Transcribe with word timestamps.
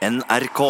NRK. 0.00 0.60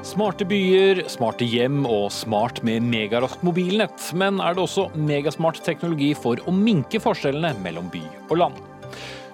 Smarte 0.00 0.46
byer, 0.48 1.02
smarte 1.12 1.44
hjem 1.44 1.82
og 1.84 2.06
smart 2.16 2.62
med 2.64 2.86
megaraskt 2.88 3.44
mobilnett. 3.44 4.06
Men 4.16 4.40
er 4.40 4.56
det 4.56 4.64
også 4.64 4.86
megasmart 4.96 5.60
teknologi 5.66 6.14
for 6.16 6.40
å 6.48 6.54
minke 6.56 6.96
forskjellene 7.04 7.52
mellom 7.60 7.92
by 7.92 8.00
og 8.30 8.40
land? 8.40 8.64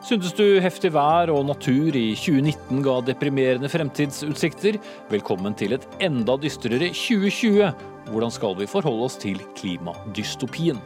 Syntes 0.03 0.35
du 0.35 0.59
heftig 0.63 0.91
vær 0.99 1.31
og 1.31 1.47
natur 1.47 1.95
i 1.95 2.09
2019 2.19 2.83
ga 2.83 2.97
deprimerende 3.07 3.71
fremtidsutsikter? 3.71 4.81
Velkommen 5.15 5.55
til 5.55 5.79
et 5.79 5.87
enda 6.03 6.35
dystrere 6.43 6.91
2020. 6.91 7.71
Hvordan 8.11 8.35
skal 8.35 8.59
vi 8.59 8.71
forholde 8.75 9.07
oss 9.13 9.19
til 9.23 9.39
klimadystopien? 9.55 10.83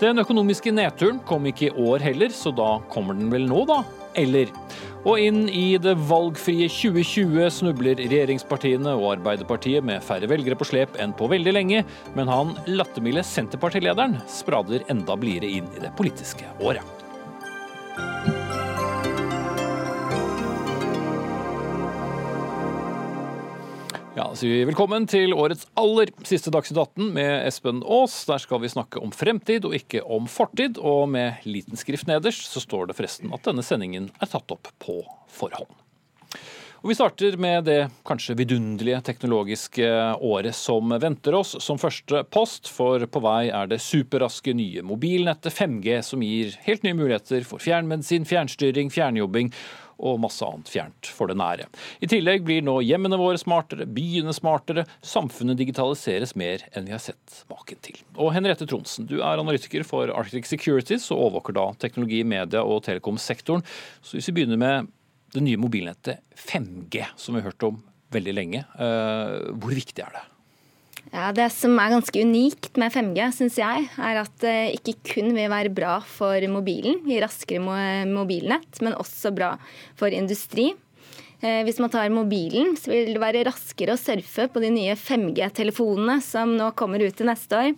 Den 0.00 0.16
økonomiske 0.22 0.72
nedturen 0.72 1.18
kom 1.28 1.44
ikke 1.50 1.66
i 1.68 1.74
år 1.76 2.00
heller, 2.00 2.32
så 2.32 2.48
da 2.56 2.78
kommer 2.92 3.18
den 3.18 3.28
vel 3.32 3.44
nå, 3.44 3.66
da? 3.68 3.82
Eller? 4.16 4.48
Og 5.04 5.20
inn 5.20 5.42
i 5.52 5.76
det 5.80 5.92
valgfrie 6.08 6.70
2020 6.72 7.52
snubler 7.52 8.00
regjeringspartiene 8.00 8.94
og 8.96 9.10
Arbeiderpartiet 9.18 9.84
med 9.84 10.00
færre 10.04 10.28
velgere 10.32 10.56
på 10.56 10.70
slep 10.72 10.96
enn 11.00 11.12
på 11.16 11.28
veldig 11.28 11.56
lenge, 11.56 11.84
men 12.16 12.32
han 12.32 12.56
lattermilde 12.68 13.24
Senterpartilederen 13.28 14.16
sprader 14.40 14.88
enda 14.92 15.20
blidere 15.20 15.60
inn 15.60 15.68
i 15.76 15.84
det 15.84 15.92
politiske 16.00 16.48
året. 16.64 18.39
Ja, 24.20 24.26
sier 24.36 24.66
velkommen 24.68 25.06
til 25.08 25.32
årets 25.32 25.62
aller 25.80 26.10
siste 26.28 26.50
Dagsnytt 26.52 26.76
18 26.76 27.06
med 27.14 27.46
Espen 27.48 27.78
Aas. 27.88 28.18
Der 28.28 28.42
skal 28.42 28.60
vi 28.60 28.68
snakke 28.68 29.00
om 29.00 29.14
fremtid 29.16 29.64
og 29.64 29.72
ikke 29.78 30.02
om 30.04 30.26
fortid. 30.28 30.76
Og 30.76 31.06
med 31.08 31.40
liten 31.48 31.80
skrift 31.80 32.04
nederst 32.10 32.50
så 32.52 32.60
står 32.60 32.90
det 32.90 32.98
forresten 32.98 33.32
at 33.32 33.48
denne 33.48 33.64
sendingen 33.64 34.10
er 34.20 34.28
tatt 34.28 34.52
opp 34.52 34.68
på 34.84 34.98
forhånd. 35.32 35.72
Og 36.80 36.88
Vi 36.92 36.96
starter 36.96 37.36
med 37.40 37.64
det 37.64 37.78
kanskje 38.08 38.36
vidunderlige 38.36 39.00
teknologiske 39.08 39.88
året 40.20 40.56
som 40.56 40.92
venter 41.00 41.36
oss 41.36 41.56
som 41.60 41.80
første 41.80 42.22
post, 42.32 42.68
for 42.72 43.00
på 43.04 43.24
vei 43.24 43.48
er 43.48 43.72
det 43.72 43.80
superraske 43.84 44.52
nye 44.56 44.84
mobilnettet 44.84 45.52
5G 45.52 46.00
som 46.04 46.24
gir 46.24 46.56
helt 46.68 46.84
nye 46.84 46.96
muligheter 46.96 47.44
for 47.48 47.60
fjernmedisin, 47.60 48.28
fjernstyring, 48.28 48.92
fjernjobbing 48.92 49.52
og 50.00 50.20
masse 50.22 50.44
annet 50.46 50.70
fjernt 50.72 51.10
for 51.14 51.30
det 51.30 51.36
nære. 51.40 51.68
I 52.00 52.08
tillegg 52.10 52.44
blir 52.46 52.64
nå 52.66 52.78
hjemmene 52.84 53.18
våre 53.20 53.40
smartere, 53.40 53.86
byene 53.86 54.34
smartere, 54.36 54.86
samfunnet 55.04 55.58
digitaliseres 55.60 56.34
mer 56.40 56.64
enn 56.72 56.88
vi 56.88 56.94
har 56.96 57.02
sett 57.02 57.42
maken 57.52 57.80
til. 57.84 58.00
Og 58.16 58.32
Henriette 58.34 58.68
Tronsen, 58.70 59.08
du 59.10 59.18
er 59.20 59.40
analytiker 59.40 59.84
for 59.86 60.12
Arctic 60.14 60.48
Securities 60.50 61.10
og 61.12 61.26
overvåker 61.26 61.58
da 61.58 61.68
teknologi, 61.82 62.22
media 62.24 62.64
og 62.64 62.84
telekomsektoren. 62.88 63.64
Så 64.02 64.18
hvis 64.18 64.30
vi 64.30 64.40
begynner 64.40 64.60
med 64.60 64.90
det 65.34 65.44
nye 65.46 65.60
mobilnettet 65.60 66.24
5G, 66.34 67.04
som 67.16 67.36
vi 67.36 67.42
har 67.42 67.52
hørt 67.52 67.68
om 67.68 67.80
veldig 68.10 68.34
lenge, 68.34 68.64
eh, 68.82 69.36
hvor 69.54 69.74
viktig 69.76 70.02
er 70.02 70.16
det? 70.16 70.24
Ja, 71.10 71.32
Det 71.34 71.48
som 71.50 71.74
er 71.82 71.90
ganske 71.90 72.22
unikt 72.22 72.76
med 72.78 72.92
5G, 72.94 73.24
syns 73.34 73.56
jeg, 73.58 73.88
er 73.98 74.20
at 74.20 74.36
det 74.44 74.78
ikke 74.78 74.94
kun 75.14 75.32
vil 75.34 75.50
være 75.50 75.72
bra 75.74 75.96
for 76.06 76.38
mobilen, 76.52 77.02
i 77.10 77.18
raskere 77.22 78.06
mobilnett, 78.06 78.78
men 78.80 78.94
også 78.94 79.34
bra 79.34 79.56
for 79.98 80.14
industri. 80.14 80.70
Eh, 81.40 81.62
hvis 81.64 81.80
man 81.80 81.90
tar 81.90 82.12
mobilen, 82.12 82.74
så 82.76 82.92
vil 82.92 83.14
det 83.14 83.20
være 83.22 83.42
raskere 83.48 83.96
å 83.96 84.00
surfe 84.00 84.46
på 84.52 84.62
de 84.62 84.70
nye 84.74 84.94
5G-telefonene 84.94 86.18
som 86.22 86.52
nå 86.56 86.70
kommer 86.76 87.00
ut 87.00 87.16
til 87.16 87.30
neste 87.30 87.56
år. 87.56 87.70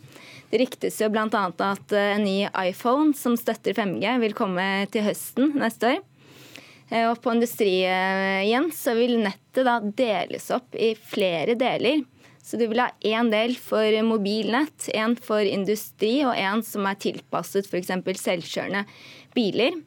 Det 0.51 0.61
ryktes 0.61 0.99
jo 1.01 1.09
bl.a. 1.15 1.29
at 1.31 1.95
eh, 1.95 2.15
en 2.17 2.27
ny 2.27 2.39
iPhone 2.67 3.15
som 3.17 3.39
støtter 3.39 3.77
5G, 3.79 4.17
vil 4.27 4.35
komme 4.37 4.67
til 4.93 5.07
høsten 5.07 5.55
neste 5.63 5.95
år. 5.95 6.03
Eh, 6.91 7.07
og 7.07 7.23
på 7.23 7.33
industri 7.33 7.79
igjen 7.87 8.69
så 8.75 8.97
vil 8.99 9.21
nettet 9.23 9.65
da 9.65 9.79
deles 9.81 10.51
opp 10.53 10.75
i 10.75 10.93
flere 10.99 11.55
deler. 11.57 12.03
Så 12.43 12.59
du 12.59 12.67
vil 12.67 12.83
ha 12.83 12.91
én 13.07 13.31
del 13.31 13.55
for 13.55 14.03
mobilnett, 14.03 14.89
én 14.91 15.15
for 15.15 15.47
industri 15.47 16.25
og 16.27 16.35
én 16.35 16.65
som 16.67 16.89
er 16.91 16.99
tilpasset 16.99 17.71
f.eks. 17.71 17.93
selvkjørende 18.19 18.83
biler. 19.37 19.79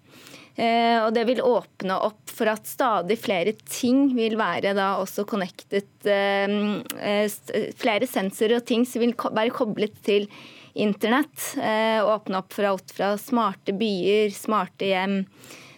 Eh, 0.55 1.01
og 1.03 1.11
det 1.15 1.25
vil 1.27 1.43
åpne 1.43 1.97
opp 1.99 2.31
for 2.31 2.47
at 2.47 2.67
stadig 2.67 3.17
flere 3.19 3.51
ting 3.67 4.07
vil 4.15 4.37
være 4.39 4.71
da 4.77 4.93
også 5.01 5.25
connected. 5.27 5.89
Eh, 6.07 6.55
eh, 6.95 7.67
flere 7.75 8.07
sensorer 8.07 8.61
og 8.61 8.67
ting 8.67 8.87
som 8.87 9.03
vil 9.03 9.15
være 9.15 9.55
koblet 9.55 9.99
til 10.07 10.29
internett. 10.75 11.53
Åpne 11.59 12.39
opp 12.39 12.55
for 12.55 12.71
alt 12.71 12.91
fra 12.95 13.13
smarte 13.19 13.75
byer, 13.75 14.31
smarte 14.35 14.89
hjem. 14.89 15.21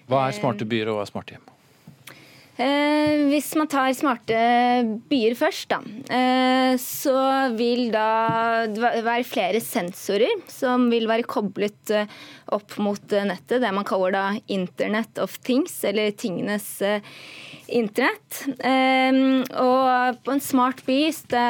Hva 0.10 0.28
er 0.28 0.38
smarte 0.38 0.66
byer 0.70 0.94
og 0.94 1.00
hva 1.00 1.06
er 1.06 1.14
smarte 1.14 1.38
hjem? 1.38 1.54
Eh, 2.58 3.28
hvis 3.30 3.52
man 3.58 3.70
tar 3.70 3.92
smarte 3.94 4.38
byer 5.12 5.36
først, 5.38 5.70
da, 5.70 5.78
eh, 6.10 6.74
så 6.82 7.18
vil 7.54 7.92
da 7.94 8.66
være 8.74 9.28
flere 9.30 9.62
sensorer 9.62 10.42
som 10.50 10.88
vil 10.90 11.06
være 11.10 11.28
koblet 11.30 11.94
eh, 11.94 12.10
opp 12.58 12.80
mot 12.82 13.14
nettet. 13.14 13.62
Det 13.62 13.74
man 13.78 13.86
kaller 13.86 14.16
da 14.16 14.26
Internet 14.48 15.22
of 15.22 15.38
Things, 15.46 15.84
eller 15.86 16.10
tingenes 16.18 16.82
eh, 16.82 17.06
internett. 17.68 18.44
Eh, 18.58 19.22
og 19.62 20.24
på 20.26 20.34
en 20.34 20.42
smart 20.42 20.82
by 20.88 21.02
det 21.30 21.48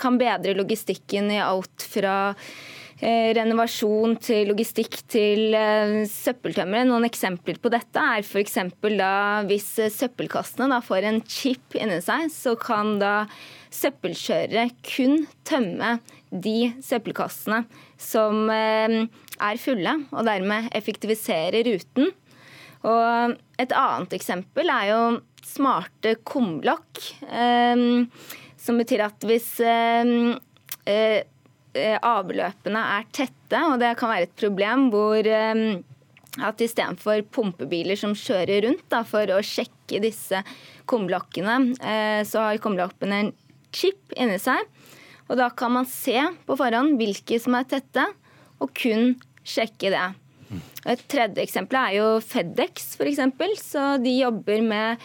kan 0.00 0.18
bedre 0.18 0.56
logistikken 0.58 1.30
i 1.30 1.38
alt 1.38 1.86
fra 1.94 2.16
Eh, 2.42 2.73
renovasjon 3.02 4.14
til 4.22 4.48
logistikk 4.52 5.00
til 5.10 5.54
eh, 5.58 6.04
søppeltømmere. 6.08 6.86
Noen 6.86 7.06
eksempler 7.08 7.58
på 7.62 7.72
dette 7.72 8.00
er 8.00 8.22
f.eks. 8.22 8.58
da 8.94 9.14
hvis 9.48 9.66
eh, 9.82 9.92
søppelkassene 9.92 10.68
da 10.70 10.78
får 10.84 11.08
en 11.08 11.20
chip 11.26 11.74
inni 11.78 11.98
seg, 12.04 12.28
så 12.32 12.54
kan 12.60 12.98
da 13.02 13.24
søppelkjørere 13.74 14.68
kun 14.86 15.24
tømme 15.46 15.98
de 16.30 16.72
søppelkassene 16.82 17.64
som 17.98 18.48
er 18.50 19.58
fulle, 19.62 19.92
og 20.14 20.26
dermed 20.26 20.70
effektivisere 20.74 21.62
ruten. 21.66 22.10
Og 22.84 23.36
et 23.58 23.74
annet 23.74 24.14
eksempel 24.14 24.70
er 24.70 24.88
jo 24.90 25.02
smarte 25.46 26.16
kumlokk, 26.26 27.00
som 28.64 28.82
betyr 28.82 29.06
at 29.06 29.26
hvis 29.30 29.54
Eh, 30.84 31.22
avløpene 31.74 32.84
er 32.98 33.08
tette, 33.14 33.60
og 33.66 33.80
det 33.82 33.94
kan 33.98 34.12
være 34.12 34.28
et 34.28 34.38
problem 34.38 34.88
hvor 34.92 35.26
eh, 35.26 35.80
at 36.42 36.62
istedenfor 36.64 37.22
pumpebiler 37.34 37.98
som 37.98 38.14
kjører 38.18 38.64
rundt 38.66 38.86
da, 38.90 39.02
for 39.06 39.30
å 39.30 39.42
sjekke 39.44 40.00
disse 40.02 40.40
kumlokkene, 40.90 41.58
eh, 41.78 42.20
så 42.26 42.48
har 42.48 42.62
kumlokkene 42.62 43.20
en 43.22 43.32
chip 43.74 44.14
inni 44.18 44.40
seg. 44.42 44.66
Og 45.30 45.38
da 45.40 45.48
kan 45.56 45.72
man 45.72 45.88
se 45.88 46.18
på 46.46 46.58
forhånd 46.58 46.98
hvilke 47.00 47.38
som 47.40 47.56
er 47.58 47.68
tette, 47.70 48.04
og 48.62 48.74
kun 48.76 49.14
sjekke 49.44 49.92
det. 49.94 50.08
Et 50.90 51.06
tredje 51.10 51.44
eksempel 51.44 51.78
er 51.80 51.94
jo 51.98 52.08
Fedex, 52.24 52.94
f.eks. 52.98 53.22
Så 53.62 53.86
de 54.02 54.18
jobber 54.20 54.64
med 54.64 55.04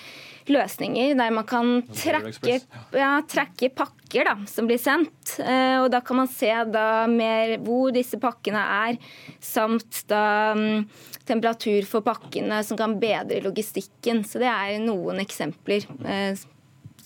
løsninger 0.49 1.13
der 1.17 1.33
man 1.33 1.45
kan 1.47 1.81
trekke, 1.93 2.59
ja, 2.97 3.11
trekke 3.29 3.69
pakker 3.75 4.25
da, 4.27 4.35
som 4.49 4.69
blir 4.69 4.81
sendt. 4.81 5.35
Eh, 5.43 5.77
og 5.83 5.89
da 5.93 6.01
kan 6.05 6.21
man 6.21 6.31
se 6.31 6.51
da 6.73 7.05
mer 7.11 7.57
hvor 7.65 7.93
disse 7.95 8.19
pakkene 8.21 8.63
er, 8.89 8.99
samt 9.43 10.03
da 10.09 10.23
um, 10.57 10.87
temperatur 11.29 11.85
for 11.89 12.05
pakkene 12.05 12.63
som 12.65 12.79
kan 12.79 12.97
bedre 13.01 13.43
logistikken. 13.45 14.23
Så 14.25 14.41
det 14.41 14.49
er 14.49 14.79
noen 14.83 15.21
eksempler 15.23 15.85
eh, 16.05 16.33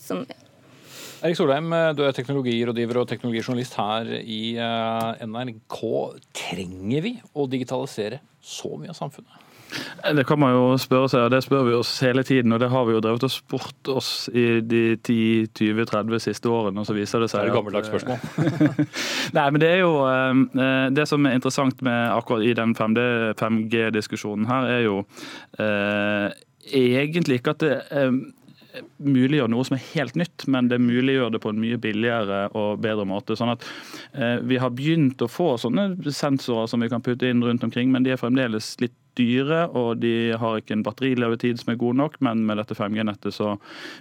som 0.00 0.24
Erik 1.24 1.38
Solheim, 1.38 1.72
du 1.96 2.02
er 2.04 2.12
teknologirådgiver 2.12 2.98
og 3.00 3.08
teknologijournalist 3.08 3.78
her 3.80 4.10
i 4.20 4.58
NRK. 5.24 5.80
Trenger 6.36 7.06
vi 7.06 7.14
å 7.32 7.46
digitalisere 7.48 8.20
så 8.44 8.74
mye 8.76 8.92
av 8.92 8.98
samfunnet? 8.98 9.40
Det 10.14 10.24
kan 10.28 10.38
man 10.38 10.52
jo 10.52 10.64
spørre 10.78 11.08
seg, 11.10 11.24
og 11.26 11.32
det 11.32 11.40
spør 11.44 11.64
vi 11.66 11.74
oss 11.76 11.92
hele 12.04 12.22
tiden. 12.26 12.52
Og 12.52 12.60
det 12.60 12.68
har 12.70 12.84
vi 12.86 12.94
jo 12.94 13.00
drevet 13.02 13.24
og 13.26 13.32
spurt 13.32 13.90
oss 13.90 14.10
i 14.28 14.60
de 14.60 14.82
10-20-30 15.00 16.22
siste 16.26 16.52
årene, 16.52 16.82
og 16.82 16.88
så 16.88 16.96
viser 16.96 17.24
det 17.24 17.30
seg 17.32 17.40
Det 17.40 17.48
er 17.48 17.52
et 17.52 17.56
gammeldags 17.56 17.90
spørsmål. 17.90 18.20
Nei, 19.38 19.46
men 19.48 19.62
det 19.62 19.70
er 19.70 19.82
jo 19.82 19.92
eh, 20.10 20.86
Det 20.94 21.08
som 21.10 21.26
er 21.26 21.38
interessant 21.38 21.82
med 21.86 22.12
akkurat 22.12 22.44
i 22.44 22.54
den 22.56 22.76
5G-diskusjonen 22.76 24.48
her, 24.50 24.70
er 24.76 24.86
jo 24.86 25.02
eh, 25.58 26.28
egentlig 26.84 27.40
ikke 27.40 27.56
at 27.56 27.64
det 27.64 27.76
eh, 27.90 28.12
muliggjør 28.98 29.50
noe 29.52 29.66
som 29.66 29.76
er 29.76 29.86
helt 29.92 30.16
nytt, 30.18 30.46
men 30.50 30.68
det 30.70 30.80
muliggjør 30.82 31.34
det 31.34 31.42
på 31.44 31.52
en 31.52 31.60
mye 31.62 31.78
billigere 31.80 32.46
og 32.58 32.82
bedre 32.84 33.06
måte. 33.08 33.36
Sånn 33.38 33.54
at 33.54 33.64
eh, 34.12 34.40
Vi 34.42 34.58
har 34.62 34.74
begynt 34.74 35.22
å 35.22 35.30
få 35.30 35.54
sånne 35.60 35.92
sensorer 36.10 36.70
som 36.70 36.84
vi 36.84 36.90
kan 36.92 37.04
putte 37.04 37.30
inn 37.30 37.44
rundt 37.44 37.64
omkring, 37.66 37.92
men 37.94 38.06
de 38.06 38.14
er 38.14 38.20
fremdeles 38.20 38.74
litt 38.82 38.96
dyre, 39.18 39.66
og 39.78 40.00
de 40.02 40.34
har 40.38 40.58
ikke 40.58 40.74
en 40.74 40.82
batterilevetid 40.86 41.60
som 41.60 41.72
er 41.72 41.78
god 41.78 42.00
nok, 42.00 42.16
men 42.24 42.42
med 42.48 42.58
dette 42.58 42.74
5G-nettet 42.74 43.36
så 43.36 43.54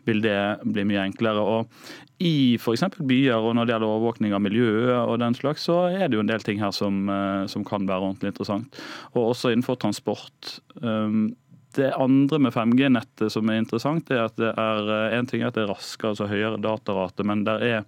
vil 0.08 0.24
det 0.24 0.38
bli 0.64 0.86
mye 0.90 1.04
enklere. 1.06 1.44
Og 1.44 2.24
I 2.24 2.56
f.eks. 2.58 2.86
byer 2.98 3.38
og 3.38 3.54
når 3.58 3.68
det 3.68 3.75
gjelder 3.75 3.92
overvåkning 3.92 4.34
av 4.34 4.42
miljøet 4.46 4.96
og 5.04 5.20
den 5.22 5.38
slags, 5.38 5.68
så 5.70 5.84
er 5.92 6.08
det 6.08 6.18
jo 6.18 6.25
en 6.25 6.31
del 6.31 6.46
ting 6.46 6.62
her 6.64 6.74
som, 6.75 7.06
eh, 7.14 7.46
som 7.52 7.66
kan 7.68 7.86
være 7.90 8.10
ordentlig 8.10 8.34
interessant. 8.34 8.81
Og 9.14 9.36
også 9.36 9.54
innenfor 9.54 9.78
transport. 9.81 10.58
Um, 10.81 11.36
det 11.75 11.90
andre 11.98 12.40
med 12.40 12.54
5G-nettet 12.54 13.31
som 13.34 13.50
er 13.50 13.62
interessant, 13.62 14.12
er 14.12 14.25
at 14.25 14.36
det 14.40 14.52
er 14.52 14.92
eh, 14.96 15.16
en 15.18 15.30
ting 15.30 15.44
er 15.44 15.50
at 15.52 15.58
det 15.58 15.66
er 15.66 15.72
raskere, 15.72 16.14
altså 16.14 16.28
høyere 16.30 16.62
datarate, 16.62 17.25
men 17.28 17.46
det 17.48 17.56
er 17.68 17.81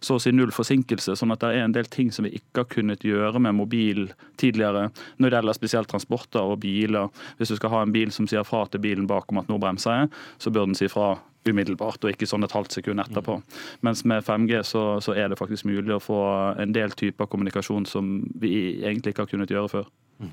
så 0.00 0.18
å 0.18 0.22
si 0.22 0.32
null 0.34 0.52
forsinkelse. 0.54 1.16
sånn 1.18 1.34
at 1.34 1.42
det 1.42 1.52
er 1.52 1.66
en 1.66 1.74
del 1.76 1.90
ting 1.92 2.12
som 2.14 2.28
vi 2.28 2.34
ikke 2.38 2.64
har 2.64 2.70
kunnet 2.72 3.06
gjøre 3.06 3.42
med 3.42 3.58
mobil 3.58 4.06
tidligere, 4.40 4.88
når 5.18 5.28
det 5.28 5.38
gjelder 5.40 5.58
spesielt 5.58 5.92
transporter 5.92 6.54
og 6.54 6.62
biler. 6.62 7.10
Hvis 7.38 7.54
du 7.54 7.58
skal 7.58 7.74
ha 7.74 7.82
en 7.82 7.94
bil 7.94 8.14
som 8.14 8.28
sier 8.30 8.46
fra 8.46 8.64
til 8.70 8.82
bilen 8.84 9.10
bak 9.10 9.30
om 9.32 9.42
at 9.42 9.50
nå 9.50 9.58
bremser 9.62 10.02
jeg, 10.02 10.12
så 10.38 10.54
bør 10.54 10.70
den 10.70 10.78
si 10.78 10.90
fra 10.92 11.14
umiddelbart, 11.48 12.02
og 12.04 12.12
ikke 12.12 12.28
sånn 12.28 12.46
et 12.46 12.54
halvt 12.54 12.78
sekund 12.78 13.02
etterpå. 13.02 13.38
Mens 13.86 14.04
med 14.08 14.24
5G 14.26 14.62
så, 14.66 14.84
så 15.04 15.16
er 15.18 15.32
det 15.32 15.40
faktisk 15.40 15.66
mulig 15.68 15.96
å 15.96 16.02
få 16.02 16.20
en 16.62 16.74
del 16.76 16.94
typer 16.98 17.30
kommunikasjon 17.30 17.88
som 17.88 18.14
vi 18.42 18.82
egentlig 18.82 19.14
ikke 19.14 19.26
har 19.26 19.32
kunnet 19.34 19.54
gjøre 19.54 19.72
før. 19.72 19.90
Mm. 20.22 20.32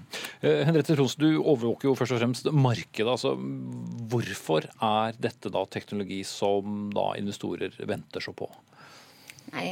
Henriette 0.68 0.94
Trons, 0.94 1.16
du 1.18 1.30
overvåker 1.40 1.90
jo 1.90 1.96
først 1.98 2.14
og 2.14 2.22
fremst 2.22 2.50
markedet. 2.54 3.10
altså 3.10 3.34
Hvorfor 4.12 4.68
er 4.70 5.18
dette 5.18 5.52
da 5.54 5.64
teknologi 5.72 6.22
som 6.28 6.90
da 6.94 7.12
investorer 7.18 7.74
venter 7.90 8.24
så 8.24 8.36
på? 8.38 8.50
Nei, 9.50 9.66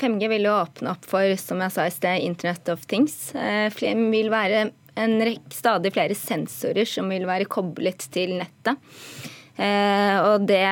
5G 0.00 0.24
eh, 0.24 0.32
vil 0.32 0.46
jo 0.48 0.54
åpne 0.56 0.94
opp 0.94 1.04
for, 1.08 1.26
som 1.40 1.60
jeg 1.60 1.74
sa 1.74 1.84
i 1.86 1.92
sted, 1.92 2.22
Internet 2.24 2.70
of 2.72 2.86
Things. 2.88 3.34
Det 3.34 3.90
eh, 3.90 4.06
vil 4.12 4.32
være 4.32 4.70
en 5.00 5.18
rekke, 5.22 5.52
stadig 5.54 5.92
flere 5.94 6.16
sensorer 6.16 6.88
som 6.88 7.10
vil 7.12 7.26
være 7.28 7.48
koblet 7.50 8.08
til 8.14 8.38
nettet. 8.40 8.80
Og 9.60 10.46
det 10.48 10.64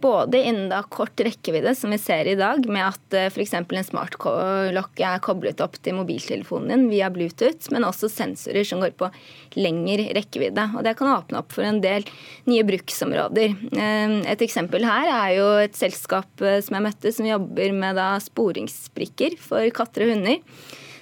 både 0.00 0.42
innen 0.42 0.68
da 0.70 0.82
kort 0.82 1.20
rekkevidde, 1.20 1.74
som 1.74 1.90
vi 1.90 1.98
ser 1.98 2.28
i 2.28 2.36
dag, 2.38 2.62
med 2.70 2.84
at 2.84 3.16
eh, 3.16 3.28
f.eks. 3.32 3.54
en 3.58 3.86
smartklokke 3.86 5.06
er 5.06 5.22
koblet 5.24 5.62
opp 5.64 5.78
til 5.82 5.96
mobiltelefonen 5.98 6.70
din 6.70 6.88
via 6.92 7.10
Bluetooth, 7.12 7.70
men 7.74 7.86
også 7.88 8.10
sensorer 8.12 8.66
som 8.68 8.82
går 8.84 8.94
på 8.98 9.10
lengre 9.58 10.10
rekkevidde. 10.16 10.68
Og 10.76 10.84
Det 10.86 10.94
kan 10.98 11.12
åpne 11.14 11.42
opp 11.42 11.54
for 11.56 11.66
en 11.66 11.80
del 11.84 12.06
nye 12.50 12.66
bruksområder. 12.68 13.56
Eh, 13.72 14.18
et 14.34 14.44
eksempel 14.44 14.86
her 14.86 15.10
er 15.14 15.32
jo 15.38 15.48
et 15.64 15.78
selskap 15.78 16.44
eh, 16.44 16.60
som 16.64 16.78
jeg 16.78 16.88
møtte, 16.88 17.14
som 17.14 17.28
jobber 17.28 17.74
med 17.76 17.98
da 17.98 18.12
sporingsbrikker 18.22 19.38
for 19.42 19.66
katter 19.74 20.06
og 20.06 20.14
hunder. 20.14 20.38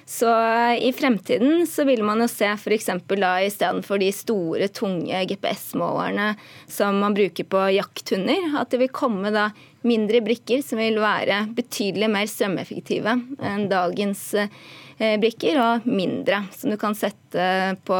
Så 0.09 0.29
i 0.81 0.93
fremtiden 0.93 1.67
så 1.67 1.83
vil 1.83 1.99
man 2.03 2.21
jo 2.23 2.29
se 2.31 2.47
f.eks. 2.47 2.85
da 3.11 3.31
istedenfor 3.43 3.99
de 3.99 4.07
store, 4.15 4.69
tunge 4.71 5.19
GPS-målerne 5.27 6.29
som 6.71 7.01
man 7.03 7.15
bruker 7.17 7.43
på 7.43 7.65
jakthunder, 7.75 8.53
at 8.61 8.71
det 8.71 8.79
vil 8.85 8.93
komme 8.95 9.33
da 9.35 9.49
mindre 9.83 10.21
brikker 10.23 10.63
som 10.63 10.79
vil 10.79 11.01
være 11.03 11.41
betydelig 11.57 12.07
mer 12.13 12.31
strømeffektive 12.31 13.17
enn 13.49 13.67
dagens 13.67 14.23
eh, 14.39 15.17
brikker, 15.19 15.59
og 15.59 15.91
mindre, 15.91 16.45
som 16.55 16.71
du 16.71 16.79
kan 16.79 16.95
sette 16.95 17.75
på 17.83 17.99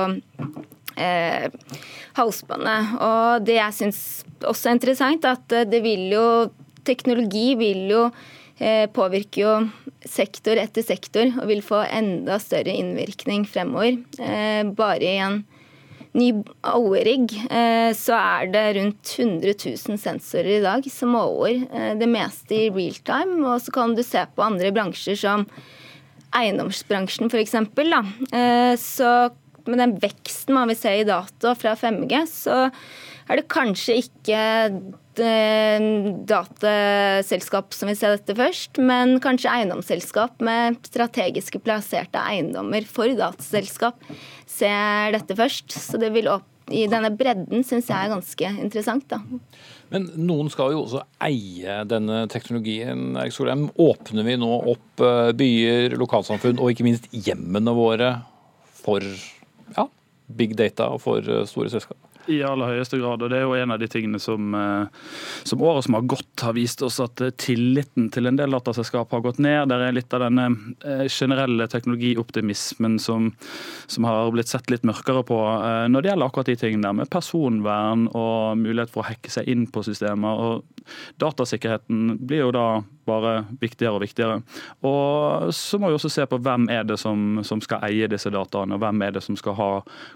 eh, 0.95 1.51
halsbåndet. 2.21 2.95
Og 3.03 3.43
det 3.51 3.59
jeg 3.59 3.79
syns 3.81 4.01
også 4.47 4.71
er 4.71 4.79
interessant, 4.79 5.27
at 5.27 5.59
det 5.67 5.83
vil 5.83 6.07
jo 6.15 6.25
Teknologi 6.87 7.49
vil 7.59 7.89
jo 7.91 8.05
Eh, 8.07 8.36
påvirker 8.93 9.41
jo 9.41 9.51
sektor 10.07 10.57
etter 10.57 10.85
sektor 10.85 11.29
og 11.37 11.47
vil 11.49 11.61
få 11.65 11.83
enda 11.85 12.39
større 12.41 12.73
innvirkning 12.73 13.45
fremover. 13.49 13.99
Eh, 14.21 14.63
bare 14.77 15.05
i 15.05 15.17
en 15.21 15.41
ny 16.17 16.31
OE-rigg 16.65 17.33
eh, 17.45 17.91
så 17.97 18.17
er 18.17 18.51
det 18.53 18.65
rundt 18.79 19.13
100 19.13 19.53
000 19.53 20.01
sensorer 20.01 20.55
i 20.57 20.63
dag 20.63 20.87
som 20.89 21.13
måler 21.13 21.67
det 21.99 22.09
meste 22.09 22.57
i 22.57 22.69
real 22.73 22.97
time. 23.05 23.41
Og 23.45 23.61
så 23.61 23.73
kan 23.75 23.97
du 23.97 24.03
se 24.05 24.23
på 24.33 24.45
andre 24.45 24.73
bransjer 24.73 25.19
som 25.19 25.45
eiendomsbransjen 26.37 27.29
f.eks. 27.31 27.55
Så 28.81 29.11
med 29.67 29.81
den 29.81 29.97
veksten 30.01 30.55
man 30.55 30.71
vil 30.71 30.79
se 30.79 30.93
i 30.99 31.05
data 31.07 31.53
fra 31.57 31.75
5G, 31.77 32.23
så 32.29 32.67
er 33.27 33.41
det 33.41 33.49
kanskje 33.51 33.99
ikke 34.03 34.41
Eh, 35.17 35.85
dataselskap 36.29 37.73
som 37.73 37.89
vil 37.89 37.97
se 37.97 38.09
dette 38.11 38.35
først, 38.37 38.77
men 38.83 39.17
kanskje 39.23 39.49
eiendomsselskap 39.49 40.43
med 40.45 40.77
strategiske 40.85 41.61
plasserte 41.65 42.21
eiendommer 42.21 42.85
for 42.89 43.09
dataselskap 43.17 44.03
ser 44.45 45.15
dette 45.15 45.37
først. 45.37 45.73
Så 45.73 45.97
det 46.01 46.11
vil 46.13 46.29
opp 46.29 46.45
i 46.73 46.83
denne 46.91 47.09
bredden 47.15 47.63
syns 47.65 47.87
jeg 47.89 47.95
er 47.95 48.11
ganske 48.11 48.51
interessant. 48.59 49.07
da. 49.09 49.21
Men 49.89 50.09
noen 50.19 50.51
skal 50.51 50.75
jo 50.75 50.83
også 50.83 51.05
eie 51.23 51.79
denne 51.87 52.25
teknologien. 52.29 53.15
Erik 53.15 53.33
Solheim. 53.33 53.69
Åpner 53.79 54.27
vi 54.27 54.35
nå 54.37 54.51
opp 54.75 55.01
eh, 55.01 55.31
byer, 55.39 55.97
lokalsamfunn 55.97 56.59
og 56.59 56.73
ikke 56.73 56.85
minst 56.85 57.07
hjemmene 57.15 57.73
våre 57.73 58.11
for 58.83 59.01
ja, 59.01 59.87
big 60.27 60.57
data 60.59 60.91
og 60.93 61.01
for 61.07 61.23
eh, 61.23 61.47
store 61.49 61.71
selskap? 61.73 62.06
I 62.27 62.41
aller 62.43 62.73
høyeste 62.73 62.99
grad. 62.99 63.23
og 63.23 63.31
Det 63.31 63.37
er 63.39 63.45
jo 63.45 63.55
en 63.55 63.71
av 63.71 63.79
de 63.79 63.87
tingene 63.91 64.19
som, 64.19 64.53
eh, 64.55 64.87
som 65.47 65.61
året 65.61 65.85
som 65.85 65.95
har 65.95 66.01
gått, 66.01 66.41
har 66.41 66.53
vist 66.53 66.81
oss 66.83 66.99
at 66.99 67.21
eh, 67.21 67.31
tilliten 67.31 68.09
til 68.11 68.27
en 68.27 68.35
del 68.35 68.51
dataselskap 68.51 69.11
har 69.11 69.23
gått 69.23 69.39
ned. 69.39 69.69
Det 69.69 69.77
er 69.79 69.95
litt 69.95 70.13
av 70.13 70.25
denne 70.25 70.47
eh, 70.83 71.07
generelle 71.07 71.67
teknologioptimismen 71.71 72.99
som, 72.99 73.31
som 73.87 74.07
har 74.09 74.31
blitt 74.35 74.51
sett 74.51 74.69
litt 74.69 74.85
mørkere 74.87 75.23
på 75.27 75.37
når 75.87 76.03
det 76.03 76.09
gjelder 76.09 76.27
akkurat 76.27 76.49
de 76.49 76.55
tingene 76.59 76.91
med 76.99 77.09
personvern 77.13 78.07
og 78.11 78.59
mulighet 78.59 78.91
for 78.91 79.03
å 79.03 79.09
hacke 79.09 79.31
seg 79.31 79.47
inn 79.47 79.65
på 79.71 79.83
systemer. 79.85 80.37
og 80.37 80.87
Datasikkerheten 81.21 82.17
blir 82.27 82.47
jo 82.47 82.53
da 82.55 82.67
bare 83.07 83.33
viktigere 83.61 83.95
og 83.95 84.03
viktigere. 84.03 84.41
Og 84.85 85.53
Så 85.53 85.79
må 85.79 85.89
vi 85.89 85.97
også 85.97 86.11
se 86.11 86.25
på 86.27 86.39
hvem 86.43 86.67
er 86.73 86.85
det 86.87 86.99
som, 87.01 87.41
som 87.47 87.61
skal 87.63 87.83
eie 87.87 88.09
disse 88.11 88.31
dataene, 88.33 88.75
og 88.75 88.83
hvem 88.83 89.01
er 89.05 89.15
det 89.15 89.23
som 89.25 89.37
skal 89.39 89.55
ha 89.57 89.69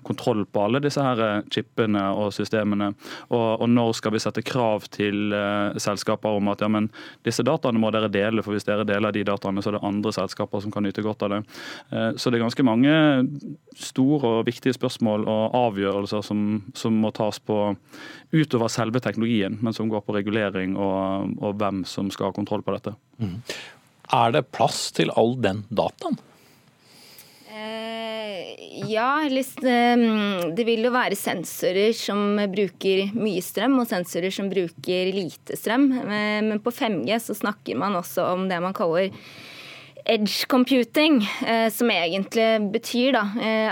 kontroll 0.08 0.46
på 0.46 0.66
alle 0.66 0.82
disse 0.84 1.02
her 1.02 1.42
chipene 1.52 2.04
og 2.18 2.32
systemene. 2.36 2.92
Og, 3.30 3.62
og 3.62 3.68
når 3.70 3.96
skal 3.98 4.16
vi 4.16 4.22
sette 4.24 4.44
krav 4.46 4.88
til 4.92 5.34
uh, 5.36 5.74
selskaper 5.82 6.40
om 6.40 6.52
at 6.52 6.64
ja, 6.64 6.70
men 6.72 6.90
disse 7.26 7.46
dataene 7.48 7.82
må 7.82 7.92
dere 7.94 8.12
dele, 8.12 8.44
for 8.44 8.56
hvis 8.56 8.68
dere 8.68 8.88
deler 8.88 9.14
de 9.16 9.26
dataene, 9.28 9.64
så 9.64 9.72
er 9.72 9.80
det 9.80 9.86
andre 9.88 10.14
selskaper 10.16 10.64
som 10.64 10.74
kan 10.74 10.86
nyte 10.86 11.06
godt 11.06 11.28
av 11.28 11.36
det. 11.36 11.42
Uh, 11.92 12.12
så 12.18 12.30
det 12.30 12.40
er 12.40 12.46
ganske 12.46 12.68
mange 12.68 12.96
store 13.80 14.38
og 14.42 14.50
viktige 14.50 14.76
spørsmål 14.76 15.28
og 15.30 15.56
avgjørelser 15.62 16.26
som, 16.26 16.62
som 16.78 16.98
må 17.02 17.14
tas 17.16 17.40
på 17.40 17.62
utover 18.32 18.72
selve 18.72 19.02
teknologien, 19.04 19.58
men 19.62 19.74
som 19.76 19.90
går 19.92 20.04
på 20.06 20.16
regulering 20.16 20.78
og, 20.80 21.34
og 21.44 21.58
hvem 21.60 21.84
som 21.88 22.10
skal 22.14 22.30
ha 22.30 22.36
kontroll 22.36 22.64
på 22.64 22.74
dette. 22.76 22.81
Mm. 23.22 23.38
Er 24.12 24.32
det 24.36 24.50
plass 24.52 24.90
til 24.96 25.14
all 25.16 25.38
den 25.40 25.64
dataen? 25.70 26.18
Eh, 27.52 28.56
ja, 28.88 29.22
ehm, 29.28 30.56
det 30.56 30.64
vil 30.64 30.86
jo 30.88 30.92
være 30.94 31.18
sensorer 31.20 31.92
som 31.96 32.40
bruker 32.52 33.10
mye 33.12 33.44
strøm, 33.44 33.76
og 33.82 33.90
sensorer 33.90 34.32
som 34.32 34.48
bruker 34.52 35.12
lite 35.12 35.58
strøm. 35.60 35.90
Eh, 36.00 36.40
men 36.48 36.62
på 36.64 36.72
5G 36.72 37.20
så 37.20 37.36
snakker 37.36 37.76
man 37.80 37.98
også 38.00 38.30
om 38.32 38.48
det 38.48 38.62
man 38.64 38.76
kaller 38.78 39.12
edge 40.06 40.48
computing, 40.50 41.20
eh, 41.46 41.68
som 41.70 41.92
egentlig 41.92 42.72
betyr 42.72 43.20
da, 43.20 43.26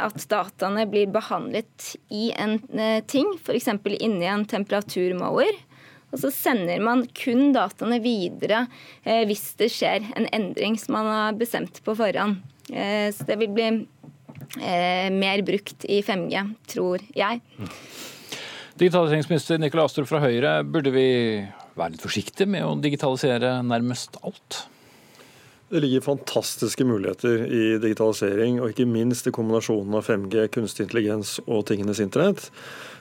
at 0.04 0.28
dataene 0.30 0.86
blir 0.92 1.08
behandlet 1.10 1.96
i 2.12 2.30
en 2.38 2.60
ting, 3.08 3.32
f.eks. 3.40 3.72
inni 3.96 4.28
en 4.28 4.46
temperaturmåler. 4.46 5.56
Og 6.10 6.22
så 6.22 6.32
sender 6.34 6.82
man 6.82 7.06
kun 7.14 7.52
dataene 7.54 8.00
videre 8.04 8.66
hvis 9.30 9.54
det 9.60 9.70
skjer 9.74 10.08
en 10.18 10.26
endring 10.34 10.78
som 10.82 10.98
man 10.98 11.10
har 11.10 11.38
bestemt 11.38 11.82
på 11.86 11.94
forhånd. 11.98 12.40
Så 12.70 13.28
det 13.28 13.38
vil 13.42 13.54
bli 13.54 13.70
mer 15.14 15.44
brukt 15.46 15.86
i 15.86 16.00
5G, 16.06 16.42
tror 16.74 17.04
jeg. 17.14 17.42
Digitaliseringsminister 18.80 19.62
Nikolai 19.62 19.86
Astrup 19.86 20.10
fra 20.10 20.22
Høyre, 20.24 20.64
burde 20.64 20.94
vi 20.96 21.08
være 21.78 21.94
litt 21.94 22.04
forsiktige 22.04 22.50
med 22.50 22.66
å 22.66 22.74
digitalisere 22.82 23.60
nærmest 23.66 24.18
alt? 24.26 24.64
Det 25.70 25.80
ligger 25.80 26.02
fantastiske 26.02 26.86
muligheter 26.86 27.44
i 27.46 27.78
digitalisering, 27.78 28.56
og 28.58 28.72
ikke 28.72 28.88
minst 28.90 29.28
i 29.30 29.34
kombinasjonen 29.34 30.00
av 30.00 30.08
5G, 30.08 30.48
kunstig 30.56 30.88
intelligens 30.88 31.36
og 31.46 31.68
tingenes 31.70 32.02
internett 32.02 32.48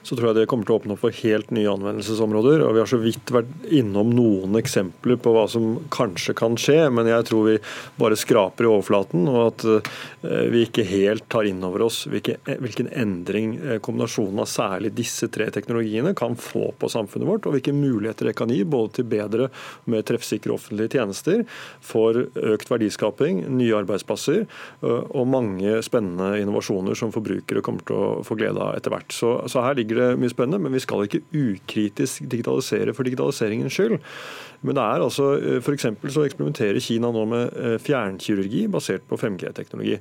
så 0.03 0.15
tror 0.15 0.29
jeg 0.29 0.39
det 0.39 0.47
kommer 0.49 0.67
til 0.67 0.75
å 0.75 0.79
åpne 0.79 0.95
opp 0.95 1.01
for 1.03 1.17
helt 1.21 1.51
nye 1.55 1.69
anvendelsesområder. 1.71 2.63
og 2.63 2.75
Vi 2.75 2.81
har 2.81 2.89
så 2.89 2.99
vidt 3.01 3.33
vært 3.33 3.51
innom 3.75 4.11
noen 4.15 4.57
eksempler 4.59 5.19
på 5.21 5.33
hva 5.35 5.45
som 5.51 5.75
kanskje 5.93 6.35
kan 6.37 6.55
skje, 6.59 6.77
men 6.93 7.09
jeg 7.09 7.27
tror 7.29 7.45
vi 7.47 7.57
bare 7.99 8.19
skraper 8.19 8.65
i 8.65 8.71
overflaten, 8.71 9.27
og 9.31 9.39
at 9.43 9.65
eh, 9.69 10.45
vi 10.53 10.63
ikke 10.67 10.87
helt 10.87 11.27
tar 11.31 11.49
inn 11.49 11.61
over 11.67 11.85
oss 11.89 12.01
hvilken 12.09 12.89
endring 12.89 13.57
eh, 13.59 13.79
kombinasjonen 13.83 14.43
av 14.43 14.49
særlig 14.51 14.93
disse 14.97 15.29
tre 15.33 15.49
teknologiene 15.53 16.15
kan 16.17 16.37
få 16.39 16.71
på 16.79 16.91
samfunnet 16.91 17.29
vårt, 17.29 17.45
og 17.47 17.57
hvilke 17.57 17.75
muligheter 17.75 18.31
det 18.31 18.37
kan 18.39 18.51
gi 18.53 18.63
både 18.63 18.99
til 18.99 19.09
bedre 19.11 19.49
og 19.51 19.93
mer 19.93 20.05
treffsikre 20.07 20.55
offentlige 20.55 20.97
tjenester, 20.97 21.45
for 21.85 22.25
økt 22.33 22.58
verdiskaping, 22.67 23.41
nye 23.55 23.75
arbeidsplasser 23.77 24.41
eh, 24.43 25.03
og 25.09 25.29
mange 25.31 25.77
spennende 25.85 26.33
innovasjoner 26.41 26.97
som 26.97 27.13
forbrukere 27.15 27.63
kommer 27.65 27.85
til 27.87 27.95
å 27.97 28.09
få 28.27 28.37
glede 28.39 28.61
av 28.63 28.75
etter 28.77 28.93
hvert. 28.93 29.13
Så, 29.15 29.31
så 29.51 29.63
her 29.65 29.77
ligger 29.79 30.01
det 30.01 30.09
mye 30.19 30.33
spennende, 30.33 30.61
men 30.65 30.75
vi 30.75 30.83
skal 30.83 31.05
ikke 31.05 31.23
ukritisk 31.31 32.27
digitalisere 32.31 32.95
for 32.97 33.07
digitaliseringens 33.07 33.75
skyld. 33.75 33.99
Men 34.67 34.75
det 34.75 34.83
er 34.83 35.05
altså, 35.05 35.29
for 35.63 35.77
F.eks. 35.77 35.87
så 36.15 36.25
eksperimenterer 36.27 36.83
Kina 36.83 37.13
nå 37.15 37.23
med 37.31 37.55
eh, 37.55 37.77
fjernkirurgi 37.81 38.67
basert 38.71 39.07
på 39.09 39.19
5G-teknologi. 39.19 39.99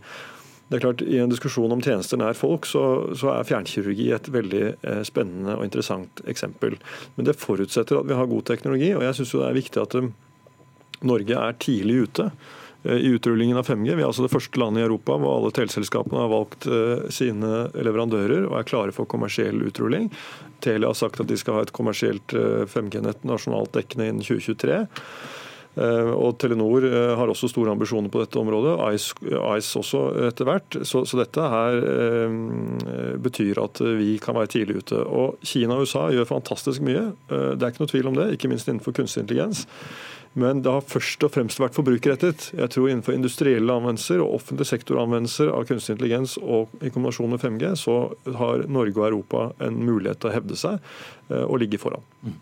Det 0.69 0.77
er 0.77 0.85
klart, 0.85 1.01
I 1.01 1.23
en 1.23 1.31
diskusjon 1.33 1.73
om 1.73 1.81
tjenester 1.81 2.21
nær 2.21 2.37
folk, 2.37 2.67
så, 2.69 2.83
så 3.17 3.31
er 3.33 3.47
fjernkirurgi 3.49 4.11
et 4.13 4.27
veldig 4.29 4.65
spennende 5.09 5.55
og 5.57 5.65
interessant 5.65 6.21
eksempel. 6.29 6.77
Men 7.17 7.25
det 7.25 7.39
forutsetter 7.41 8.03
at 8.03 8.11
vi 8.11 8.19
har 8.19 8.29
god 8.29 8.45
teknologi, 8.51 8.91
og 8.93 9.07
jeg 9.07 9.17
synes 9.17 9.33
jo 9.33 9.41
det 9.41 9.47
er 9.49 9.57
viktig 9.63 9.81
at 9.81 9.97
Norge 11.07 11.37
er 11.39 11.61
tidlig 11.63 12.09
ute. 12.09 12.31
Eh, 12.85 12.97
i 12.97 13.07
utrullingen 13.07 13.57
av 13.57 13.67
5G. 13.67 13.95
Vi 13.95 14.03
er 14.03 14.07
altså 14.07 14.25
det 14.25 14.33
første 14.33 14.61
landet 14.61 14.83
i 14.83 14.87
Europa 14.87 15.17
hvor 15.19 15.39
alle 15.39 15.55
teleselskapene 15.55 16.23
har 16.23 16.31
valgt 16.31 16.69
eh, 16.71 17.09
sine 17.15 17.67
leverandører 17.75 18.47
og 18.47 18.61
er 18.61 18.69
klare 18.69 18.95
for 18.95 19.11
kommersiell 19.11 19.65
utrulling. 19.67 20.13
Telia 20.63 20.91
har 20.91 20.99
sagt 20.99 21.21
at 21.23 21.31
de 21.31 21.39
skal 21.39 21.59
ha 21.59 21.67
et 21.67 21.75
kommersielt 21.75 22.35
5G-nett 22.35 23.21
eh, 23.25 23.29
nasjonalt 23.31 23.75
dekkende 23.75 24.13
innen 24.13 24.25
2023. 24.25 24.87
Og 25.79 26.33
Telenor 26.43 26.83
har 27.15 27.31
også 27.31 27.47
store 27.53 27.71
ambisjoner 27.71 28.11
på 28.11 28.19
dette 28.19 28.41
området. 28.41 28.73
Ice, 28.97 29.13
også 29.79 30.01
etter 30.27 30.49
hvert. 30.49 30.79
Så, 30.83 31.05
så, 31.07 31.21
dette 31.21 31.45
her 31.53 31.77
eh, 31.87 33.15
betyr 33.23 33.61
at 33.63 33.79
vi 34.01 34.17
kan 34.19 34.35
være 34.35 34.51
tidlig 34.57 34.81
ute. 34.81 34.99
Og 34.99 35.39
Kina 35.47 35.77
og 35.77 35.87
USA 35.87 36.09
gjør 36.11 36.27
fantastisk 36.33 36.83
mye. 36.83 37.05
Det 37.31 37.63
er 37.63 37.71
ikke 37.71 37.85
noe 37.85 37.93
tvil 37.93 38.11
om 38.11 38.19
det, 38.19 38.27
ikke 38.35 38.51
minst 38.51 38.67
innenfor 38.67 38.97
kunstig 38.97 39.23
intelligens. 39.23 39.69
Men 40.39 40.61
det 40.63 40.71
har 40.71 40.85
først 40.85 41.25
og 41.27 41.33
fremst 41.35 41.61
vært 41.61 41.77
forbrukerrettet. 41.77 42.51
Jeg 42.57 42.71
tror 42.73 42.89
innenfor 42.89 43.17
industrielle 43.17 43.75
anvendelser 43.75 44.21
og 44.23 44.37
offentlig 44.37 44.69
sektor-anvendelser 44.69 45.51
av 45.55 45.65
kunstig 45.69 45.95
intelligens 45.97 46.37
og 46.43 46.75
i 46.85 46.93
kombinasjon 46.95 47.33
med 47.33 47.43
5G, 47.43 47.71
så 47.81 47.97
har 48.39 48.67
Norge 48.71 49.01
og 49.01 49.07
Europa 49.09 49.45
en 49.65 49.81
mulighet 49.81 50.21
til 50.23 50.31
å 50.31 50.35
hevde 50.35 50.59
seg 50.59 50.77
eh, 50.79 51.45
og 51.45 51.59
ligge 51.63 51.81
foran. 51.81 52.05
Mm. 52.23 52.37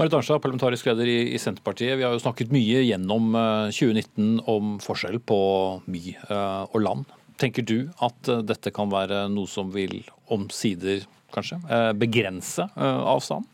Marit 0.00 0.18
Arnstad, 0.18 0.42
parlamentarisk 0.44 0.90
leder 0.90 1.10
i, 1.10 1.18
i, 1.34 1.40
Senterpartiet. 1.42 1.96
Vi 2.00 2.06
har 2.06 2.16
jo 2.16 2.24
snakket 2.24 2.54
mye 2.54 2.82
gjennom 2.86 3.30
2019 3.74 4.24
eh, 4.26 4.50
om 4.50 4.76
forskjell 4.82 5.20
på 5.22 5.40
by 5.86 6.02
eh, 6.18 6.64
og 6.66 6.80
land. 6.84 7.14
Tenker 7.38 7.62
du 7.62 7.78
at 8.02 8.32
dette 8.48 8.74
kan 8.74 8.90
være 8.90 9.28
noe 9.30 9.46
som 9.48 9.70
vil 9.70 10.00
omsider 10.34 11.04
kanskje 11.30 11.60
begrense 12.00 12.64
avstanden? 12.74 13.46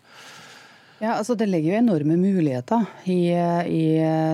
Ja, 1.03 1.17
altså 1.17 1.35
Det 1.35 1.49
ligger 1.51 1.73
jo 1.73 1.81
enorme 1.83 2.17
muligheter 2.17 2.87
i, 3.11 3.35
i 3.35 3.85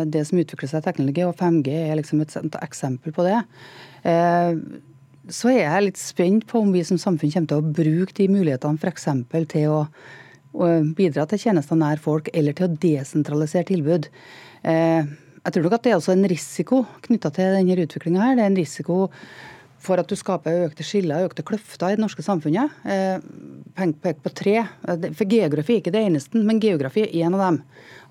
det 0.06 0.26
som 0.28 0.38
utvikler 0.42 0.70
seg 0.70 0.82
i 0.82 0.86
teknologi, 0.86 1.24
og 1.24 1.38
5G 1.38 1.72
er 1.88 1.98
liksom 1.98 2.20
et 2.24 2.58
eksempel 2.60 3.14
på 3.16 3.24
det. 3.26 3.38
Eh, 4.04 4.58
så 5.30 5.52
er 5.52 5.62
jeg 5.62 5.86
litt 5.86 6.00
spent 6.00 6.46
på 6.50 6.62
om 6.64 6.72
vi 6.74 6.82
som 6.86 6.98
samfunn 7.00 7.32
kommer 7.32 7.50
til 7.50 7.62
å 7.62 7.74
bruke 7.80 8.16
de 8.16 8.28
mulighetene 8.32 8.80
f.eks. 8.80 9.08
til 9.52 9.72
å, 9.72 9.84
bidra 10.98 11.28
til 11.30 11.38
tjenester 11.38 11.78
nær 11.78 12.00
folk, 12.02 12.26
eller 12.34 12.56
til 12.58 12.66
å 12.66 12.76
desentralisere 12.82 13.68
tilbud. 13.68 14.08
Eh, 14.66 15.06
jeg 15.40 15.54
tror 15.54 15.64
nok 15.64 15.76
at 15.76 15.84
det 15.86 15.92
er 15.92 16.00
også 16.00 16.16
en 16.16 16.26
risiko 16.28 16.82
knytta 17.06 17.30
til 17.36 17.54
denne 17.54 17.86
utviklinga 17.86 18.24
her. 18.24 18.34
Det 18.36 18.44
er 18.44 18.50
en 18.50 18.58
risiko 18.58 18.96
for 19.80 20.00
at 20.00 20.10
du 20.10 20.16
skaper 20.18 20.66
økte 20.66 20.84
skiller 20.84 21.22
og 21.22 21.30
økte 21.30 21.44
kløfter 21.46 21.92
i 21.92 21.96
det 21.96 22.02
norske 22.02 22.24
samfunnet. 22.24 22.72
Eh, 22.84 23.22
pek 24.02 24.20
på 24.22 24.32
tre. 24.36 24.56
For 25.16 25.24
Geografi 25.30 25.76
er 25.76 25.82
ikke 25.82 25.94
det 25.94 26.04
eneste, 26.08 26.40
men 26.44 26.60
geografi 26.60 27.06
er 27.06 27.14
en 27.24 27.38
av 27.38 27.44
dem. 27.46 27.60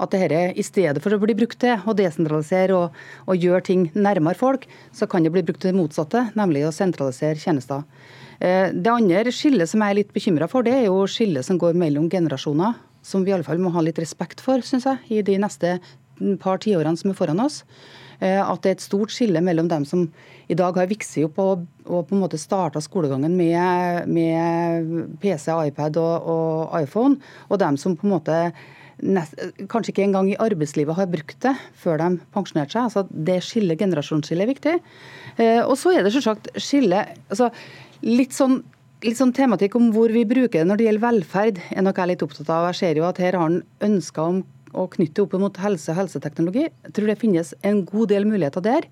At 0.02 0.16
dette, 0.16 0.42
I 0.58 0.66
stedet 0.66 1.04
for 1.04 1.14
å 1.14 1.20
bli 1.22 1.36
brukt 1.38 1.60
til 1.62 1.78
å 1.86 1.96
desentralisere 1.98 2.76
og, 2.78 2.98
og 3.28 3.38
gjøre 3.38 3.66
ting 3.70 3.86
nærmere 3.94 4.40
folk, 4.40 4.66
så 4.96 5.08
kan 5.10 5.24
det 5.24 5.34
bli 5.36 5.46
brukt 5.46 5.62
til 5.62 5.74
det 5.74 5.80
motsatte, 5.80 6.30
nemlig 6.40 6.66
å 6.66 6.74
sentralisere 6.74 7.38
tjenester. 7.40 7.86
Eh, 8.40 8.72
det 8.74 8.92
andre 8.94 9.34
skillet 9.36 9.70
som 9.70 9.84
jeg 9.84 9.94
er 9.94 10.02
litt 10.02 10.14
bekymra 10.16 10.50
for, 10.50 10.66
det 10.66 10.74
er 10.74 10.86
jo 10.88 11.04
skillet 11.12 11.46
som 11.46 11.60
går 11.62 11.78
mellom 11.78 12.10
generasjoner. 12.10 12.78
Som 13.06 13.24
vi 13.24 13.32
i 13.32 13.34
alle 13.38 13.48
fall 13.48 13.62
må 13.62 13.72
ha 13.76 13.84
litt 13.84 14.00
respekt 14.02 14.42
for, 14.44 14.64
syns 14.66 14.88
jeg, 14.90 15.00
i 15.10 15.22
de 15.24 15.38
neste 15.40 15.78
par 16.42 16.60
tiårene 16.64 17.00
som 17.00 17.12
er 17.12 17.18
foran 17.18 17.40
oss. 17.44 17.64
Eh, 18.20 18.40
at 18.40 18.64
det 18.64 18.72
er 18.72 18.78
et 18.78 18.84
stort 18.84 19.14
skille 19.16 19.42
mellom 19.44 19.70
dem 19.72 19.86
som 19.88 20.08
i 20.52 20.58
dag 20.58 20.76
har 20.76 20.90
vokst 20.90 21.20
opp 21.24 21.38
og, 21.40 21.68
og, 21.86 22.08
på 22.10 22.16
en 22.16 22.24
måte 22.24 22.40
starta 22.42 22.82
skolegangen 22.84 23.38
med, 23.40 24.10
med, 24.12 24.90
PC, 25.22 25.48
iPad 25.70 26.00
og, 26.02 26.28
og, 26.34 26.76
iPhone, 26.82 27.20
og 27.48 27.62
dem 27.62 27.80
som 27.80 27.96
på 27.96 28.08
en 28.08 28.16
måte 28.18 28.40
nest, 29.00 29.38
kanskje 29.72 29.94
ikke 29.94 30.08
engang 30.10 30.32
i 30.32 30.40
arbeidslivet 30.42 30.98
har 30.98 31.08
brukt 31.12 31.40
det 31.46 31.54
før 31.80 32.02
de 32.02 32.10
pensjonerte 32.36 32.76
seg. 32.76 32.90
Altså 32.90 33.06
Det 33.30 33.40
skillet, 33.46 33.80
generasjonsskillet 33.80 34.46
er 34.46 34.52
viktig. 34.52 34.76
Eh, 35.38 35.62
og 35.64 35.78
så 35.80 35.96
er 35.96 36.04
det 36.04 36.12
selvsagt 36.18 36.52
skille 36.60 37.06
altså 37.30 37.54
litt 38.04 38.36
sånn 38.36 38.62
litt 39.00 39.16
sånn 39.16 39.32
tematikk 39.32 39.78
om 39.80 39.94
hvor 39.96 40.12
vi 40.12 40.26
bruker 40.28 40.60
det 40.60 40.68
når 40.68 40.80
det 40.80 40.88
gjelder 40.90 41.04
velferd, 41.06 41.60
er 41.72 41.86
noe 41.86 41.96
jeg 41.96 42.10
litt 42.12 42.24
opptatt 42.26 42.50
av. 42.52 42.66
Jeg 42.68 42.80
ser 42.82 43.00
jo 43.00 43.06
at 43.08 43.22
her 43.24 43.38
har 43.38 43.46
han 43.46 43.62
ønsker 43.86 44.26
om 44.26 44.42
å 44.74 44.88
knytte 44.92 45.24
opp 45.26 45.36
mot 45.42 45.58
helse 45.64 45.92
og 45.94 46.02
helseteknologi. 46.04 46.68
Jeg 46.70 46.96
tror 46.96 47.10
det 47.10 47.20
finnes 47.22 47.54
en 47.66 47.84
god 47.88 48.14
del 48.14 48.28
muligheter 48.30 48.66
der. 48.66 48.88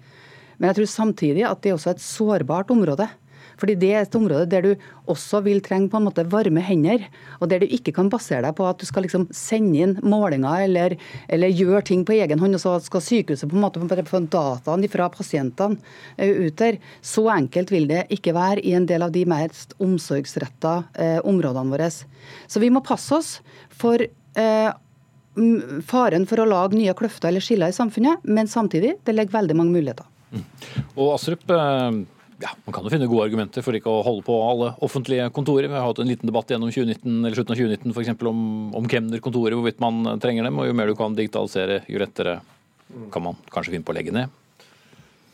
Men 0.58 0.72
jeg 0.72 0.80
tror 0.80 0.92
samtidig 0.92 1.46
at 1.48 1.62
det 1.62 1.72
er 1.72 1.78
også 1.78 1.94
et 1.94 2.04
sårbart 2.04 2.74
område. 2.74 3.10
Fordi 3.58 3.76
det 3.80 3.90
er 3.90 4.04
et 4.06 4.16
område 4.18 4.46
der 4.52 4.66
du 4.66 4.88
også 5.10 5.42
vil 5.46 5.62
trenge 5.66 5.90
på 5.90 6.00
en 6.00 6.06
måte 6.08 6.26
varme 6.30 6.62
hender, 6.64 7.08
og 7.42 7.50
der 7.50 7.64
du 7.64 7.72
ikke 7.74 7.94
kan 7.96 8.12
basere 8.14 8.44
deg 8.46 8.56
på 8.58 8.68
at 8.70 8.82
du 8.82 8.86
skal 8.86 9.06
liksom 9.08 9.28
sende 9.34 9.82
inn 9.82 9.96
målinger 10.06 10.66
eller, 10.68 10.98
eller 11.32 11.54
gjøre 11.54 11.84
ting 11.90 12.06
på 12.08 12.18
egen 12.20 12.42
hånd, 12.42 12.58
og 12.58 12.64
så 12.64 12.76
skal 12.86 13.04
sykehuset 13.04 13.50
på 13.50 13.58
en 13.58 13.66
måte 13.66 14.06
få 14.08 14.22
dataene 14.30 14.92
fra 14.92 15.10
pasientene 15.14 15.80
eh, 16.18 16.34
ut 16.48 16.58
der. 16.62 16.78
Så 17.02 17.26
enkelt 17.34 17.74
vil 17.74 17.90
det 17.90 18.06
ikke 18.14 18.36
være 18.38 18.62
i 18.62 18.76
en 18.78 18.88
del 18.90 19.06
av 19.06 19.16
de 19.16 19.26
mest 19.30 19.74
omsorgsretta 19.82 20.76
eh, 20.94 21.20
områdene 21.26 21.74
våre. 21.74 21.90
Så 21.90 22.62
vi 22.62 22.70
må 22.74 22.84
passe 22.86 23.16
oss 23.18 23.32
for 23.74 24.04
eh, 24.04 24.70
faren 25.88 26.28
for 26.30 26.42
å 26.42 26.50
lage 26.50 26.78
nye 26.78 26.94
kløfter 26.98 27.32
eller 27.32 27.44
skiller 27.44 27.72
i 27.72 27.76
samfunnet, 27.76 28.24
men 28.24 28.50
samtidig 28.50 28.98
det 29.06 29.16
ligger 29.16 29.40
veldig 29.40 29.58
mange 29.58 29.76
muligheter. 29.76 30.08
Mm. 30.34 30.46
Og 30.98 31.14
Astrup, 31.14 31.46
eh, 31.50 32.04
ja, 32.38 32.50
Man 32.66 32.74
kan 32.74 32.84
jo 32.84 32.92
finne 32.94 33.08
gode 33.10 33.26
argumenter 33.26 33.64
for 33.66 33.74
ikke 33.74 33.90
å 33.90 34.04
holde 34.06 34.26
på 34.28 34.36
alle 34.46 34.74
offentlige 34.86 35.30
kontorer. 35.34 35.70
Vi 35.70 35.74
har 35.74 35.88
hatt 35.88 36.00
en 36.04 36.10
liten 36.10 36.30
debatt 36.30 36.52
gjennom 36.52 36.70
2019, 36.70 37.26
eller 37.26 37.38
slutten 37.38 37.56
av 37.56 37.62
2019 37.64 37.94
for 37.94 38.04
eksempel, 38.04 38.30
om, 38.30 38.42
om 38.78 38.90
kemnerkontorer, 38.92 39.56
hvorvidt 39.58 39.82
man 39.82 40.20
trenger 40.22 40.46
dem. 40.46 40.60
og 40.60 40.68
Jo 40.68 40.76
mer 40.78 40.92
du 40.92 40.96
kan 41.00 41.18
digitalisere, 41.18 41.82
jo 41.90 42.02
lettere 42.04 42.42
kan 43.12 43.24
man 43.24 43.40
kanskje 43.50 43.74
finne 43.74 43.88
på 43.88 43.96
å 43.96 43.98
legge 43.98 44.14
ned. 44.14 44.30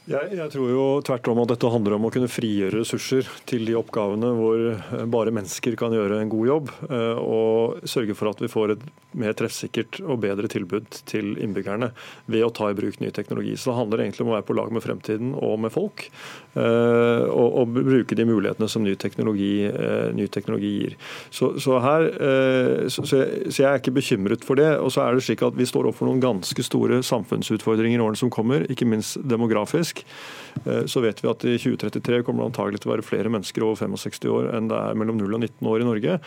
Jeg, 0.04 0.34
jeg, 0.36 0.52
tror 0.52 0.68
jo 0.68 0.86
tvert 1.08 1.28
om 1.32 1.40
at 1.46 1.52
dette 1.54 1.70
handler 1.72 1.94
om 1.96 2.10
å 2.10 2.10
kunne 2.12 2.28
frigjøre 2.28 2.82
ressurser 2.82 3.28
til 3.48 3.64
de 3.70 3.78
oppgavene 3.80 4.34
hvor 4.36 4.64
eh, 4.74 5.04
bare 5.08 5.32
mennesker 5.32 5.78
kan 5.80 5.96
gjøre 5.96 6.18
en 6.20 6.32
god 6.34 6.50
jobb, 6.50 6.72
eh, 6.90 7.22
og 7.24 7.86
sørge 7.88 8.18
for 8.20 8.34
at 8.34 8.44
vi 8.44 8.50
får 8.52 8.74
et 8.74 8.84
mer 9.16 9.38
treffsikkert 9.40 10.02
og 10.04 10.20
bedre 10.26 10.50
tilbud 10.52 10.90
til 11.08 11.38
innbyggerne 11.40 11.94
ved 12.28 12.44
å 12.44 12.52
ta 12.52 12.68
i 12.68 12.76
bruk 12.76 13.00
ny 13.00 13.14
teknologi. 13.16 13.56
Så 13.56 13.72
det 13.72 13.78
handler 13.80 14.04
egentlig 14.04 14.26
om 14.26 14.34
å 14.34 14.36
være 14.36 14.48
på 14.50 14.58
lag 14.60 14.76
med 14.76 14.84
fremtiden 14.84 15.32
og 15.40 15.56
med 15.64 15.72
folk, 15.72 16.10
og, 16.54 17.48
og 17.64 17.72
bruke 17.74 18.18
de 18.18 18.26
mulighetene 18.28 18.70
som 18.70 18.84
ny 18.86 18.94
teknologi, 19.00 19.66
ny 20.14 20.28
teknologi 20.32 20.72
gir. 20.74 20.96
Så, 21.34 21.54
så 21.62 21.80
her, 21.84 22.08
så, 22.94 23.06
så, 23.06 23.24
jeg, 23.24 23.50
så 23.50 23.64
jeg 23.64 23.70
er 23.70 23.82
ikke 23.82 23.96
bekymret 23.98 24.46
for 24.46 24.60
det. 24.60 24.70
Og 24.78 24.94
så 24.94 25.04
er 25.04 25.18
det 25.18 25.26
slik 25.26 25.44
at 25.46 25.58
vi 25.58 25.68
står 25.70 25.90
overfor 25.90 26.10
noen 26.10 26.22
ganske 26.24 26.66
store 26.66 27.02
samfunnsutfordringer 27.06 28.00
i 28.00 28.06
årene 28.06 28.20
som 28.20 28.32
kommer, 28.34 28.68
ikke 28.72 28.88
minst 28.90 29.18
demografisk. 29.30 30.04
Eh, 30.66 30.86
så 30.90 31.02
vet 31.04 31.22
vi 31.24 31.30
at 31.32 31.46
i 31.48 31.56
2033 31.58 32.22
kommer 32.26 32.44
det 32.44 32.52
antagelig 32.52 32.84
til 32.84 32.92
å 32.92 32.94
være 32.96 33.06
flere 33.06 33.32
mennesker 33.34 33.66
over 33.66 33.80
65 33.82 34.30
år 34.32 34.50
enn 34.58 34.70
det 34.72 34.80
er 34.80 35.00
mellom 35.00 35.20
0 35.20 35.38
og 35.38 35.42
19 35.42 35.72
år 35.72 35.84
i 35.84 35.88
Norge. 35.88 36.18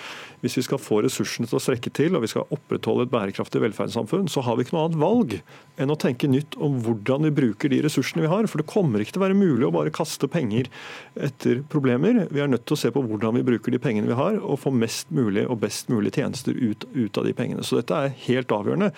Hvis 0.42 0.58
vi 0.58 0.66
skal 0.66 0.82
få 0.82 1.02
ressursene 1.06 1.48
til 1.48 1.58
å 1.58 1.62
strekke 1.62 1.92
til 1.94 2.16
og 2.16 2.24
vi 2.24 2.32
skal 2.32 2.48
opprettholde 2.54 3.06
et 3.06 3.14
bærekraftig 3.14 3.62
velferdssamfunn, 3.62 4.30
så 4.32 4.44
har 4.46 4.56
vi 4.56 4.66
ikke 4.66 4.76
noe 4.76 4.86
annet 4.88 5.02
valg 5.02 5.38
enn 5.82 5.92
å 5.92 5.98
tenke 6.00 6.30
nytt 6.30 6.56
om 6.62 6.80
hvordan 6.84 7.28
vi 7.28 7.34
bruker 7.36 7.72
de 7.72 7.82
ressursene 7.84 8.24
vi 8.24 8.32
har. 8.32 8.48
For 8.50 8.62
det 8.62 8.70
kommer 8.70 9.02
ikke 9.02 9.16
til 9.16 9.22
å 9.22 9.26
være 9.26 9.38
mulig 9.38 9.68
å 9.68 9.74
bare 9.74 9.94
kaste 9.94 10.15
kaste 10.16 10.28
penger 10.32 10.68
etter 11.16 11.62
problemer. 11.68 12.26
Vi 12.30 12.40
er 12.40 12.48
nødt 12.48 12.66
til 12.66 12.76
å 12.76 12.80
se 12.80 12.90
på 12.92 13.02
hvordan 13.04 13.36
vi 13.36 13.44
bruker 13.44 13.72
de 13.72 13.80
pengene 13.80 14.08
vi 14.08 14.16
har, 14.16 14.38
og 14.40 14.60
få 14.60 14.72
mest 14.72 15.10
mulig 15.14 15.46
og 15.46 15.60
best 15.60 15.90
mulig 15.92 16.14
tjenester 16.16 16.56
ut, 16.56 16.86
ut 16.94 17.18
av 17.18 17.26
de 17.26 17.34
pengene. 17.36 17.64
Så 17.64 17.80
dette 17.80 17.94
er 17.94 18.14
helt 18.26 18.52
avgjørende. 18.52 18.90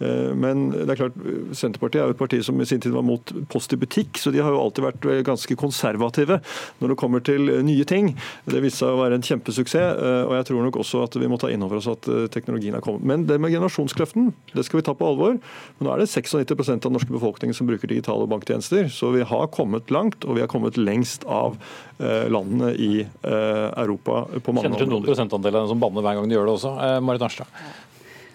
Eh, 0.00 0.32
men 0.34 0.70
det 0.74 0.88
er 0.90 1.00
klart, 1.02 1.18
Senterpartiet 1.56 2.02
er 2.02 2.10
jo 2.10 2.16
et 2.16 2.20
parti 2.20 2.40
som 2.44 2.60
i 2.60 2.68
sin 2.68 2.80
tid 2.80 2.94
var 2.94 3.06
mot 3.06 3.32
Post 3.50 3.74
i 3.74 3.78
butikk, 3.80 4.18
så 4.18 4.30
de 4.30 4.42
har 4.42 4.52
jo 4.52 4.60
alltid 4.62 4.86
vært 4.86 5.08
ganske 5.26 5.56
konservative 5.58 6.40
når 6.80 6.92
det 6.92 6.98
kommer 7.00 7.22
til 7.24 7.50
nye 7.66 7.86
ting. 7.88 8.12
Det 8.46 8.62
viste 8.62 8.84
seg 8.84 8.94
å 8.94 9.00
være 9.00 9.18
en 9.18 9.26
kjempesuksess, 9.26 9.78
eh, 9.80 10.22
og 10.26 10.36
jeg 10.38 10.50
tror 10.50 10.66
nok 10.66 10.80
også 10.82 11.04
at 11.06 11.18
vi 11.20 11.30
må 11.30 11.38
ta 11.40 11.50
inn 11.50 11.64
over 11.66 11.80
oss 11.80 11.90
at 11.90 12.06
teknologien 12.34 12.76
er 12.76 12.84
kommet. 12.84 13.06
Men 13.06 13.26
det 13.28 13.40
med 13.42 13.54
generasjonskløften, 13.54 14.30
det 14.54 14.66
skal 14.66 14.80
vi 14.80 14.86
ta 14.86 14.94
på 14.96 15.08
alvor. 15.08 15.38
Men 15.78 15.86
nå 15.86 15.94
er 15.94 16.02
det 16.02 16.10
96 16.10 16.50
av 16.50 16.84
den 16.84 16.96
norske 16.96 17.14
befolkningen 17.14 17.56
som 17.56 17.68
bruker 17.70 17.90
digitale 17.90 18.28
banktjenester. 18.30 18.90
Så 18.92 19.12
vi 19.14 19.24
har 19.26 19.50
kommet 19.54 19.90
langt, 19.94 20.24
og 20.26 20.36
vi 20.36 20.44
har 20.44 20.50
kommet 20.50 20.59
lengst 20.80 21.24
av 21.24 21.56
eh, 21.98 22.26
landene 22.32 22.72
i 22.74 22.90
eh, 23.02 23.68
Europa 23.82 24.24
på 24.40 24.54
mange 24.56 24.68
Kjenner 24.68 24.86
du 24.86 24.94
noen 24.94 25.06
prosentandel 25.06 25.54
av 25.54 25.64
dem 25.64 25.72
som 25.74 25.80
banner 25.82 26.04
hver 26.06 26.18
gang 26.18 26.28
de 26.30 26.36
gjør 26.36 26.50
det 26.50 26.56
også. 26.58 26.74
Eh, 26.86 26.96
Marit 27.04 27.24
Arnstad. 27.26 27.62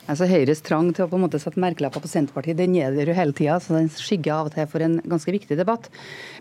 Altså 0.06 0.28
Høyres 0.30 0.62
trang 0.62 0.92
til 0.94 1.08
å 1.08 1.10
på 1.10 1.18
en 1.18 1.24
måte 1.26 1.42
sette 1.42 1.62
merkelapper 1.62 2.04
på 2.04 2.10
Senterpartiet 2.12 2.60
den 2.60 2.76
er 2.78 2.94
der 2.94 3.10
jo 3.10 3.18
hele 3.18 3.34
tida, 3.34 3.58
så 3.58 3.74
den 3.74 3.90
skygger 3.90 4.36
av 4.36 4.50
og 4.52 4.54
til 4.54 4.68
for 4.70 4.86
en 4.86 5.00
ganske 5.02 5.34
viktig 5.34 5.58
debatt. 5.58 5.90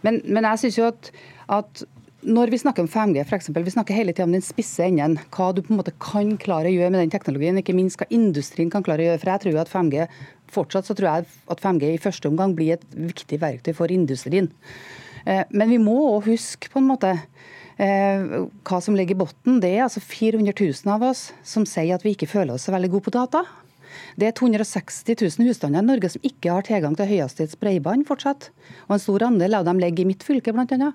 Men, 0.04 0.20
men 0.28 0.44
jeg 0.50 0.66
synes 0.66 0.80
jo 0.80 0.88
at, 0.90 1.08
at 1.48 1.84
når 2.24 2.52
vi 2.52 2.58
snakker 2.60 2.84
om 2.84 2.88
5G, 2.88 3.24
for 3.28 3.36
eksempel, 3.36 3.64
vi 3.64 3.72
snakker 3.72 3.96
hele 3.96 4.12
tida 4.12 4.26
om 4.28 4.32
den 4.32 4.44
spisse 4.44 4.84
enden. 4.86 5.18
Hva 5.32 5.50
du 5.52 5.62
på 5.64 5.74
en 5.74 5.80
måte 5.80 5.92
kan 6.00 6.34
klare 6.40 6.70
å 6.70 6.74
gjøre 6.74 6.92
med 6.94 7.02
den 7.04 7.12
teknologien, 7.12 7.58
ikke 7.60 7.76
minst 7.76 8.00
hva 8.00 8.08
industrien 8.12 8.72
kan 8.72 8.84
klare 8.84 9.04
å 9.04 9.08
gjøre. 9.10 9.20
For 9.20 9.32
jeg 9.32 9.44
tror 9.44 9.60
at 9.60 9.72
5G 9.72 10.06
fortsatt 10.54 10.88
så 10.88 10.96
tror 10.96 11.10
jeg 11.10 11.28
at 11.52 11.64
5G 11.64 11.94
i 11.94 12.00
første 12.00 12.30
omgang 12.30 12.54
blir 12.56 12.76
et 12.76 12.86
viktig 12.94 13.40
verktøy 13.42 13.74
for 13.76 13.92
industrien. 13.92 14.48
Eh, 15.24 15.44
men 15.50 15.72
vi 15.72 15.80
må 15.82 15.96
òg 16.14 16.30
huske 16.32 16.70
på 16.72 16.80
en 16.80 16.88
måte 16.88 17.12
eh, 17.14 18.24
hva 18.64 18.80
som 18.84 18.96
ligger 18.96 19.16
i 19.16 19.20
bunnen. 19.24 19.60
Det 19.62 19.72
er 19.74 19.86
altså 19.86 20.02
400 20.04 20.54
000 20.58 20.94
av 20.94 21.06
oss 21.10 21.28
som 21.46 21.66
sier 21.68 21.96
at 21.96 22.04
vi 22.06 22.14
ikke 22.16 22.30
føler 22.30 22.56
oss 22.56 22.68
så 22.68 22.74
veldig 22.74 22.92
gode 22.94 23.08
på 23.08 23.16
data. 23.16 23.44
Det 24.20 24.28
er 24.28 24.36
260 24.36 25.14
000 25.38 25.48
husstander 25.48 25.84
i 25.84 25.88
Norge 25.88 26.10
som 26.14 26.26
ikke 26.26 26.52
har 26.54 26.66
tilgang 26.66 26.96
til 26.98 27.08
høyhastighets 27.10 27.58
bredbånd 27.60 28.06
fortsatt. 28.08 28.50
Og 28.88 28.96
en 28.96 29.02
stor 29.02 29.26
andel 29.28 29.58
av 29.58 29.66
dem 29.68 29.80
ligger 29.82 30.04
i 30.04 30.10
mitt 30.12 30.24
fylke, 30.26 30.54
bl.a. 30.54 30.92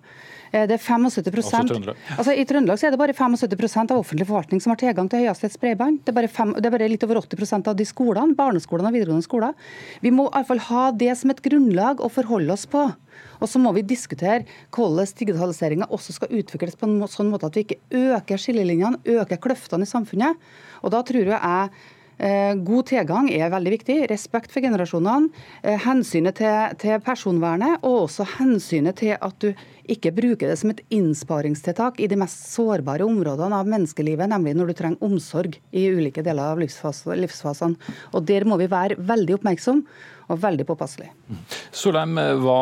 Eh, 0.51 0.65
det 0.69 0.77
er 0.77 0.81
75% 0.81 1.91
altså, 2.17 2.33
I 2.33 2.45
Trøndelag 2.49 2.81
er 2.83 2.95
det 2.95 3.01
bare 3.01 3.13
75% 3.13 3.93
av 3.93 4.01
offentlig 4.01 4.25
forvaltning 4.29 4.63
som 4.63 4.73
har 4.73 4.81
tilgang 4.81 5.09
til 5.11 5.23
høyhastighets 5.23 5.59
bredbånd. 5.61 6.01
Det, 6.07 6.15
det, 6.15 6.65
er 6.65 6.73
bare 6.73 6.89
litt 6.89 7.05
over 7.05 7.21
80% 7.21 7.69
av 7.69 7.77
de 7.77 7.85
skolene, 7.87 8.37
barneskolene 8.37 8.89
og 8.89 8.97
videregående 8.97 9.27
skoler. 9.27 9.69
Vi 10.01 10.13
må 10.15 10.29
iallfall 10.31 10.63
ha 10.69 10.87
det 10.95 11.13
som 11.19 11.33
et 11.33 11.43
grunnlag 11.45 12.01
å 12.01 12.09
forholde 12.13 12.55
oss 12.55 12.65
på. 12.69 12.87
Og 13.39 13.47
så 13.51 13.59
må 13.61 13.71
vi 13.75 13.85
diskutere 13.87 14.45
hvordan 14.75 15.13
digitaliseringa 15.19 15.89
også 15.95 16.15
skal 16.15 16.33
utvikles 16.41 16.77
på 16.79 16.87
en 16.87 16.99
sånn 17.11 17.31
måte 17.31 17.47
at 17.47 17.55
vi 17.55 17.65
ikke 17.65 17.79
øker 18.15 18.41
skillelinjene, 18.41 19.01
øker 19.19 19.41
kløftene 19.43 19.87
i 19.87 19.89
samfunnet. 19.89 20.39
Og 20.83 20.93
da 20.95 21.03
tror 21.05 21.33
jeg 21.33 21.39
god 22.19 22.87
tilgang 22.89 23.29
er 23.31 23.51
veldig 23.51 23.71
viktig. 23.77 23.97
Respekt 24.11 24.51
for 24.51 24.63
generasjonene. 24.63 25.29
Eh, 25.63 25.79
hensynet 25.85 26.35
til, 26.39 26.77
til, 26.81 26.99
personvernet, 27.03 27.79
og 27.87 28.09
også 28.09 28.27
hensynet 28.37 28.99
til 28.99 29.15
at 29.15 29.37
du 29.39 29.53
ikke 29.89 30.11
bruker 30.13 30.51
det 30.51 30.57
som 30.59 30.73
et 30.73 30.83
innsparingstiltak 30.93 31.99
i 32.03 32.09
de 32.11 32.19
mest 32.19 32.51
sårbare 32.51 33.07
områdene 33.07 33.57
av 33.57 33.69
menneskelivet, 33.71 34.29
nemlig 34.29 34.53
når 34.57 34.69
du 34.69 34.77
trenger 34.77 35.05
omsorg 35.07 35.57
i 35.71 35.87
ulike 35.89 36.23
deler 36.25 36.53
av 36.53 36.61
livsfasene. 36.61 37.75
Og 38.13 38.25
Der 38.29 38.45
må 38.45 38.59
vi 38.59 38.69
være 38.69 38.99
veldig 38.99 39.39
oppmerksom 39.39 39.85
og 40.29 40.41
veldig 40.43 40.65
påpasselige. 40.69 41.15
Solheim, 41.73 42.19
hva 42.43 42.59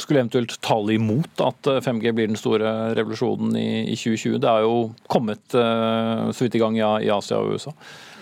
skulle 0.00 0.22
eventuelt 0.22 0.56
tale 0.64 0.96
imot 0.96 1.42
at 1.44 1.68
5G 1.84 2.14
blir 2.16 2.30
den 2.30 2.40
store 2.40 2.94
revolusjonen 2.96 3.54
i 3.58 3.94
2020? 3.94 4.40
Det 4.42 4.50
er 4.50 4.64
jo 4.64 4.78
kommet 5.10 5.58
eh, 5.58 6.32
så 6.32 6.46
vidt 6.46 6.56
i 6.58 6.62
gang 6.62 6.78
i 6.80 7.12
Asia 7.12 7.42
og 7.42 7.54
USA. 7.54 7.74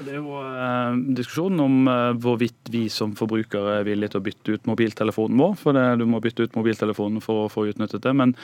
Det 0.02 0.14
er 0.16 0.18
jo 0.18 0.38
eh, 0.40 0.96
diskusjonen 1.16 1.60
om 1.62 1.90
eh, 1.90 2.14
hvorvidt 2.22 2.70
vi 2.72 2.82
som 2.92 3.14
forbrukere 3.18 3.78
er 3.78 3.86
villige 3.86 4.14
til 4.14 4.22
å 4.22 4.24
bytte 4.26 4.56
ut 4.56 4.68
mobiltelefonen 4.70 5.38
vår. 5.40 5.54
For 5.60 5.76
det, 5.76 5.84
du 6.00 6.06
må 6.10 6.20
bytte 6.24 6.46
ut 6.46 6.58
mobiltelefonen 6.58 7.22
for 7.24 7.44
å 7.44 7.50
få 7.52 7.66
utnyttet 7.70 8.04
det. 8.04 8.14
Men 8.18 8.34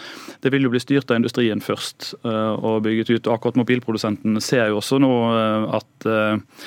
det 0.44 0.52
vil 0.54 0.66
jo 0.66 0.72
bli 0.72 0.82
styrt 0.82 1.10
av 1.10 1.20
industrien 1.20 1.62
først 1.64 2.12
eh, 2.22 2.54
og 2.54 2.84
bygget 2.86 3.12
ut. 3.14 3.32
Akkurat 3.34 3.58
mobilprodusentene 3.58 4.42
ser 4.44 4.70
jo 4.70 4.78
også 4.82 5.00
nå 5.02 5.12
eh, 5.32 5.68
at 5.80 6.08
eh, 6.08 6.62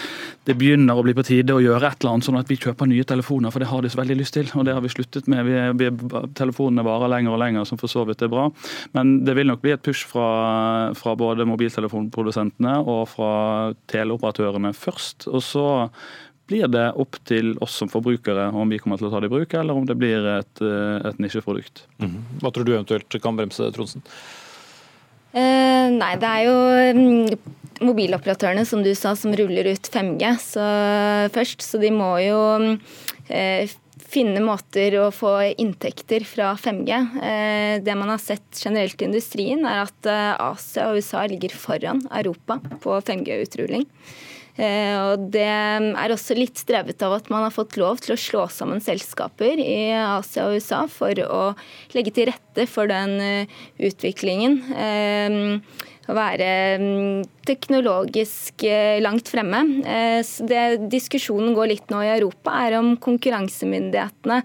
det 0.47 0.55
begynner 0.57 0.97
å 0.97 1.03
bli 1.05 1.13
på 1.13 1.25
tide 1.25 1.53
å 1.53 1.61
gjøre 1.61 1.91
et 1.91 2.01
eller 2.01 2.15
annet, 2.15 2.25
sånn 2.25 2.39
at 2.39 2.49
vi 2.49 2.57
kjøper 2.57 2.89
nye 2.89 3.05
telefoner. 3.05 3.53
For 3.53 3.61
det 3.61 3.69
har 3.69 3.83
de 3.83 3.91
så 3.93 3.99
veldig 3.99 4.17
lyst 4.17 4.33
til, 4.33 4.47
og 4.57 4.65
det 4.65 4.73
har 4.73 4.81
vi 4.81 4.89
sluttet 4.89 5.29
med. 5.29 5.45
Vi, 5.45 5.59
vi, 5.77 5.91
telefonene 6.37 6.85
varer 6.87 7.11
lenger 7.13 7.35
og 7.35 7.41
lenger, 7.43 7.67
som 7.69 7.77
for 7.81 7.91
så 7.91 8.07
vidt 8.09 8.23
er 8.25 8.31
bra. 8.31 8.47
Men 8.97 9.19
det 9.27 9.35
vil 9.37 9.51
nok 9.51 9.61
bli 9.61 9.75
et 9.75 9.85
push 9.85 10.09
fra, 10.09 10.25
fra 10.97 11.13
både 11.19 11.45
mobiltelefonprodusentene 11.49 12.79
og 12.81 13.05
fra 13.13 13.31
teleoperatørene 13.93 14.73
først. 14.77 15.29
Og 15.29 15.45
så 15.45 15.67
blir 16.49 16.67
det 16.73 16.89
opp 16.99 17.21
til 17.29 17.53
oss 17.63 17.77
som 17.77 17.91
forbrukere 17.91 18.49
om 18.57 18.73
vi 18.73 18.81
kommer 18.81 18.99
til 18.99 19.11
å 19.11 19.13
ta 19.13 19.21
det 19.21 19.29
i 19.29 19.35
bruk, 19.35 19.53
eller 19.55 19.77
om 19.77 19.85
det 19.87 19.99
blir 19.99 20.25
et, 20.39 20.65
et 21.05 21.21
nisjeprodukt. 21.21 21.85
Mm. 22.01 22.17
Hva 22.41 22.49
tror 22.49 22.65
du 22.65 22.73
eventuelt 22.73 23.21
kan 23.21 23.37
bremse 23.37 23.69
Tronsen? 23.77 24.03
Eh, 25.31 25.87
nei, 25.95 26.13
det 26.19 26.29
er 26.29 26.47
jo 26.47 26.55
mm, 26.97 27.51
mobiloperatørene 27.87 28.65
som 28.67 28.83
du 28.83 28.91
sa, 28.97 29.13
som 29.17 29.33
ruller 29.35 29.71
ut 29.71 29.91
5G 29.93 30.33
så, 30.43 30.65
først. 31.35 31.63
Så 31.65 31.79
de 31.81 31.91
må 31.95 32.13
jo 32.23 32.41
eh, 33.31 33.71
finne 34.11 34.43
måter 34.43 34.97
å 34.99 35.07
få 35.15 35.35
inntekter 35.61 36.25
fra 36.27 36.51
5G. 36.59 36.97
Eh, 37.23 37.75
det 37.83 37.95
man 37.97 38.11
har 38.11 38.21
sett 38.21 38.59
generelt 38.59 39.01
i 39.01 39.07
industrien, 39.07 39.63
er 39.67 39.85
at 39.85 40.09
eh, 40.09 40.33
Asia 40.51 40.89
og 40.89 40.99
USA 40.99 41.23
ligger 41.31 41.55
foran 41.55 42.03
Europa 42.09 42.59
på 42.83 42.99
5G-utrulling. 43.07 43.87
Eh, 44.59 44.95
og 44.99 45.29
Det 45.31 45.45
er 45.47 46.11
også 46.11 46.35
litt 46.35 46.59
drevet 46.67 47.01
av 47.05 47.15
at 47.19 47.29
man 47.31 47.45
har 47.45 47.53
fått 47.55 47.77
lov 47.79 48.01
til 48.03 48.15
å 48.15 48.19
slå 48.19 48.47
sammen 48.51 48.83
selskaper 48.83 49.61
i 49.61 49.93
Asia 49.95 50.49
og 50.49 50.59
USA 50.59 50.83
for 50.91 51.15
å 51.23 51.43
legge 51.95 52.11
til 52.15 52.27
rette 52.31 52.67
for 52.67 52.91
den 52.91 53.15
eh, 53.23 53.61
utviklingen. 53.79 54.59
Eh, 54.75 55.87
å 56.09 56.15
være 56.17 56.47
mm, 56.81 57.19
teknologisk 57.47 58.65
langt 59.05 59.29
fremme. 59.31 59.61
Det 60.49 60.63
diskusjonen 60.91 61.53
går 61.55 61.69
litt 61.69 61.93
nå 61.93 62.01
i 62.03 62.09
Europa, 62.17 62.55
er 62.65 62.75
om 62.79 62.95
konkurransemyndighetene 62.99 64.41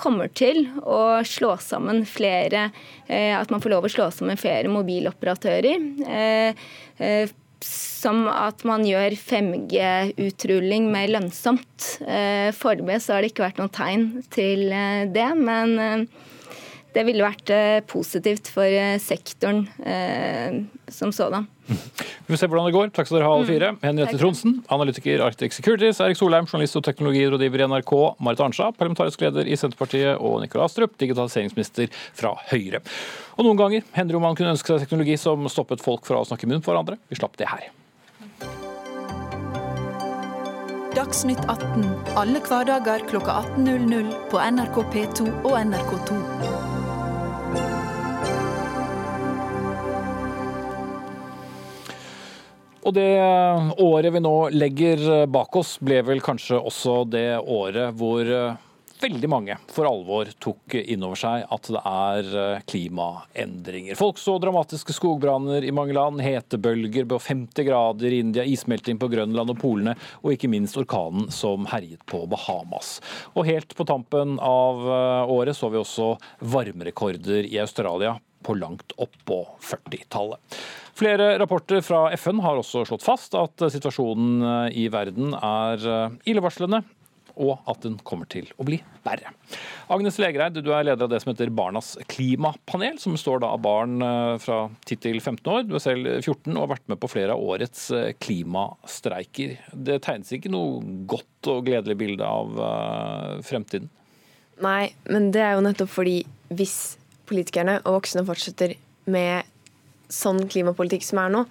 kommer 0.00 0.32
til 0.34 0.64
å 0.82 1.20
slå 1.28 1.52
sammen 1.62 2.02
flere 2.08 2.64
At 3.06 3.52
man 3.52 3.62
får 3.62 3.72
lov 3.76 3.86
å 3.86 3.92
slå 3.92 4.08
sammen 4.10 4.40
flere 4.40 4.72
mobiloperatører 4.72 5.76
som 7.66 8.26
at 8.30 8.62
man 8.68 8.84
gjør 8.86 9.16
5G-utrulling 9.18 10.88
mer 10.92 11.10
lønnsomt. 11.14 11.88
Eh, 12.06 12.52
foreløpig 12.54 13.00
har 13.10 13.24
det 13.24 13.32
ikke 13.32 13.46
vært 13.46 13.60
noen 13.62 13.74
tegn 13.74 14.06
til 14.34 14.68
eh, 14.70 15.06
det, 15.10 15.28
men 15.40 15.74
eh, 15.82 16.26
det 16.96 17.04
ville 17.04 17.26
vært 17.26 17.52
positivt 17.90 18.48
for 18.52 18.98
sektoren 19.02 19.66
som 20.88 21.12
sådan. 21.12 21.46
Vi 21.66 22.32
får 22.34 22.40
se 22.40 22.48
hvordan 22.50 22.66
det 22.68 22.74
går. 22.74 22.90
Takk 22.94 23.08
skal 23.08 23.18
dere 23.18 23.28
ha, 23.28 23.36
alle 23.36 23.48
fire. 23.48 23.70
Mm. 23.74 23.78
Henriette 23.82 24.18
Tronsen, 24.20 24.54
analytiker 24.72 25.22
Arctic 25.26 25.54
Securities, 25.56 26.00
Erik 26.02 26.18
Solheim, 26.18 26.46
journalist 26.46 26.78
og 26.78 26.84
teknologirådgiver 26.86 27.62
i 27.62 27.68
NRK, 27.70 27.94
Marit 28.22 28.42
Arnstad, 28.42 28.76
parlamentarisk 28.78 29.24
leder 29.26 29.50
i 29.50 29.58
Senterpartiet, 29.58 30.14
og 30.18 30.38
Nikolai 30.42 30.66
Astrup, 30.66 30.94
digitaliseringsminister 31.02 31.90
fra 32.16 32.36
Høyre. 32.52 32.82
Og 33.36 33.46
noen 33.46 33.58
ganger 33.60 33.86
hender 33.96 34.18
det 34.18 34.22
man 34.26 34.38
kunne 34.38 34.54
ønske 34.54 34.72
seg 34.72 34.86
teknologi 34.86 35.18
som 35.20 35.46
stoppet 35.52 35.82
folk 35.84 36.06
fra 36.06 36.22
å 36.22 36.28
snakke 36.28 36.48
munn 36.50 36.62
på 36.62 36.72
hverandre. 36.72 37.00
Vi 37.10 37.18
slapp 37.18 37.36
det 37.40 37.50
her. 37.50 37.66
Dagsnytt 40.96 41.42
18 41.44 42.16
alle 42.16 42.40
hverdager 42.46 43.04
kl 43.10 43.20
18.00 43.20 44.14
på 44.32 44.40
NRK 44.40 44.80
P2 44.94 45.28
og 45.44 45.60
NRK2. 45.60 46.65
Og 52.86 52.94
det 52.94 53.18
året 53.82 54.12
vi 54.14 54.20
nå 54.22 54.36
legger 54.54 55.26
bak 55.26 55.56
oss, 55.58 55.74
ble 55.82 56.04
vel 56.06 56.22
kanskje 56.22 56.60
også 56.60 57.00
det 57.10 57.40
året 57.42 57.96
hvor 57.98 58.30
veldig 59.02 59.28
mange 59.30 59.56
for 59.72 59.88
alvor 59.88 60.28
tok 60.42 60.76
inn 60.78 61.04
over 61.06 61.18
seg 61.20 61.44
at 61.52 61.70
det 61.72 61.82
er 61.90 62.30
eh, 62.42 62.64
klimaendringer. 62.68 63.98
Folk 63.98 64.20
så 64.20 64.36
dramatiske 64.42 64.94
skogbranner 64.96 65.64
i 65.66 65.72
mange 65.74 65.96
land, 65.96 66.22
hetebølger 66.24 67.08
på 67.10 67.18
50 67.22 67.68
grader 67.68 68.12
i 68.12 68.20
India, 68.24 68.46
issmelting 68.46 69.00
på 69.00 69.10
Grønland 69.12 69.52
og 69.52 69.60
polene, 69.60 69.96
og 70.22 70.34
ikke 70.34 70.50
minst 70.52 70.78
orkanen 70.80 71.30
som 71.34 71.68
herjet 71.70 72.02
på 72.08 72.24
Bahamas. 72.30 72.98
Og 73.34 73.48
helt 73.48 73.76
på 73.76 73.86
tampen 73.88 74.38
av 74.42 74.82
eh, 74.86 75.34
året 75.36 75.58
så 75.58 75.70
vi 75.72 75.82
også 75.82 76.14
varmerekorder 76.40 77.46
i 77.50 77.60
Australia 77.62 78.16
på 78.46 78.54
langt 78.54 78.92
oppå 79.02 79.40
40-tallet. 79.64 80.58
Flere 80.96 81.34
rapporter 81.40 81.82
fra 81.84 82.06
FN 82.16 82.38
har 82.40 82.56
også 82.56 82.86
slått 82.88 83.04
fast 83.04 83.34
at 83.36 83.66
situasjonen 83.72 84.70
i 84.72 84.86
verden 84.92 85.34
er 85.36 85.82
illevarslende 86.24 86.80
og 87.36 87.68
at 87.68 87.82
den 87.84 87.98
kommer 88.06 88.28
til 88.30 88.48
å 88.56 88.64
bli 88.66 88.78
verre. 89.04 89.32
Agnes 89.92 90.18
Legereid, 90.20 90.58
du 90.64 90.70
er 90.74 90.86
leder 90.88 91.06
av 91.06 91.12
det 91.12 91.20
som 91.22 91.30
heter 91.32 91.52
Barnas 91.54 91.94
klimapanel, 92.10 92.98
som 93.02 93.16
står 93.20 93.42
da 93.44 93.52
av 93.54 93.62
barn 93.64 94.00
eh, 94.02 94.36
fra 94.42 94.62
10 94.88 95.02
til 95.04 95.20
15 95.20 95.52
år. 95.52 95.66
Du 95.68 95.76
er 95.76 95.84
selv 95.84 96.08
14 96.22 96.54
og 96.54 96.62
har 96.64 96.72
vært 96.74 96.88
med 96.92 97.00
på 97.02 97.10
flere 97.12 97.36
av 97.36 97.44
årets 97.44 97.88
eh, 97.94 98.12
klimastreiker. 98.22 99.58
Det 99.72 100.00
tegnes 100.06 100.32
ikke 100.36 100.52
noe 100.52 100.80
godt 101.10 101.52
og 101.52 101.66
gledelig 101.68 101.98
bilde 102.00 102.26
av 102.26 102.62
eh, 102.70 103.34
fremtiden? 103.46 103.92
Nei, 104.64 104.94
men 105.12 105.30
det 105.36 105.44
er 105.44 105.56
jo 105.56 105.66
nettopp 105.66 105.92
fordi 105.92 106.22
hvis 106.56 106.96
politikerne 107.28 107.80
og 107.84 107.98
voksne 107.98 108.24
fortsetter 108.24 108.76
med 109.10 109.44
sånn 110.12 110.44
klimapolitikk 110.50 111.04
som 111.04 111.20
er 111.22 111.32
nå, 111.34 111.44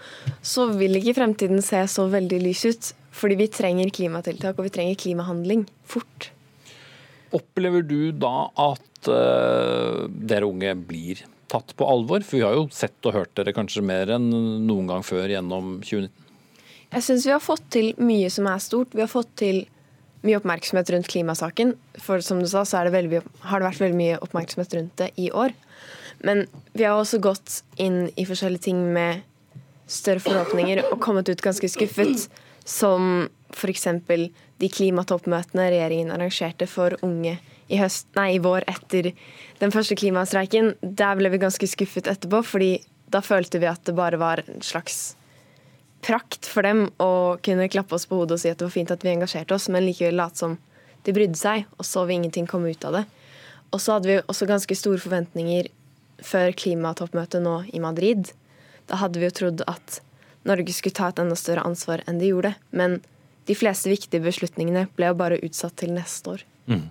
så 0.45 0.69
vil 0.75 0.97
ikke 0.99 1.17
fremtiden 1.17 1.63
se 1.63 1.81
så 1.91 2.07
veldig 2.11 2.39
lys 2.43 2.63
ut. 2.65 2.91
Fordi 3.15 3.37
vi 3.39 3.47
trenger 3.51 3.91
klimatiltak, 3.95 4.57
og 4.59 4.67
vi 4.67 4.73
trenger 4.75 4.99
klimahandling 4.99 5.63
fort. 5.87 6.31
Opplever 7.35 7.85
du 7.87 8.11
da 8.15 8.49
at 8.51 9.09
uh, 9.09 10.05
dere 10.07 10.47
unge 10.47 10.73
blir 10.87 11.23
tatt 11.51 11.73
på 11.77 11.87
alvor? 11.87 12.25
For 12.25 12.39
vi 12.39 12.45
har 12.45 12.57
jo 12.57 12.67
sett 12.75 13.07
og 13.07 13.15
hørt 13.15 13.33
dere 13.39 13.55
kanskje 13.55 13.83
mer 13.85 14.11
enn 14.17 14.27
noen 14.67 14.91
gang 14.91 15.05
før 15.05 15.31
gjennom 15.31 15.77
2019. 15.83 16.11
Jeg 16.95 17.03
syns 17.03 17.25
vi 17.27 17.33
har 17.33 17.43
fått 17.43 17.65
til 17.73 17.93
mye 17.99 18.29
som 18.31 18.47
er 18.47 18.61
stort. 18.63 18.93
Vi 18.95 19.03
har 19.03 19.11
fått 19.11 19.31
til 19.41 19.63
mye 20.25 20.39
oppmerksomhet 20.39 20.91
rundt 20.93 21.09
klimasaken. 21.11 21.73
For 22.01 22.23
som 22.23 22.41
du 22.41 22.47
sa, 22.49 22.63
så 22.65 22.83
det 22.85 22.93
veldig, 22.95 23.21
har 23.49 23.61
det 23.61 23.69
vært 23.69 23.83
veldig 23.83 23.99
mye 23.99 24.19
oppmerksomhet 24.25 24.75
rundt 24.77 24.95
det 25.01 25.09
i 25.21 25.29
år. 25.31 25.55
Men 26.25 26.45
vi 26.73 26.85
har 26.85 26.97
også 26.97 27.19
gått 27.23 27.61
inn 27.81 28.05
i 28.15 28.25
forskjellige 28.27 28.67
ting 28.69 28.81
med 28.95 29.25
større 29.91 30.23
forhåpninger 30.23 30.81
og 30.87 31.01
kommet 31.03 31.29
ut 31.29 31.43
ganske 31.43 31.69
skuffet. 31.69 32.29
Som 32.65 33.27
f.eks. 33.53 33.87
de 34.59 34.69
klimatoppmøtene 34.71 35.69
regjeringen 35.69 36.13
arrangerte 36.13 36.67
for 36.69 36.97
unge 37.05 37.37
i, 37.67 37.77
høst, 37.79 38.07
nei, 38.17 38.35
i 38.35 38.41
vår 38.41 38.65
etter 38.69 39.11
den 39.61 39.73
første 39.73 39.97
klimastreiken. 39.97 40.73
Der 40.81 41.17
ble 41.19 41.31
vi 41.33 41.41
ganske 41.41 41.69
skuffet 41.69 42.09
etterpå, 42.11 42.41
fordi 42.45 42.71
da 43.13 43.21
følte 43.25 43.61
vi 43.61 43.69
at 43.69 43.85
det 43.87 43.95
bare 43.97 44.19
var 44.21 44.43
en 44.45 44.61
slags 44.65 45.15
prakt 46.05 46.45
for 46.45 46.65
dem 46.65 46.87
å 47.01 47.37
kunne 47.45 47.69
klappe 47.71 47.95
oss 47.97 48.05
på 48.09 48.17
hodet 48.19 48.37
og 48.37 48.41
si 48.43 48.51
at 48.51 48.59
det 48.59 48.67
var 48.67 48.75
fint 48.75 48.91
at 48.93 49.05
vi 49.05 49.13
engasjerte 49.13 49.55
oss, 49.55 49.69
men 49.73 49.87
likevel 49.87 50.19
late 50.19 50.41
som 50.41 50.57
de 51.05 51.13
brydde 51.13 51.37
seg, 51.37 51.65
og 51.77 51.85
så 51.85 52.05
vil 52.05 52.19
ingenting 52.19 52.49
komme 52.49 52.73
ut 52.73 52.85
av 52.85 52.99
det. 52.99 53.03
Og 53.73 53.81
så 53.81 53.97
hadde 53.97 54.09
vi 54.09 54.21
også 54.21 54.47
ganske 54.49 54.77
store 54.77 55.01
forventninger 55.01 55.69
før 56.25 56.53
klimatoppmøtet 56.57 57.43
nå 57.43 57.57
i 57.73 57.81
Madrid. 57.81 58.29
Da 58.89 58.99
hadde 59.01 59.21
vi 59.21 59.27
jo 59.27 59.35
trodd 59.35 59.65
at 59.69 59.99
Norge 60.45 60.73
skulle 60.73 60.95
ta 60.95 61.09
et 61.11 61.21
enda 61.21 61.37
større 61.39 61.65
ansvar 61.65 62.03
enn 62.05 62.21
de 62.21 62.31
gjorde. 62.31 62.53
Men 62.71 62.99
de 63.49 63.57
fleste 63.57 63.91
viktige 63.91 64.23
beslutningene 64.25 64.87
ble 64.97 65.11
jo 65.11 65.17
bare 65.19 65.41
utsatt 65.45 65.77
til 65.81 65.93
neste 65.95 66.37
år. 66.37 66.45
Mm. 66.69 66.87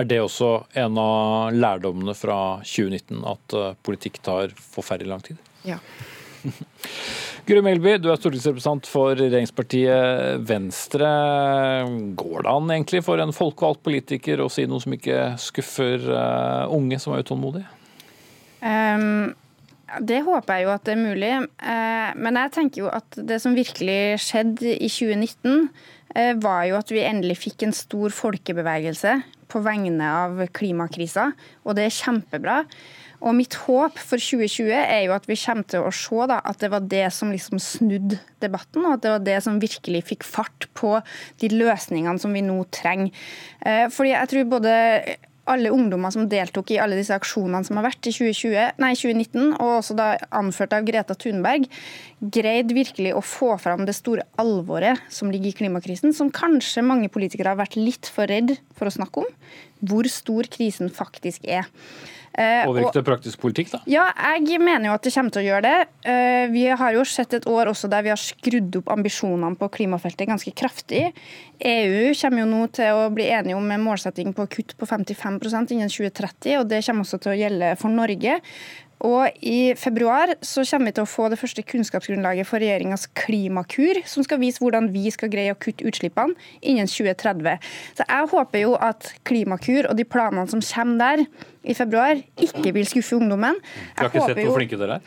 Er 0.00 0.06
det 0.08 0.20
også 0.22 0.52
en 0.78 0.98
av 1.02 1.52
lærdommene 1.54 2.14
fra 2.16 2.38
2019 2.64 3.20
at 3.28 3.58
eh, 3.58 3.76
politikk 3.84 4.20
tar 4.24 4.54
forferdelig 4.54 5.10
lang 5.10 5.24
tid? 5.26 5.40
Ja. 5.66 5.80
Guri 7.46 7.60
Melby, 7.64 7.96
du 8.00 8.08
er 8.12 8.18
stortingsrepresentant 8.20 8.88
for 8.88 9.18
regjeringspartiet 9.18 10.40
Venstre. 10.46 11.10
Går 12.16 12.46
det 12.46 12.54
an 12.54 12.72
egentlig 12.72 13.02
for 13.04 13.20
en 13.20 13.34
folkevalgt 13.34 13.82
politiker 13.86 14.40
å 14.44 14.48
si 14.52 14.66
noe 14.70 14.82
som 14.82 14.94
ikke 14.96 15.34
skuffer 15.42 16.06
uh, 16.06 16.70
unge 16.72 17.00
som 17.02 17.16
er 17.16 17.24
utålmodige? 17.24 17.66
Um, 18.60 19.32
det 19.98 20.20
håper 20.26 20.58
jeg 20.58 20.66
jo 20.66 20.74
at 20.74 20.86
det 20.86 20.94
er 20.94 21.02
mulig. 21.02 21.32
Uh, 21.62 22.10
men 22.20 22.38
jeg 22.42 22.54
tenker 22.56 22.84
jo 22.84 22.92
at 22.92 23.18
det 23.30 23.40
som 23.42 23.56
virkelig 23.56 24.20
skjedde 24.22 24.76
i 24.76 24.88
2019, 24.90 25.68
uh, 26.16 26.32
var 26.42 26.64
jo 26.68 26.78
at 26.78 26.94
vi 26.94 27.04
endelig 27.04 27.40
fikk 27.42 27.66
en 27.66 27.76
stor 27.76 28.14
folkebevegelse 28.14 29.18
på 29.50 29.62
vegne 29.64 30.06
av 30.06 30.40
klimakrisa, 30.54 31.32
og 31.66 31.78
det 31.78 31.88
er 31.88 31.96
kjempebra. 31.96 32.62
Og 33.20 33.34
mitt 33.36 33.52
håp 33.66 33.98
for 34.00 34.16
2020 34.16 34.70
er 34.72 35.02
jo 35.04 35.12
at 35.12 35.26
vi 35.28 35.36
kommer 35.36 35.66
til 35.68 35.84
å 35.84 35.92
se 35.92 36.26
da, 36.30 36.38
at 36.40 36.62
det 36.62 36.70
var 36.72 36.86
det 36.88 37.04
som 37.12 37.32
liksom 37.32 37.60
snudde 37.60 38.16
debatten, 38.40 38.86
og 38.86 38.96
at 38.96 39.02
det 39.04 39.12
var 39.12 39.26
det 39.26 39.38
som 39.44 39.60
virkelig 39.60 40.06
fikk 40.08 40.24
fart 40.24 40.68
på 40.78 40.94
de 41.42 41.50
løsningene 41.52 42.20
som 42.22 42.32
vi 42.32 42.44
nå 42.46 42.62
trenger. 42.72 43.12
Eh, 43.60 43.86
fordi 43.92 44.14
jeg 44.14 44.32
tror 44.32 44.48
både 44.56 44.72
alle 45.48 45.72
ungdommer 45.72 46.12
som 46.14 46.28
deltok 46.30 46.72
i 46.74 46.78
alle 46.82 46.98
disse 46.98 47.14
aksjonene 47.16 47.64
som 47.66 47.78
har 47.78 47.86
vært 47.88 48.08
i 48.10 48.12
2020, 48.14 48.76
nei, 48.82 48.92
2019, 48.98 49.54
og 49.56 49.72
også 49.78 49.96
da 49.98 50.10
anført 50.36 50.74
av 50.76 50.86
Greta 50.88 51.16
Thunberg, 51.18 51.66
greide 52.20 52.76
virkelig 52.76 53.14
å 53.16 53.24
få 53.24 53.54
fram 53.62 53.86
det 53.88 53.96
store 53.96 54.26
alvoret 54.40 55.00
som 55.12 55.32
ligger 55.32 55.52
i 55.52 55.58
klimakrisen, 55.62 56.14
som 56.16 56.32
kanskje 56.34 56.84
mange 56.86 57.10
politikere 57.12 57.54
har 57.54 57.60
vært 57.60 57.78
litt 57.80 58.10
for 58.10 58.30
redd 58.30 58.58
for 58.76 58.90
å 58.90 58.94
snakke 58.94 59.24
om, 59.24 59.30
hvor 59.80 60.08
stor 60.12 60.48
krisen 60.52 60.92
faktisk 60.92 61.48
er. 61.48 61.68
Eh, 62.32 62.64
Påvirker 62.64 63.00
det 63.00 63.06
praktisk 63.06 63.40
politikk, 63.42 63.72
da? 63.72 63.80
Ja, 63.90 64.04
jeg 64.38 64.60
mener 64.62 64.90
jo 64.90 64.94
at 64.94 65.06
det 65.06 65.12
kommer 65.16 65.34
til 65.34 65.42
å 65.42 65.46
gjøre 65.48 65.62
det. 65.66 65.88
Eh, 66.06 66.44
vi 66.52 66.66
har 66.70 66.94
jo 66.94 67.02
sett 67.08 67.34
et 67.34 67.48
år 67.50 67.72
også 67.72 67.90
der 67.90 68.04
vi 68.06 68.12
har 68.12 68.20
skrudd 68.20 68.78
opp 68.78 68.92
ambisjonene 68.94 69.58
på 69.58 69.70
klimafeltet 69.74 70.30
ganske 70.30 70.52
kraftig. 70.54 71.08
EU 71.58 72.12
kommer 72.20 72.44
jo 72.44 72.50
nå 72.52 72.60
til 72.76 73.00
å 73.00 73.08
bli 73.14 73.26
enige 73.34 73.58
om 73.58 73.66
en 73.74 73.82
målsetting 73.82 74.30
på 74.36 74.46
kutt 74.54 74.76
på 74.78 74.86
55% 74.86 75.74
innen 75.74 75.90
2030, 75.90 76.60
og 76.60 76.70
det 76.70 76.84
kommer 76.86 77.08
også 77.08 77.18
til 77.24 77.34
å 77.34 77.40
gjelde 77.40 77.74
for 77.80 77.98
Norge. 77.98 78.38
Og 79.06 79.30
I 79.40 79.72
februar 79.80 80.34
så 80.44 80.64
kommer 80.68 80.90
vi 80.90 80.96
til 80.98 81.06
å 81.06 81.08
få 81.08 81.28
det 81.32 81.38
første 81.40 81.64
kunnskapsgrunnlaget 81.64 82.48
for 82.48 82.60
regjeringas 82.60 83.06
klimakur, 83.16 84.02
som 84.08 84.24
skal 84.26 84.40
vise 84.42 84.60
hvordan 84.60 84.90
vi 84.92 85.06
skal 85.14 85.32
greie 85.32 85.54
å 85.54 85.58
kutte 85.58 85.86
utslippene 85.88 86.36
innen 86.60 86.90
2030. 86.90 87.70
Så 87.96 88.06
Jeg 88.06 88.30
håper 88.34 88.64
jo 88.64 88.74
at 88.76 89.12
Klimakur 89.24 89.88
og 89.88 89.96
de 89.96 90.04
planene 90.04 90.46
som 90.50 90.60
kommer 90.64 91.00
der 91.00 91.24
i 91.64 91.76
februar, 91.76 92.20
ikke 92.40 92.72
vil 92.76 92.88
skuffe 92.88 93.16
ungdommen. 93.16 93.58
Jeg 93.60 93.96
du 93.96 94.02
har 94.04 94.12
ikke 94.12 94.28
sett 94.28 94.44
hvor 94.46 94.56
flinke 94.56 94.80
dere 94.80 95.00
er? 95.00 95.02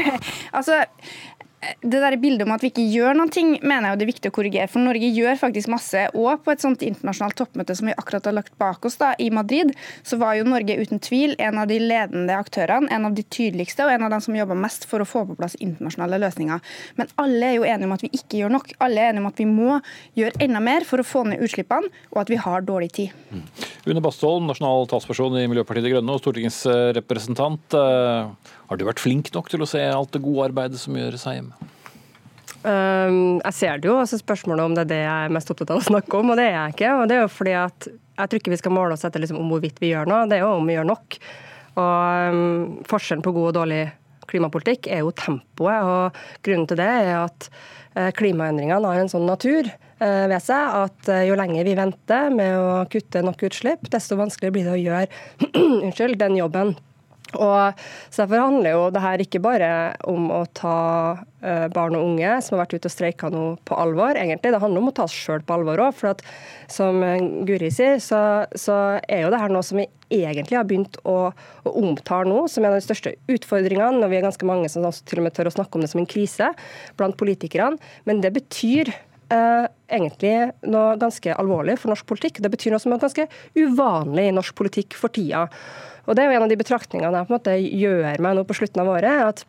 altså, 0.58 0.82
det 1.58 2.00
der 2.00 2.16
bildet 2.20 2.46
om 2.46 2.52
at 2.54 2.62
vi 2.62 2.70
ikke 2.70 2.84
gjør 2.86 3.16
noen 3.18 3.32
ting, 3.34 3.56
mener 3.66 3.90
jeg 3.90 3.98
det 3.98 4.04
er 4.04 4.10
viktig 4.12 4.30
å 4.30 4.34
korrigere. 4.36 4.70
For 4.70 4.82
Norge 4.82 5.08
gjør 5.10 5.38
faktisk 5.40 5.70
masse. 5.72 6.04
Og 6.14 6.44
på 6.44 6.52
et 6.54 6.62
sånt 6.62 6.84
internasjonalt 6.86 7.34
toppmøte 7.40 7.74
som 7.74 7.90
vi 7.90 7.96
akkurat 7.98 8.28
har 8.30 8.36
lagt 8.36 8.54
bak 8.60 8.86
oss 8.86 8.98
da, 9.00 9.10
i 9.18 9.30
Madrid, 9.34 9.72
så 10.06 10.20
var 10.20 10.36
jo 10.38 10.46
Norge 10.46 10.76
uten 10.78 11.02
tvil 11.02 11.34
en 11.42 11.58
av 11.58 11.66
de 11.70 11.80
ledende 11.82 12.36
aktørene, 12.38 12.90
en 12.94 13.08
av 13.08 13.16
de 13.16 13.24
tydeligste 13.26 13.86
og 13.86 13.92
en 13.94 14.06
av 14.06 14.14
dem 14.14 14.22
som 14.24 14.38
jobber 14.38 14.58
mest 14.58 14.86
for 14.88 15.02
å 15.02 15.08
få 15.08 15.24
på 15.28 15.38
plass 15.40 15.56
internasjonale 15.58 16.20
løsninger. 16.22 16.62
Men 17.00 17.10
alle 17.18 17.50
er 17.50 17.58
jo 17.58 17.66
enige 17.66 17.90
om 17.90 17.96
at 17.96 18.06
vi 18.06 18.12
ikke 18.20 18.42
gjør 18.42 18.54
nok. 18.54 18.70
Alle 18.84 19.02
er 19.02 19.12
enige 19.12 19.24
om 19.24 19.30
at 19.32 19.42
vi 19.42 19.48
må 19.50 19.80
gjøre 20.18 20.44
enda 20.46 20.62
mer 20.62 20.86
for 20.86 21.02
å 21.02 21.06
få 21.06 21.24
ned 21.26 21.42
utslippene, 21.42 21.90
og 22.14 22.22
at 22.22 22.30
vi 22.30 22.38
har 22.38 22.66
dårlig 22.66 22.92
tid. 23.00 23.18
Mm. 23.32 23.42
Une 23.88 24.04
Bastholm, 24.04 24.46
nasjonal 24.46 24.86
talsperson 24.90 25.40
i 25.40 25.46
Miljøpartiet 25.50 25.86
De 25.86 25.94
Grønne 25.96 26.14
og 26.14 26.22
stortingsrepresentant. 26.22 27.74
Eh, 27.74 28.54
har 28.68 28.76
du 28.76 28.84
vært 28.84 29.00
flink 29.00 29.32
nok 29.32 29.48
til 29.48 29.64
å 29.64 29.68
se 29.68 29.80
alt 29.80 30.12
det 30.12 30.20
gode 30.24 30.50
arbeidet 30.50 30.80
som 30.80 30.96
gjøres 30.96 31.24
her 31.24 31.38
hjemme? 31.38 31.47
Um, 32.68 33.38
jeg 33.46 33.54
ser 33.56 33.78
det 33.80 33.88
jo, 33.88 33.94
altså 33.96 34.18
spørsmålet 34.20 34.66
om 34.66 34.74
det 34.76 34.82
er 34.82 34.90
det 34.90 34.98
jeg 35.00 35.28
er 35.28 35.32
mest 35.32 35.50
opptatt 35.52 35.70
av 35.72 35.80
å 35.80 35.86
snakke 35.86 36.18
om, 36.18 36.32
og 36.34 36.36
det 36.36 36.48
er 36.50 36.56
jeg 36.56 36.74
ikke. 36.74 36.90
og 36.98 37.06
det 37.08 37.16
er 37.16 37.22
jo 37.22 37.30
fordi 37.32 37.54
at 37.56 37.88
Jeg 37.88 38.28
tror 38.28 38.40
ikke 38.40 38.50
vi 38.50 38.58
skal 38.58 38.74
måle 38.74 38.96
oss 38.96 39.04
etter 39.06 39.22
liksom 39.22 39.38
om 39.38 39.52
hvorvidt 39.52 39.78
vi 39.78 39.92
gjør 39.92 40.08
noe, 40.10 40.26
det 40.26 40.36
er 40.36 40.42
jo 40.42 40.56
om 40.58 40.66
vi 40.66 40.74
gjør 40.74 40.88
nok. 40.88 41.18
Og 41.78 42.32
um, 42.34 42.78
Forskjellen 42.90 43.22
på 43.22 43.32
god 43.36 43.52
og 43.52 43.58
dårlig 43.60 43.82
klimapolitikk 44.28 44.88
er 44.90 45.04
jo 45.04 45.14
tempoet. 45.14 45.86
og 45.86 46.42
Grunnen 46.42 46.66
til 46.68 46.80
det 46.80 46.88
er 46.88 47.12
at 47.20 47.46
uh, 47.94 48.10
klimaendringene 48.18 48.90
har 48.90 49.04
en 49.04 49.12
sånn 49.12 49.28
natur 49.30 49.70
uh, 49.70 50.26
ved 50.26 50.42
seg 50.42 50.74
at 50.82 51.12
uh, 51.14 51.22
jo 51.30 51.38
lenger 51.38 51.70
vi 51.70 51.78
venter 51.78 52.34
med 52.34 52.58
å 52.58 52.82
kutte 52.90 53.22
nok 53.22 53.46
utslipp, 53.48 53.86
desto 53.94 54.18
vanskeligere 54.18 54.56
blir 54.58 54.68
det 54.68 54.74
å 54.74 54.82
gjøre 54.82 56.18
den 56.26 56.40
jobben 56.42 56.74
og 57.36 57.80
så 58.08 58.24
Derfor 58.24 58.40
handler 58.40 58.74
jo 58.74 58.84
det 58.92 59.02
her 59.02 59.22
ikke 59.22 59.40
bare 59.44 59.70
om 60.08 60.30
å 60.32 60.42
ta 60.56 60.78
uh, 61.20 61.66
barn 61.72 61.96
og 61.96 62.06
unge 62.10 62.32
som 62.44 62.56
har 62.56 62.64
vært 62.64 62.78
ute 62.78 62.90
og 62.90 62.94
streika 62.94 63.30
nå, 63.32 63.42
på 63.68 63.76
alvor. 63.78 64.16
egentlig. 64.16 64.52
Det 64.52 64.60
handler 64.62 64.82
om 64.82 64.90
å 64.90 64.94
ta 64.96 65.06
oss 65.08 65.16
sjøl 65.16 65.44
på 65.44 65.58
alvor 65.58 65.80
òg. 65.86 65.96
For 65.96 66.24
som 66.72 67.00
Guri 67.48 67.70
sier, 67.72 68.00
så, 68.04 68.20
så, 68.52 68.98
er 69.08 69.24
jo 69.24 69.32
det 69.32 69.40
her 69.40 69.52
noe 69.52 69.64
som 69.66 69.80
vi 69.80 69.88
egentlig 70.12 70.56
har 70.56 70.68
begynt 70.68 70.96
å, 71.04 71.32
å, 71.32 71.72
omtale 71.72 72.28
nå 72.30 72.46
som 72.48 72.64
er 72.64 72.72
den 72.72 72.80
de 72.82 72.88
største 72.88 73.14
utfordringene. 73.32 74.04
Og 74.04 74.12
vi 74.12 74.20
er 74.20 74.28
ganske 74.28 74.48
mange 74.48 74.70
som 74.72 74.86
til 74.88 75.20
og 75.22 75.28
med 75.28 75.36
tør 75.36 75.52
å 75.52 75.56
snakke 75.56 75.78
om 75.78 75.84
det 75.84 75.92
som 75.92 76.02
en 76.02 76.08
krise 76.08 76.52
blant 77.00 77.18
politikerne. 77.20 77.80
Men 78.08 78.24
det 78.24 78.34
betyr 78.36 78.94
Uh, 79.28 79.66
egentlig 79.92 80.54
noe 80.72 80.94
ganske 80.96 81.34
alvorlig 81.36 81.74
for 81.76 81.92
norsk 81.92 82.06
politikk. 82.08 82.38
Det 82.40 82.48
betyr 82.48 82.72
noe 82.72 82.80
som 82.80 82.94
er 82.94 83.02
ganske 83.02 83.26
uvanlig 83.60 84.22
i 84.30 84.32
norsk 84.32 84.54
politikk 84.56 84.96
for 84.96 85.12
tida. 85.12 85.42
Og 86.08 86.16
Det 86.16 86.24
er 86.24 86.30
jo 86.30 86.38
en 86.38 86.46
av 86.46 86.50
de 86.50 86.56
betraktningene 86.56 87.20
jeg 87.20 87.28
på 87.28 87.34
en 87.34 87.36
måte 87.36 87.54
gjør 87.60 88.22
meg 88.24 88.36
nå 88.38 88.44
på 88.48 88.56
slutten 88.56 88.80
av 88.80 88.88
året. 88.96 89.24
at 89.28 89.44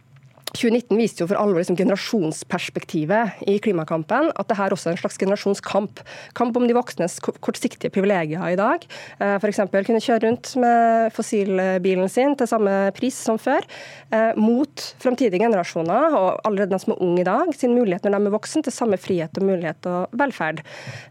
2019 0.55 0.97
viste 0.97 1.23
jo 1.23 1.27
for 1.29 1.39
alvor 1.39 1.62
liksom 1.62 1.77
generasjonsperspektivet 1.79 3.43
i 3.49 3.57
klimakampen. 3.62 4.31
At 4.39 4.49
det 4.49 4.57
her 4.59 4.73
også 4.73 4.89
er 4.89 4.95
en 4.95 5.01
slags 5.01 5.19
generasjonskamp. 5.21 6.01
Kamp 6.38 6.57
om 6.57 6.65
de 6.67 6.75
voksnes 6.77 7.19
kortsiktige 7.21 7.93
privilegier 7.93 8.41
i 8.49 8.57
dag. 8.59 8.85
Eh, 9.19 9.35
F.eks. 9.38 9.62
kunne 9.69 10.01
kjøre 10.03 10.23
rundt 10.25 10.53
med 10.62 11.13
fossilbilen 11.15 12.09
sin 12.12 12.35
til 12.39 12.49
samme 12.49 12.75
pris 12.97 13.17
som 13.29 13.38
før. 13.41 13.65
Eh, 14.09 14.31
mot 14.39 14.85
framtidige 15.03 15.43
generasjoner, 15.43 16.17
og 16.17 16.41
allerede 16.47 16.73
de 16.73 16.81
som 16.81 16.95
er 16.95 17.03
unge 17.05 17.23
i 17.23 17.27
dag, 17.27 17.53
sin 17.57 17.75
mulighet 17.77 18.07
når 18.07 18.17
de 18.17 18.31
er 18.31 18.38
voksen, 18.38 18.65
til 18.65 18.75
samme 18.75 18.99
frihet 19.01 19.38
og 19.38 19.45
mulighet 19.51 19.89
og 19.89 20.17
velferd. 20.17 20.63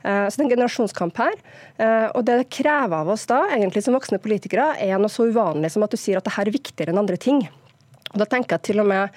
Eh, 0.03 0.27
så 0.27 0.35
det 0.35 0.44
er 0.44 0.48
en 0.48 0.55
generasjonskamp 0.57 1.22
her. 1.22 1.38
Og 2.16 2.24
det 2.27 2.38
det 2.38 2.51
krever 2.55 3.03
av 3.03 3.09
oss 3.12 3.27
da, 3.31 3.44
egentlig 3.55 3.85
som 3.85 3.94
voksne 3.96 4.20
politikere, 4.22 4.72
er 4.83 4.98
noe 5.01 5.12
så 5.12 5.29
uvanlig 5.31 5.70
som 5.74 5.85
at 5.87 5.94
du 5.94 5.98
sier 6.01 6.18
at 6.18 6.27
det 6.27 6.35
her 6.37 6.51
er 6.51 6.55
viktigere 6.55 6.94
enn 6.94 7.01
andre 7.01 7.18
ting. 7.20 7.42
Da 8.16 8.27
tenker 8.29 8.57
jeg 8.57 8.71
til 8.71 8.83
og 8.83 8.88
med 8.88 9.09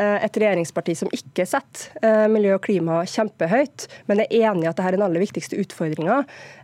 eh, 0.00 0.18
et 0.24 0.38
regjeringsparti 0.40 0.94
som 0.96 1.10
ikke 1.14 1.46
setter 1.48 2.04
eh, 2.04 2.26
miljø 2.32 2.54
og 2.56 2.62
klima 2.64 3.02
kjempehøyt, 3.08 3.88
men 4.08 4.22
er 4.24 4.32
enig 4.40 4.64
i 4.64 4.70
at 4.70 4.78
dette 4.78 4.86
er 4.88 4.96
den 4.96 5.04
aller 5.04 5.22
viktigste 5.22 5.58
utfordringa, 5.60 6.22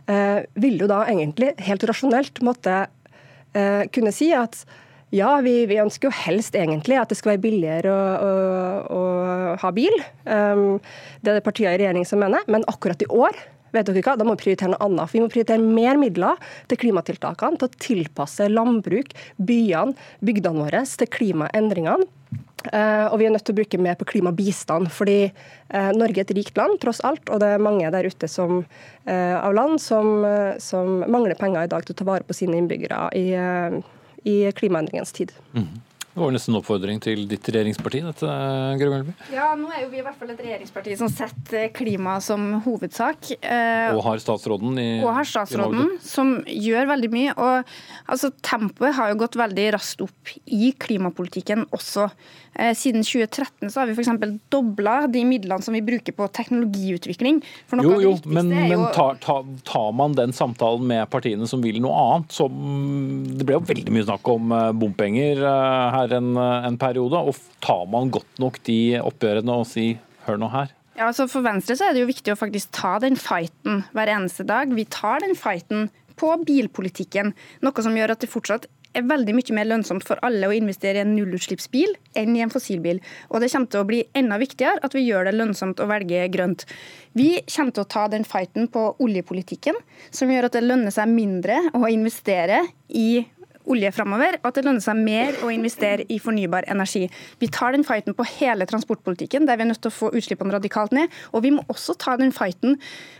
eh, 0.09 0.39
vil 0.61 0.79
jo 0.81 0.89
da 0.91 1.03
egentlig 1.11 1.53
helt 1.67 1.85
rasjonelt 1.89 2.43
måtte 2.45 2.85
kunne 3.55 4.11
si 4.11 4.25
at 4.35 4.65
ja, 5.15 5.29
vi, 5.39 5.61
vi, 5.63 5.77
ønsker 5.79 6.09
jo 6.09 6.17
helst 6.25 6.57
egentlig 6.59 6.97
at 6.99 7.07
det 7.07 7.15
skal 7.15 7.31
være 7.31 7.43
billigere 7.45 7.87
å, 7.87 7.99
å, 8.91 8.97
å 8.99 9.03
ha 9.61 9.69
bil. 9.71 9.95
Det 10.27 11.31
er 11.31 11.37
det 11.37 11.43
partiet 11.45 11.69
i 11.69 11.77
regjering 11.79 12.03
som 12.03 12.19
mener, 12.19 12.43
men 12.51 12.67
akkurat 12.67 12.99
i 12.99 13.07
år 13.07 13.39
vet 13.75 13.89
dere 13.89 14.03
hva, 14.05 14.17
da 14.17 14.27
må 14.27 14.35
vi 14.35 14.45
prioritere 14.45 14.73
noe 14.73 14.83
annet. 14.87 15.09
For 15.09 15.19
vi 15.19 15.23
må 15.25 15.31
prioritere 15.31 15.61
mer 15.61 15.99
midler 16.01 16.41
til 16.71 16.81
klimatiltakene, 16.81 17.59
til 17.61 17.69
å 17.69 17.81
tilpasse 17.87 18.49
landbruk, 18.51 19.15
byene, 19.37 19.95
bygdene 20.25 20.65
våre 20.65 20.85
til 20.89 21.11
klimaendringene. 21.11 22.09
Uh, 22.65 23.11
og 23.11 23.19
vi 23.21 23.27
er 23.27 23.33
nødt 23.33 23.43
til 23.45 23.53
å 23.53 23.59
bruke 23.59 23.79
mer 23.81 23.97
på 23.99 24.07
klimabistand, 24.09 24.89
fordi 24.93 25.27
uh, 25.27 25.91
Norge 25.93 26.23
er 26.23 26.25
et 26.25 26.33
rikt 26.33 26.57
land, 26.57 26.79
tross 26.81 27.01
alt. 27.05 27.29
Og 27.29 27.41
det 27.43 27.51
er 27.53 27.61
mange 27.61 27.91
der 27.93 28.07
ute 28.09 28.29
som, 28.31 28.63
uh, 29.05 29.35
av 29.37 29.53
land 29.53 29.77
som, 29.81 30.25
som, 30.63 31.03
mangler 31.05 31.37
penger 31.37 31.67
i 31.67 31.71
dag 31.71 31.85
til 31.85 31.93
å 31.93 31.99
ta 31.99 32.07
vare 32.09 32.25
på 32.25 32.37
sine 32.37 32.57
innbyggere 32.57 33.03
i, 33.19 33.27
i 34.25 34.37
klimaendringens 34.57 35.13
tid. 35.13 35.35
Mm. 35.53 35.69
Det 36.15 36.21
var 36.21 36.31
nesten 36.31 36.53
en 36.53 36.61
oppfordring 36.61 37.01
til 37.03 37.25
ditt 37.27 37.43
regjeringsparti, 37.51 37.99
dette, 38.05 38.35
Gro 38.79 38.91
Melby? 38.93 39.15
Ja, 39.35 39.49
nå 39.59 39.67
er 39.67 39.81
jo 39.81 39.89
vi 39.91 39.99
i 39.99 40.03
hvert 40.05 40.15
fall 40.15 40.29
et 40.31 40.39
regjeringsparti 40.39 40.93
som 40.95 41.09
setter 41.11 41.65
klima 41.75 42.13
som 42.23 42.45
hovedsak. 42.63 43.33
Eh, 43.35 43.91
og 43.91 43.99
har 44.05 44.23
statsråden 44.23 44.79
i 44.79 44.87
Og 45.01 45.11
har 45.11 45.27
statsråden, 45.27 45.97
som 45.99 46.37
gjør 46.47 46.87
veldig 46.93 47.11
mye. 47.11 47.35
Og 47.35 47.75
altså, 48.07 48.31
tempoet 48.47 48.95
har 48.95 49.11
jo 49.11 49.19
gått 49.25 49.35
veldig 49.43 49.67
raskt 49.75 50.07
opp 50.07 50.31
i 50.47 50.71
klimapolitikken 50.79 51.67
også. 51.75 52.07
Eh, 52.55 52.71
siden 52.79 53.03
2013 53.03 53.67
så 53.67 53.81
har 53.81 53.89
vi 53.89 53.97
f.eks. 53.97 54.39
dobla 54.47 55.09
de 55.11 55.25
midlene 55.27 55.59
som 55.59 55.75
vi 55.75 55.83
bruker 55.83 56.15
på 56.15 56.29
teknologiutvikling. 56.31 57.41
jo, 57.75 57.97
jo, 57.99 58.13
men, 58.23 58.53
jo... 58.55 58.69
men 58.71 58.85
tar, 58.95 59.19
tar, 59.19 59.43
tar, 59.67 59.91
man 59.91 60.15
den 60.15 60.31
samtalen 60.31 60.87
med 60.87 61.09
partiene 61.11 61.43
som 61.51 61.59
vil 61.59 61.81
noe 61.83 61.99
annet? 62.05 62.31
Som, 62.39 62.55
det 63.35 63.43
ble 63.43 63.59
jo 63.59 63.65
veldig 63.67 63.97
mye 63.97 64.07
snakk 64.07 64.31
om 64.31 64.55
eh, 64.55 64.71
bompenger 64.79 65.43
her 65.43 66.04
er 66.05 66.17
en, 66.19 66.33
en 66.37 66.79
periode. 66.81 67.19
og 67.19 67.35
Tar 67.65 67.85
man 67.91 68.13
godt 68.13 68.41
nok 68.41 68.61
de 68.67 68.97
oppgjørene 69.01 69.59
og 69.61 69.67
si 69.69 69.91
hør 70.25 70.41
nå 70.41 70.49
her? 70.53 70.73
Ja, 70.95 71.09
altså 71.09 71.27
For 71.27 71.43
Venstre 71.43 71.75
så 71.75 71.89
er 71.89 71.95
det 71.95 72.05
jo 72.05 72.11
viktig 72.11 72.31
å 72.31 72.39
faktisk 72.39 72.71
ta 72.75 72.95
den 73.03 73.17
fighten 73.19 73.83
hver 73.95 74.11
eneste 74.13 74.45
dag. 74.47 74.71
Vi 74.71 74.87
tar 74.87 75.25
den 75.25 75.35
fighten 75.35 75.89
på 76.15 76.31
bilpolitikken, 76.47 77.33
noe 77.65 77.83
som 77.83 77.97
gjør 77.97 78.13
at 78.13 78.23
det 78.23 78.31
fortsatt 78.31 78.69
er 78.95 79.03
veldig 79.03 79.33
mye 79.35 79.55
mer 79.57 79.67
lønnsomt 79.67 80.05
for 80.07 80.21
alle 80.25 80.47
å 80.47 80.53
investere 80.55 81.01
i 81.01 81.03
en 81.03 81.13
nullutslippsbil 81.17 81.97
enn 82.15 82.35
i 82.37 82.43
en 82.45 82.53
fossilbil. 82.53 83.01
Og 83.27 83.43
det 83.43 83.49
kommer 83.51 83.71
til 83.71 83.81
å 83.81 83.87
bli 83.89 84.01
enda 84.15 84.37
viktigere 84.39 84.79
at 84.85 84.95
vi 84.95 85.03
gjør 85.03 85.27
det 85.27 85.35
lønnsomt 85.35 85.81
å 85.83 85.89
velge 85.89 86.29
grønt. 86.31 86.63
Vi 87.15 87.41
kommer 87.51 87.75
til 87.75 87.83
å 87.83 87.89
ta 87.91 88.05
den 88.11 88.23
fighten 88.27 88.69
på 88.71 88.87
oljepolitikken, 89.03 89.77
som 90.15 90.31
gjør 90.31 90.47
at 90.47 90.55
det 90.55 90.63
lønner 90.65 90.95
seg 90.95 91.11
mindre 91.11 91.59
å 91.75 91.91
investere 91.91 92.63
i 92.87 93.25
olje 93.71 93.91
framover, 93.95 94.39
og 94.41 94.49
at 94.49 94.59
det 94.59 94.65
lønner 94.67 94.83
seg 94.83 94.99
mer 94.99 95.39
å 95.45 95.51
investere 95.53 96.05
i 96.11 96.19
fornybar 96.21 96.67
energi. 96.71 97.05
Vi 97.41 97.49
tar 97.53 97.75
den 97.75 97.85
fighten 97.87 98.17
på 98.17 98.27
hele 98.37 98.67
transportpolitikken, 98.69 99.47
der 99.47 99.59
vi 99.59 99.65
er 99.65 99.71
nødt 99.71 99.81
til 99.83 99.93
å 99.93 99.97
få 99.97 100.11
utslippene 100.15 100.55
radikalt 100.55 100.95
ned. 100.95 101.13
Og 101.33 101.45
vi 101.45 101.53
må 101.55 101.65
også 101.71 101.97
ta 102.01 102.15
den 102.21 102.33
fighten 102.35 102.79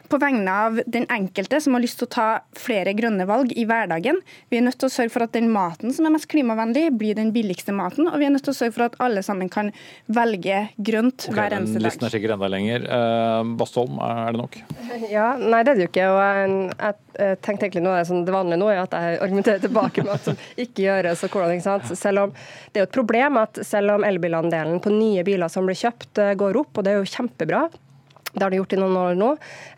på 0.09 0.19
vegne 0.21 0.51
av 0.67 0.79
den 0.85 1.07
enkelte 1.11 1.59
som 1.61 1.75
har 1.75 1.83
lyst 1.83 1.99
til 2.01 2.07
å 2.09 2.13
ta 2.15 2.27
flere 2.57 2.93
grønne 2.97 3.27
valg 3.29 3.53
i 3.55 3.65
hverdagen. 3.67 4.21
Vi 4.51 4.59
er 4.59 4.65
nødt 4.67 4.79
til 4.81 4.89
å 4.89 4.93
sørge 4.93 5.13
for 5.13 5.25
at 5.25 5.33
den 5.35 5.49
maten 5.53 5.93
som 5.95 6.07
er 6.07 6.13
mest 6.15 6.29
klimavennlig, 6.31 6.87
blir 6.99 7.17
den 7.17 7.31
billigste 7.35 7.75
maten. 7.75 8.09
Og 8.09 8.19
vi 8.21 8.27
er 8.27 8.33
nødt 8.33 8.45
til 8.47 8.53
å 8.53 8.57
sørge 8.57 8.75
for 8.77 8.87
at 8.87 8.97
alle 9.03 9.23
sammen 9.25 9.49
kan 9.51 9.71
velge 10.07 10.65
grønt 10.77 11.27
okay, 11.27 11.37
hver 11.37 11.57
eneste 11.59 11.79
dag. 11.79 11.87
Listen 11.87 12.07
er 12.07 12.15
sikkert 12.15 12.35
enda 12.37 12.51
lenger. 12.51 12.87
Uh, 12.89 13.55
Bastholm, 13.59 13.99
er 14.03 14.35
det 14.35 14.43
nok? 14.43 14.59
Ja, 15.15 15.33
Nei, 15.39 15.61
det 15.65 15.73
er 15.73 15.77
det 15.77 15.85
jo 15.85 15.91
ikke. 15.91 16.07
og 16.09 16.19
jeg, 16.21 16.95
jeg 17.19 17.39
tenkte 17.45 17.67
egentlig 17.67 17.83
noe 17.85 18.01
som 18.07 18.23
Det 18.25 18.33
vanlige 18.33 18.59
nå 18.59 18.69
er 18.71 18.81
at 18.81 18.95
jeg 18.95 19.19
argumenterer 19.23 19.61
tilbake 19.63 20.03
med 20.05 20.15
at 20.15 20.29
det 20.31 20.65
ikke 20.65 20.85
gjøres 20.85 21.23
og 21.25 21.35
hvordan, 21.35 21.55
ikke 21.55 21.67
sant? 21.67 21.91
Selv 21.99 22.25
om 22.25 22.35
Det 22.35 22.79
er 22.79 22.85
jo 22.85 22.89
et 22.89 22.97
problem 22.97 23.39
at 23.41 23.59
selv 23.67 23.95
om 23.95 24.05
elbilandelen 24.07 24.81
på 24.83 24.93
nye 24.93 25.23
biler 25.27 25.51
som 25.51 25.67
blir 25.67 25.77
kjøpt, 25.79 26.21
eh, 26.21 26.35
går 26.39 26.59
opp, 26.59 26.77
og 26.77 26.85
det 26.85 26.93
er 26.93 27.01
jo 27.01 27.11
kjempebra, 27.15 27.65
det 28.35 28.43
har 28.43 28.51
de 28.51 28.59
gjort 28.59 28.75
i 28.75 28.79
noen 28.79 28.97
år 28.99 29.17
nå. 29.19 29.29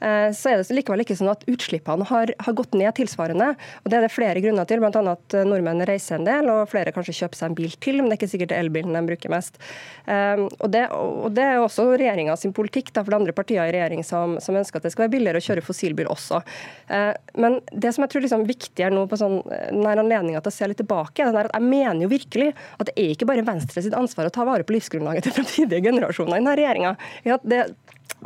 Eh, 0.02 0.30
så 0.36 0.52
er 0.52 0.62
det 0.62 0.76
likevel 0.76 1.04
ikke 1.04 1.18
sånn 1.18 1.32
at 1.32 1.46
utslippene 1.50 2.08
har, 2.10 2.34
har, 2.42 2.56
gått 2.58 2.74
ned 2.78 2.96
tilsvarende. 2.98 3.52
Og 3.84 3.92
Det 3.92 4.00
er 4.00 4.06
det 4.06 4.14
flere 4.14 4.42
grunner 4.44 4.68
til, 4.70 4.82
bl.a. 4.82 5.04
at 5.14 5.38
eh, 5.38 5.46
nordmenn 5.48 5.86
reiser 5.88 6.18
en 6.18 6.28
del, 6.28 6.50
og 6.52 6.70
flere 6.72 6.94
kanskje 6.96 7.16
kjøper 7.20 7.40
seg 7.40 7.52
en 7.52 7.58
bil 7.60 7.76
til, 7.84 8.02
men 8.02 8.10
det 8.10 8.18
er 8.18 8.22
ikke 8.22 8.32
sikkert 8.34 8.56
elbilen 8.58 8.98
de 8.98 9.04
bruker 9.12 9.34
mest. 9.34 9.60
Um, 10.08 10.46
og, 10.48 10.70
det, 10.74 10.86
og, 10.96 11.30
det, 11.36 11.44
er 11.44 11.62
også 11.62 11.90
regjeringa 11.94 12.38
sin 12.40 12.56
politikk, 12.56 12.94
da, 12.96 13.04
for 13.04 13.14
det 13.14 13.20
andre 13.20 13.36
partier 13.36 13.68
i 13.68 13.74
regjering 13.76 14.06
som, 14.08 14.38
som, 14.44 14.58
ønsker 14.58 14.80
at 14.80 14.88
det 14.88 14.94
skal 14.94 15.06
være 15.06 15.14
billigere 15.18 15.42
å 15.42 15.46
kjøre 15.48 15.66
fossilbil 15.66 16.10
også. 16.12 16.42
Uh, 16.90 17.12
men 17.38 17.60
det 17.72 17.94
som 17.94 18.06
jeg 18.06 18.14
tror 18.14 18.26
liksom 18.26 18.48
viktig 18.48 18.88
er 18.88 18.96
nå 18.96 19.06
på 19.12 19.20
sånn, 19.20 19.42
denne 19.46 19.98
anledninga 20.00 20.42
til 20.42 20.54
å 20.54 20.58
se 20.58 20.72
litt 20.72 20.82
tilbake, 20.82 21.28
er 21.28 21.52
at 21.52 21.54
jeg 21.54 21.68
mener 21.68 22.06
jo 22.06 22.12
virkelig 22.12 22.54
at 22.78 22.90
det 22.90 22.96
er 22.98 23.14
ikke 23.14 23.30
bare 23.30 23.46
Venstre 23.48 23.84
sitt 23.84 23.96
ansvar 23.98 24.30
å 24.30 24.34
ta 24.34 24.48
vare 24.48 24.66
på 24.68 24.76
livsgrunnlaget 24.76 25.28
til 25.28 25.38
fremtidige 25.38 25.86
generasjoner 25.90 26.38
i 26.38 26.42
denne 26.42 26.58
regjeringa. 26.58 26.96
Det, 27.44 27.62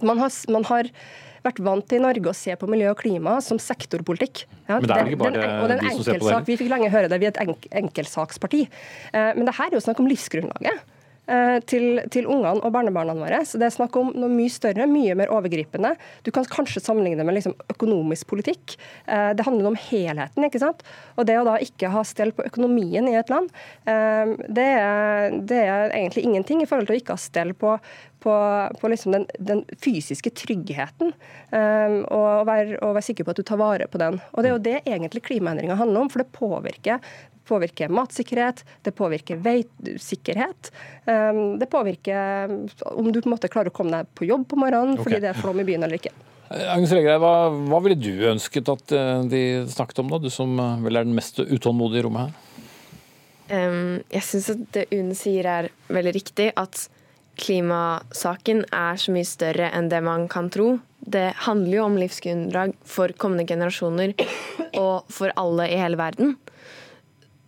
man 0.01 0.21
har, 0.21 0.37
man 0.53 0.67
har 0.69 0.89
vært 1.45 1.61
vant 1.65 1.87
til 1.89 2.01
i 2.01 2.03
Norge 2.03 2.31
å 2.31 2.37
se 2.37 2.55
på 2.59 2.69
miljø 2.69 2.91
og 2.93 2.99
klima 3.01 3.39
som 3.43 3.59
sektorpolitikk. 3.61 4.45
Ja, 4.69 4.77
men 4.77 4.87
det 4.87 4.97
er 4.97 5.11
ikke 5.11 5.21
bare 5.23 5.41
den, 5.41 5.67
den, 5.73 5.83
de 5.83 5.93
som 5.97 6.07
ser 6.07 6.21
på 6.21 6.29
det? 6.29 6.41
Vi 6.49 6.57
fikk 6.61 6.71
lenge 6.73 6.91
høre 6.93 7.11
det, 7.11 7.21
vi 7.21 7.29
er 7.29 7.33
et 7.33 7.43
enk, 7.43 7.67
enkeltsaksparti. 7.83 8.65
Eh, 9.11 9.31
men 9.37 9.47
det 9.49 9.57
her 9.57 9.71
er 9.71 9.79
jo 9.79 9.85
snakk 9.87 10.03
om 10.03 10.09
livsgrunnlaget. 10.11 10.89
Eh, 11.31 11.59
til, 11.69 11.99
til 12.11 12.25
ungene 12.27 12.59
og 12.65 12.73
barnebarna 12.73 13.13
våre. 13.15 13.43
Så 13.45 13.59
Det 13.61 13.67
er 13.67 13.75
snakk 13.75 13.93
om 13.99 14.09
noe 14.17 14.31
mye 14.33 14.51
større, 14.51 14.87
mye 14.89 15.13
mer 15.15 15.29
overgripende. 15.31 15.93
Du 16.25 16.31
kan 16.33 16.47
kanskje 16.49 16.81
sammenligne 16.81 17.21
det 17.21 17.27
med 17.27 17.37
liksom 17.37 17.53
økonomisk 17.71 18.27
politikk. 18.33 18.73
Eh, 19.05 19.29
det 19.37 19.45
handler 19.45 19.69
om 19.69 19.77
helheten. 19.77 20.43
ikke 20.43 20.59
sant? 20.59 20.81
Og 21.15 21.29
det 21.29 21.37
å 21.39 21.45
da 21.47 21.59
ikke 21.61 21.93
ha 21.93 22.03
stell 22.03 22.33
på 22.35 22.43
økonomien 22.49 23.07
i 23.07 23.15
et 23.15 23.29
land, 23.31 23.47
eh, 23.85 24.33
det 24.49 24.67
er, 24.81 25.37
det 25.45 25.61
er 25.61 25.93
egentlig 25.93 26.25
ingenting 26.25 26.65
i 26.65 26.67
forhold 26.67 26.89
til 26.89 26.97
å 26.97 27.01
ikke 27.03 27.15
ha 27.15 27.21
stell 27.21 27.53
på, 27.53 27.77
på, 28.21 28.35
på 28.77 28.91
liksom 28.91 29.15
den, 29.15 29.25
den, 29.39 29.63
fysiske 29.81 30.33
tryggheten. 30.37 31.13
Um, 31.49 31.97
og, 32.05 32.45
være, 32.47 32.77
og, 32.79 32.95
være, 32.95 33.05
sikker 33.09 33.27
på 33.27 33.33
at 33.33 33.41
du 33.41 33.45
tar 33.47 33.59
vare 33.61 33.89
på 33.91 34.01
den. 34.01 34.21
Og 34.31 34.43
Det 34.43 34.49
er 34.49 34.55
jo 34.55 34.63
det 34.69 34.77
egentlig 34.85 35.25
klimaendringa 35.27 35.79
handler 35.79 36.05
om, 36.05 36.13
for 36.13 36.23
det 36.23 36.31
påvirker 36.37 37.01
påvirker 37.51 37.89
matsikkerhet, 37.89 38.61
det 38.85 38.93
påvirker 38.95 39.39
veisikkerhet. 39.43 40.69
Um, 41.05 41.57
det 41.59 41.67
påvirker 41.71 42.53
om 42.93 43.09
du 43.11 43.21
på 43.21 43.27
en 43.27 43.33
måte 43.33 43.49
klarer 43.51 43.73
å 43.73 43.75
komme 43.75 43.97
deg 43.97 44.11
på 44.15 44.29
jobb 44.29 44.45
på 44.47 44.59
morgenen 44.61 44.95
okay. 44.95 45.07
fordi 45.07 45.23
det 45.23 45.31
er 45.33 45.41
flom 45.41 45.59
i 45.59 45.65
byen 45.67 45.87
eller 45.87 45.99
ikke. 45.99 46.13
Eh, 46.51 46.67
Agnes 46.73 46.93
Regreid, 46.95 47.19
hva, 47.23 47.49
hva, 47.71 47.81
ville 47.83 47.99
du 47.99 48.27
ønsket 48.31 48.71
at 48.71 48.95
eh, 48.95 49.25
de 49.31 49.43
snakket 49.71 50.03
om, 50.03 50.13
da? 50.13 50.21
Du 50.21 50.31
som 50.33 50.55
eh, 50.59 50.79
vel 50.85 50.99
er 50.99 51.07
den 51.07 51.17
mest 51.17 51.39
utålmodige 51.41 52.03
i 52.03 52.07
rommet 52.07 52.29
her? 52.29 52.47
Um, 53.51 53.99
jeg 54.13 54.23
syns 54.23 54.49
at 54.53 54.65
det 54.77 54.87
UNE 54.95 55.15
sier 55.17 55.47
er 55.49 55.69
veldig 55.91 56.13
riktig, 56.15 56.51
at 56.55 56.85
klimasaken 57.41 58.63
er 58.69 58.99
så 59.01 59.13
mye 59.15 59.27
større 59.27 59.71
enn 59.73 59.89
det 59.91 60.01
man 60.05 60.27
kan 60.31 60.49
tro. 60.53 60.75
Det 61.01 61.31
handler 61.47 61.77
jo 61.79 61.87
om 61.87 61.97
livsgrunnlag 61.97 62.75
for 62.85 63.13
kommende 63.17 63.47
generasjoner 63.49 64.13
og 64.77 65.09
for 65.11 65.33
alle 65.39 65.67
i 65.71 65.79
hele 65.81 65.99
verden. 65.99 66.35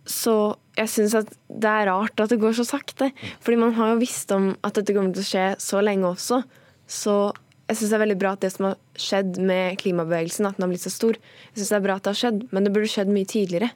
Så 0.04 0.56
jeg 0.76 0.90
syns 0.90 1.14
at 1.16 1.30
det 1.48 1.70
er 1.70 1.88
rart 1.88 2.20
at 2.20 2.32
det 2.32 2.40
går 2.42 2.56
så 2.58 2.66
sakte. 2.66 3.12
Fordi 3.40 3.60
man 3.60 3.76
har 3.78 3.94
jo 3.94 4.02
visst 4.02 4.34
om 4.34 4.52
at 4.66 4.76
dette 4.76 4.96
kommer 4.96 5.14
til 5.14 5.24
å 5.24 5.30
skje 5.30 5.46
så 5.62 5.80
lenge 5.84 6.10
også. 6.10 6.42
Så 6.90 7.16
jeg 7.70 7.78
syns 7.78 7.94
det 7.94 7.96
er 7.96 8.04
veldig 8.04 8.20
bra 8.20 8.34
at 8.34 8.44
det 8.44 8.52
som 8.52 8.68
har 8.68 8.76
skjedd 9.00 9.38
med 9.40 9.78
klimabevegelsen, 9.80 10.50
at 10.50 10.58
den 10.58 10.66
har 10.66 10.74
blitt 10.74 10.84
så 10.84 10.92
stor, 10.92 11.16
jeg 11.16 11.56
synes 11.56 11.72
det 11.72 11.78
er 11.78 11.86
bra 11.86 11.96
at 11.96 12.04
det 12.04 12.12
har 12.12 12.20
skjedd, 12.20 12.42
men 12.52 12.66
det 12.66 12.74
burde 12.74 12.90
skjedd 12.92 13.12
mye 13.14 13.30
tidligere. 13.30 13.70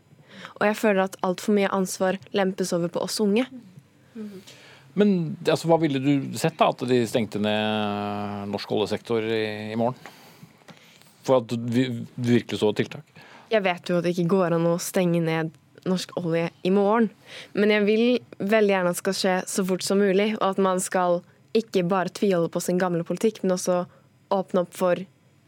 Og 0.58 0.66
jeg 0.68 0.78
føler 0.78 1.06
at 1.06 1.16
altfor 1.24 1.56
mye 1.56 1.70
ansvar 1.72 2.18
lempes 2.36 2.74
over 2.76 2.92
på 2.92 3.00
oss 3.06 3.16
unge. 3.24 3.46
Men 4.98 5.12
altså, 5.44 5.68
hva 5.70 5.78
ville 5.82 6.00
du 6.02 6.38
sett, 6.38 6.58
da? 6.58 6.72
At 6.72 6.82
de 6.90 7.02
stengte 7.06 7.40
ned 7.42 8.50
norsk 8.52 8.72
oljesektor 8.74 9.22
i, 9.22 9.70
i 9.72 9.78
morgen? 9.78 9.96
For 11.26 11.42
at 11.42 11.52
du 11.52 12.04
virkelig 12.14 12.60
så 12.60 12.72
tiltak? 12.76 13.06
Jeg 13.52 13.64
vet 13.64 13.88
jo 13.88 13.98
at 13.98 14.06
det 14.06 14.12
ikke 14.16 14.32
går 14.34 14.56
an 14.58 14.66
å 14.68 14.76
stenge 14.82 15.20
ned 15.24 15.54
norsk 15.88 16.16
olje 16.20 16.48
i 16.66 16.72
morgen. 16.74 17.08
Men 17.56 17.72
jeg 17.72 17.86
vil 17.86 18.04
veldig 18.38 18.74
gjerne 18.74 18.92
at 18.92 18.98
det 18.98 19.02
skal 19.02 19.18
skje 19.20 19.36
så 19.48 19.64
fort 19.68 19.86
som 19.86 20.02
mulig, 20.02 20.32
og 20.40 20.46
at 20.50 20.62
man 20.62 20.82
skal 20.82 21.22
ikke 21.56 21.86
bare 21.88 22.12
tviholde 22.12 22.50
på 22.52 22.62
sin 22.62 22.80
gamle 22.80 23.06
politikk, 23.06 23.40
men 23.42 23.56
også 23.56 23.84
åpne 24.34 24.66
opp 24.66 24.74
for 24.76 25.00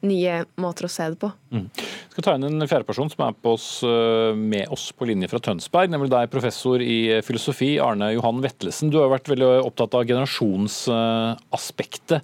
nye 0.07 0.45
måter 0.61 0.85
å 0.87 0.91
se 0.91 1.09
det 1.13 1.19
på. 1.21 1.29
Mm. 1.53 1.67
Jeg 1.77 2.13
skal 2.15 2.25
ta 2.27 2.35
inn 2.37 2.47
en 2.49 2.69
fjerdeperson 2.69 3.11
som 3.13 3.21
er 3.27 3.35
på 3.37 3.49
oss, 3.57 3.69
eh, 3.87 4.33
med 4.37 4.67
oss 4.73 4.85
på 4.97 5.07
linje 5.09 5.29
fra 5.31 5.41
Tønsberg, 5.45 5.89
nemlig 5.93 6.11
deg, 6.13 6.33
professor 6.33 6.79
i 6.81 7.23
filosofi, 7.27 7.71
Arne 7.83 8.07
Johan 8.15 8.43
Vetlesen. 8.45 8.91
Du 8.91 8.99
har 9.01 9.13
vært 9.13 9.31
veldig 9.31 9.51
opptatt 9.65 9.95
av 9.95 10.07
generasjonsaspektet. 10.09 12.21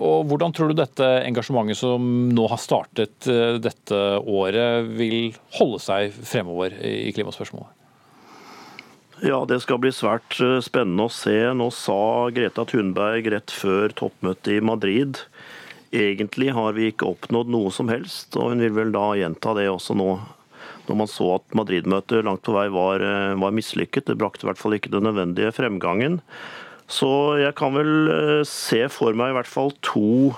Og 0.00 0.18
Hvordan 0.30 0.52
tror 0.54 0.68
du 0.70 0.74
dette 0.78 1.06
engasjementet 1.26 1.76
som 1.76 2.00
nå 2.32 2.44
har 2.48 2.60
startet 2.62 3.28
eh, 3.28 3.58
dette 3.60 3.98
året, 4.24 4.88
vil 4.96 5.34
holde 5.58 5.78
seg 5.82 6.12
fremover 6.14 6.70
i 6.80 7.12
klimaspørsmålet? 7.12 7.70
Ja, 9.20 9.44
Det 9.44 9.60
skal 9.60 9.76
bli 9.82 9.90
svært 9.92 10.38
eh, 10.40 10.62
spennende 10.64 11.04
å 11.08 11.12
se. 11.12 11.36
Nå 11.52 11.68
sa 11.76 12.30
Greta 12.32 12.64
Thunberg 12.64 13.28
rett 13.34 13.52
før 13.52 13.92
toppmøtet 13.92 14.56
i 14.56 14.64
Madrid 14.64 15.20
egentlig 15.92 16.52
har 16.54 16.76
vi 16.76 16.90
ikke 16.90 17.08
oppnådd 17.10 17.50
noe 17.50 17.72
som 17.74 17.90
helst. 17.90 18.36
og 18.36 18.52
Hun 18.52 18.62
vil 18.62 18.76
vel 18.76 18.92
da 18.94 19.10
gjenta 19.18 19.54
det 19.58 19.68
også 19.70 19.96
nå, 19.98 20.10
når 20.88 20.98
man 21.02 21.10
så 21.10 21.34
at 21.36 21.56
Madrid-møtet 21.56 22.26
langt 22.26 22.44
på 22.46 22.54
vei 22.54 22.68
var, 22.72 23.02
eh, 23.02 23.34
var 23.34 23.54
mislykket. 23.54 24.06
Det 24.06 24.18
brakte 24.18 24.46
i 24.46 24.50
hvert 24.50 24.60
fall 24.60 24.78
ikke 24.78 24.92
den 24.92 25.06
nødvendige 25.08 25.54
fremgangen. 25.54 26.20
Så 26.90 27.38
jeg 27.38 27.54
kan 27.58 27.74
vel 27.74 28.10
eh, 28.10 28.42
se 28.48 28.86
for 28.90 29.14
meg 29.14 29.30
i 29.30 29.38
hvert 29.38 29.50
fall 29.50 29.74
to 29.86 30.34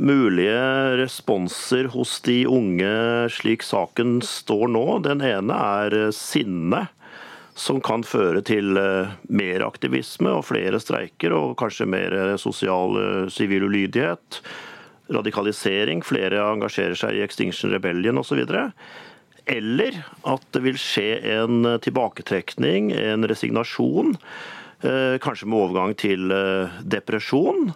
mulige 0.00 0.96
responser 0.96 1.90
hos 1.92 2.14
de 2.24 2.46
unge 2.48 2.92
slik 3.32 3.64
saken 3.66 4.20
står 4.24 4.70
nå. 4.72 4.86
Den 5.04 5.20
ene 5.24 5.56
er 5.56 5.96
eh, 6.06 6.14
sinne, 6.16 6.86
som 7.58 7.80
kan 7.84 8.04
føre 8.06 8.42
til 8.46 8.78
eh, 8.80 9.14
mer 9.28 9.64
aktivisme 9.66 10.32
og 10.38 10.46
flere 10.50 10.80
streiker, 10.82 11.34
og 11.36 11.56
kanskje 11.60 11.88
mer 11.90 12.16
sosial 12.40 13.28
sivil 13.32 13.68
ulydighet. 13.68 14.42
Radikalisering, 15.10 16.04
flere 16.06 16.44
engasjerer 16.52 16.98
seg 16.98 17.18
i 17.18 17.24
Extinction 17.24 17.72
Rebellion 17.74 18.20
osv. 18.20 18.44
Eller 19.50 20.00
at 20.28 20.46
det 20.54 20.62
vil 20.62 20.78
skje 20.78 21.18
en 21.40 21.66
tilbaketrekning, 21.82 22.92
en 22.94 23.26
resignasjon 23.26 24.14
Eh, 24.80 25.18
kanskje 25.20 25.48
med 25.48 25.60
overgang 25.60 25.94
til 26.00 26.32
eh, 26.32 26.78
depresjon. 26.88 27.74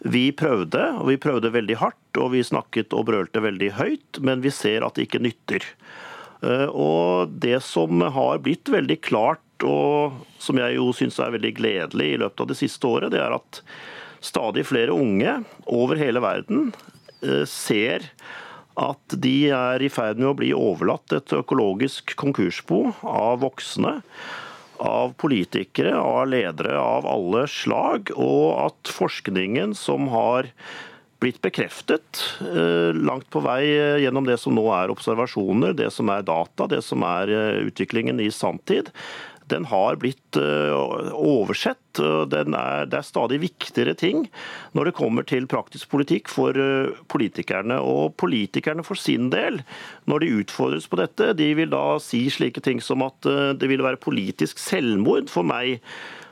Vi 0.00 0.30
prøvde, 0.34 0.82
og 0.98 1.06
vi 1.12 1.20
prøvde 1.20 1.52
veldig 1.54 1.76
hardt, 1.78 2.18
og 2.18 2.32
vi 2.34 2.42
snakket 2.42 2.96
og 2.96 3.06
brølte 3.06 3.42
veldig 3.44 3.68
høyt, 3.78 4.18
men 4.24 4.42
vi 4.42 4.50
ser 4.50 4.82
at 4.82 4.96
det 4.96 5.06
ikke 5.06 5.22
nytter. 5.22 5.66
Eh, 6.42 6.68
og 6.68 7.32
det 7.42 7.58
som 7.66 8.02
har 8.02 8.42
blitt 8.44 8.70
veldig 8.72 8.98
klart, 9.04 9.44
og 9.66 10.20
som 10.40 10.60
jeg 10.60 10.78
jo 10.78 10.90
syns 10.96 11.20
er 11.20 11.34
veldig 11.36 11.54
gledelig 11.58 12.12
i 12.14 12.20
løpet 12.22 12.44
av 12.44 12.52
det 12.52 12.60
siste 12.60 12.88
året, 12.88 13.12
det 13.12 13.20
er 13.20 13.36
at 13.36 13.62
stadig 14.24 14.64
flere 14.68 14.94
unge 14.96 15.40
over 15.68 16.00
hele 16.00 16.20
verden 16.24 16.70
ser 17.48 18.06
at 18.80 19.16
de 19.20 19.50
er 19.52 19.82
i 19.84 19.90
ferd 19.92 20.20
med 20.20 20.30
å 20.30 20.36
bli 20.38 20.52
overlatt 20.56 21.12
et 21.12 21.34
økologisk 21.36 22.14
konkursbo 22.20 22.86
av 23.04 23.42
voksne 23.44 23.98
av 24.80 25.12
politikere, 25.20 25.92
av 25.96 26.30
ledere 26.32 26.78
av 26.80 27.04
alle 27.08 27.44
slag, 27.50 28.12
og 28.16 28.56
at 28.64 28.92
forskningen 28.96 29.74
som 29.76 30.08
har 30.12 30.48
blitt 31.20 31.40
bekreftet 31.44 32.22
eh, 32.40 32.96
langt 32.96 33.28
på 33.32 33.42
vei 33.44 33.62
gjennom 34.02 34.26
det 34.28 34.38
som 34.40 34.56
nå 34.56 34.64
er 34.74 34.92
observasjoner, 34.92 35.76
det 35.76 35.90
som 35.94 36.10
er 36.12 36.24
data, 36.26 36.68
det 36.70 36.80
som 36.86 37.04
er 37.06 37.32
eh, 37.34 37.60
utviklingen 37.68 38.22
i 38.24 38.30
sanntid, 38.34 38.88
den 39.50 39.66
har 39.70 39.98
blitt 40.00 40.38
eh, 40.38 40.74
oversett. 41.14 41.78
Er, 42.00 42.46
det 42.86 42.96
er 42.96 43.06
stadig 43.06 43.40
viktigere 43.42 43.96
ting 43.98 44.28
når 44.78 44.88
det 44.88 44.96
kommer 44.98 45.26
til 45.26 45.48
praktisk 45.50 45.90
politikk 45.92 46.30
for 46.30 46.56
eh, 46.56 46.94
politikerne. 47.10 47.80
Og 47.82 48.14
politikerne 48.20 48.84
for 48.86 49.00
sin 49.00 49.30
del, 49.34 49.62
når 50.10 50.24
de 50.24 50.32
utfordres 50.44 50.88
på 50.90 51.00
dette, 51.00 51.32
de 51.38 51.50
vil 51.58 51.72
da 51.72 51.98
si 52.02 52.26
slike 52.32 52.62
ting 52.64 52.82
som 52.84 53.04
at 53.06 53.28
eh, 53.28 53.50
det 53.58 53.70
vil 53.72 53.84
være 53.86 54.00
politisk 54.02 54.62
selvmord 54.62 55.30
for 55.32 55.46
meg 55.46 55.80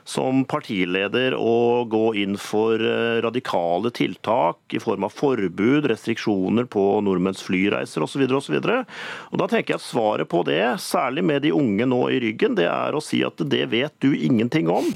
som 0.09 0.41
partileder 0.49 1.35
å 1.37 1.85
gå 1.89 2.15
inn 2.17 2.33
for 2.41 2.81
eh, 2.81 3.19
radikale 3.21 3.91
tiltak 3.93 4.73
i 4.73 4.81
form 4.81 5.05
av 5.05 5.13
forbud, 5.13 5.85
restriksjoner 5.91 6.65
på 6.71 6.85
nordmenns 7.05 7.43
flyreiser 7.45 8.05
osv. 8.05 8.25
osv. 8.39 8.57
Da 8.63 9.47
tenker 9.51 9.75
jeg 9.75 9.79
at 9.79 9.85
svaret 9.85 10.29
på 10.31 10.41
det, 10.47 10.63
særlig 10.81 11.25
med 11.29 11.45
de 11.45 11.53
unge 11.53 11.85
nå 11.89 12.01
i 12.09 12.19
ryggen, 12.23 12.57
det 12.57 12.65
er 12.71 12.97
å 12.97 13.03
si 13.03 13.21
at 13.25 13.37
det 13.53 13.67
vet 13.69 13.93
du 14.01 14.15
ingenting 14.15 14.71
om. 14.73 14.89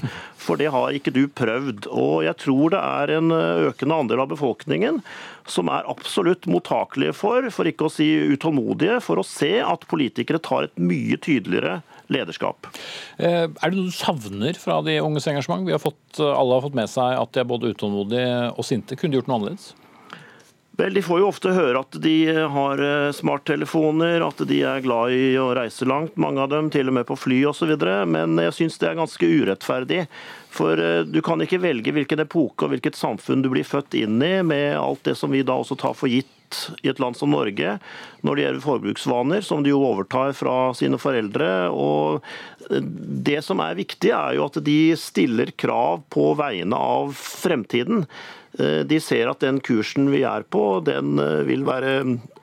For 0.44 0.58
det 0.60 0.72
har 0.74 0.92
ikke 0.92 1.14
du 1.14 1.24
prøvd. 1.30 1.86
Og 1.94 2.24
jeg 2.26 2.36
tror 2.42 2.74
det 2.74 2.82
er 2.82 3.14
en 3.20 3.30
eh, 3.38 3.68
økende 3.70 4.02
andel 4.02 4.26
av 4.26 4.34
befolkningen 4.34 5.02
som 5.46 5.68
er 5.68 5.86
absolutt 5.92 6.48
mottakelige 6.50 7.14
for, 7.16 7.46
for 7.54 7.68
ikke 7.68 7.86
å 7.86 7.92
si 7.92 8.08
utålmodige, 8.34 8.98
for 9.04 9.20
å 9.20 9.28
se 9.28 9.58
at 9.62 9.86
politikere 9.90 10.42
tar 10.42 10.66
et 10.66 10.80
mye 10.80 11.20
tydeligere 11.20 11.82
lederskap. 12.12 12.68
Eh, 13.18 13.46
er 13.46 13.70
det 13.70 13.78
noe 13.78 13.92
du 13.92 13.94
savner 13.94 14.58
fra 14.60 14.80
de 14.86 14.98
unges 15.04 15.28
engasjement? 15.30 15.68
Har 15.70 15.82
fått, 15.82 16.20
alle 16.20 16.58
har 16.58 16.66
fått 16.66 16.76
med 16.78 16.90
seg 16.90 17.16
at 17.20 17.32
de 17.34 17.42
er 17.42 17.48
både 17.48 17.72
utålmodige 17.74 18.52
og 18.52 18.66
sinte. 18.66 18.98
Kunne 18.98 19.14
de 19.14 19.22
gjort 19.22 19.30
noe 19.30 19.40
annerledes? 19.40 19.72
Vel, 20.76 20.94
De 20.94 21.02
får 21.02 21.20
jo 21.22 21.28
ofte 21.30 21.52
høre 21.54 21.84
at 21.84 21.96
de 22.02 22.16
har 22.50 22.80
eh, 22.82 23.12
smarttelefoner, 23.14 24.24
at 24.26 24.40
de 24.48 24.56
er 24.66 24.82
glad 24.82 25.14
i 25.14 25.36
å 25.38 25.52
reise 25.54 25.86
langt, 25.86 26.16
mange 26.18 26.42
av 26.42 26.50
dem, 26.50 26.70
til 26.74 26.90
og 26.90 26.96
med 26.98 27.06
på 27.06 27.18
fly 27.18 27.44
osv. 27.46 27.76
Men 28.10 28.34
jeg 28.42 28.56
syns 28.56 28.80
det 28.82 28.90
er 28.90 28.98
ganske 28.98 29.28
urettferdig. 29.28 30.00
For 30.54 30.82
eh, 30.82 31.04
du 31.06 31.20
kan 31.22 31.42
ikke 31.44 31.62
velge 31.62 31.94
hvilken 31.94 32.24
epoke 32.26 32.66
og 32.66 32.74
hvilket 32.74 32.98
samfunn 32.98 33.46
du 33.46 33.52
blir 33.54 33.66
født 33.66 33.94
inn 34.02 34.18
i, 34.18 34.40
med 34.42 34.74
alt 34.80 35.06
det 35.06 35.14
som 35.20 35.30
vi 35.30 35.46
da 35.46 35.60
også 35.62 35.78
tar 35.78 35.94
for 35.94 36.10
gitt 36.10 36.32
i 36.82 36.90
et 36.90 37.00
land 37.02 37.16
som 37.18 37.32
Norge 37.34 37.78
når 38.26 38.36
det 38.36 38.44
gjelder 38.44 38.66
forbruksvaner, 38.66 39.46
som 39.46 39.62
de 39.62 39.72
jo 39.72 39.82
overtar 39.82 40.34
fra 40.34 40.58
sine 40.74 40.98
foreldre. 40.98 41.70
Og 41.70 42.24
det 43.30 43.40
som 43.46 43.62
er 43.62 43.78
viktig, 43.78 44.10
er 44.10 44.38
jo 44.38 44.48
at 44.50 44.58
de 44.66 44.78
stiller 44.98 45.54
krav 45.54 46.02
på 46.10 46.32
vegne 46.38 46.78
av 46.78 47.14
fremtiden. 47.18 48.08
De 48.54 48.98
ser 49.02 49.26
at 49.26 49.42
den 49.42 49.58
kursen 49.64 50.06
vi 50.12 50.20
er 50.22 50.44
på, 50.46 50.78
den 50.86 51.18
vil 51.48 51.64
være 51.66 51.96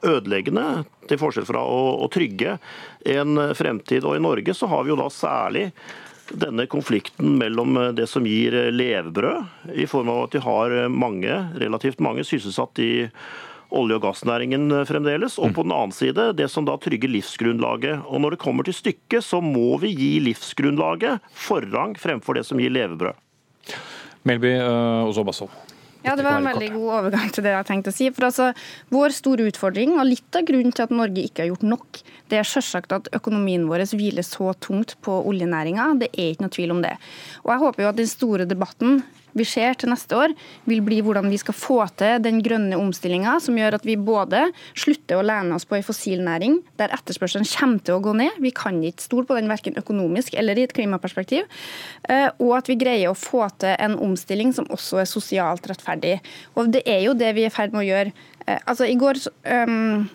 ødeleggende, 0.04 0.84
til 1.08 1.19
forskjell 1.21 1.47
fra 1.47 1.62
å, 1.63 1.82
å 2.04 2.10
trygge 2.12 2.58
en 3.15 3.39
fremtid. 3.56 4.04
Og 4.04 4.17
i 4.17 4.24
Norge 4.24 4.56
så 4.58 4.67
har 4.71 4.84
vi 4.84 4.91
jo 4.91 5.00
da 5.00 5.08
særlig 5.12 5.69
denne 6.32 6.65
konflikten 6.71 7.38
mellom 7.39 7.80
det 7.95 8.10
som 8.12 8.28
gir 8.28 8.56
levebrød, 8.76 9.71
i 9.71 9.88
form 9.88 10.12
av 10.12 10.26
at 10.26 10.36
de 10.36 10.43
har 10.43 10.76
mange, 10.91 11.39
relativt 11.63 12.04
mange 12.04 12.28
sysselsatt 12.28 12.84
i 12.84 12.91
olje- 13.71 13.97
og 13.97 14.06
gassnæringen 14.06 14.71
eh, 14.71 14.86
fremdeles. 14.88 15.38
Og 15.39 15.52
mm. 15.52 15.56
på 15.56 15.65
den 15.65 15.76
annen 15.76 15.95
side 15.95 16.28
det 16.38 16.50
som 16.52 16.67
da 16.67 16.78
trygger 16.82 17.12
livsgrunnlaget. 17.12 18.06
Og 18.08 18.24
når 18.24 18.36
det 18.36 18.43
kommer 18.43 18.67
til 18.67 18.78
stykket, 18.78 19.24
så 19.26 19.41
må 19.43 19.78
vi 19.84 19.93
gi 19.95 20.12
livsgrunnlaget 20.28 21.34
forrang 21.47 21.95
fremfor 22.00 22.39
det 22.39 22.45
som 22.47 22.62
gir 22.62 22.74
levebrød. 22.74 23.17
Melby 24.28 24.58
og 24.62 25.15
så 25.17 25.26
Bassol. 25.26 25.50
Ja, 26.02 26.16
Det 26.16 26.24
var 26.26 26.40
en 26.40 26.48
veldig 26.50 26.72
god 26.74 26.88
overgang 26.98 27.30
til 27.30 27.46
det 27.46 27.54
jeg 27.54 27.68
tenkte 27.68 27.92
å 27.92 27.96
si. 27.96 28.10
For 28.10 28.26
altså, 28.32 28.50
Vår 28.90 29.14
store 29.14 29.46
utfordring, 29.52 29.94
og 30.00 30.10
litt 30.10 30.38
av 30.38 30.48
grunnen 30.48 30.74
til 30.74 30.88
at 30.88 30.96
Norge 30.96 31.26
ikke 31.28 31.44
har 31.44 31.52
gjort 31.52 31.68
nok, 31.68 32.02
det 32.32 32.40
er 32.40 32.48
selvsagt 32.48 32.96
at 32.96 33.10
økonomien 33.14 33.68
vår 33.70 33.84
hviler 33.92 34.26
så 34.26 34.54
tungt 34.64 34.96
på 35.06 35.20
oljenæringa. 35.30 35.92
Det 36.02 36.10
er 36.16 36.32
ikke 36.32 36.48
noe 36.48 36.56
tvil 36.56 36.74
om 36.74 36.82
det. 36.82 36.96
Og 37.44 37.54
jeg 37.54 37.64
håper 37.66 37.84
jo 37.84 37.90
at 37.92 38.00
den 38.00 38.10
store 38.10 38.48
debatten 38.50 39.04
vi 39.38 39.46
ser 39.48 39.78
til 39.80 39.91
neste 39.91 40.17
år, 40.17 40.34
vil 40.70 40.84
bli 40.86 41.02
hvordan 41.06 41.30
vi 41.32 41.39
skal 41.41 41.58
få 41.58 41.80
til 42.00 42.22
den 42.24 42.41
grønne 42.46 42.80
omstillinga 42.80 43.38
som 43.44 43.58
gjør 43.60 43.78
at 43.78 43.88
vi 43.88 43.98
både 44.00 44.44
slutter 44.72 45.20
å 45.20 45.26
lene 45.26 45.58
oss 45.58 45.67
på 45.67 45.78
ei 45.78 45.86
fossilnæring 45.86 46.60
der 46.82 46.94
etterspørselen 46.96 47.48
kommer 47.52 47.84
til 47.86 47.98
å 47.98 48.04
gå 48.04 48.15
ned, 48.17 48.39
vi 48.44 48.54
kan 48.56 48.82
ikke 48.84 49.08
stole 49.08 49.28
på 49.30 49.38
den 49.38 49.52
verken 49.52 49.78
økonomisk 49.80 50.36
eller 50.39 50.60
i 50.60 50.65
et 50.67 50.76
klimaperspektiv, 50.76 51.48
eh, 52.10 52.30
og 52.39 52.58
at 52.60 52.72
vi 52.72 52.80
greier 52.82 53.12
å 53.12 53.17
få 53.17 53.48
til 53.62 53.76
en 53.78 53.98
omstilling 54.02 54.54
som 54.56 54.70
også 54.72 55.02
er 55.04 55.10
sosialt 55.10 55.67
rettferdig. 55.72 56.20
Og 56.56 56.72
Det 56.72 56.84
er 56.88 57.02
jo 57.06 57.17
det 57.17 57.34
vi 57.36 57.44
er 57.46 57.52
i 57.52 57.54
ferd 57.54 57.74
med 57.74 57.84
å 57.84 57.89
gjøre 57.89 58.13
Eh, 58.48 58.60
altså, 58.65 58.86
I 58.86 58.96
går 58.96 59.20
um, 59.67 60.10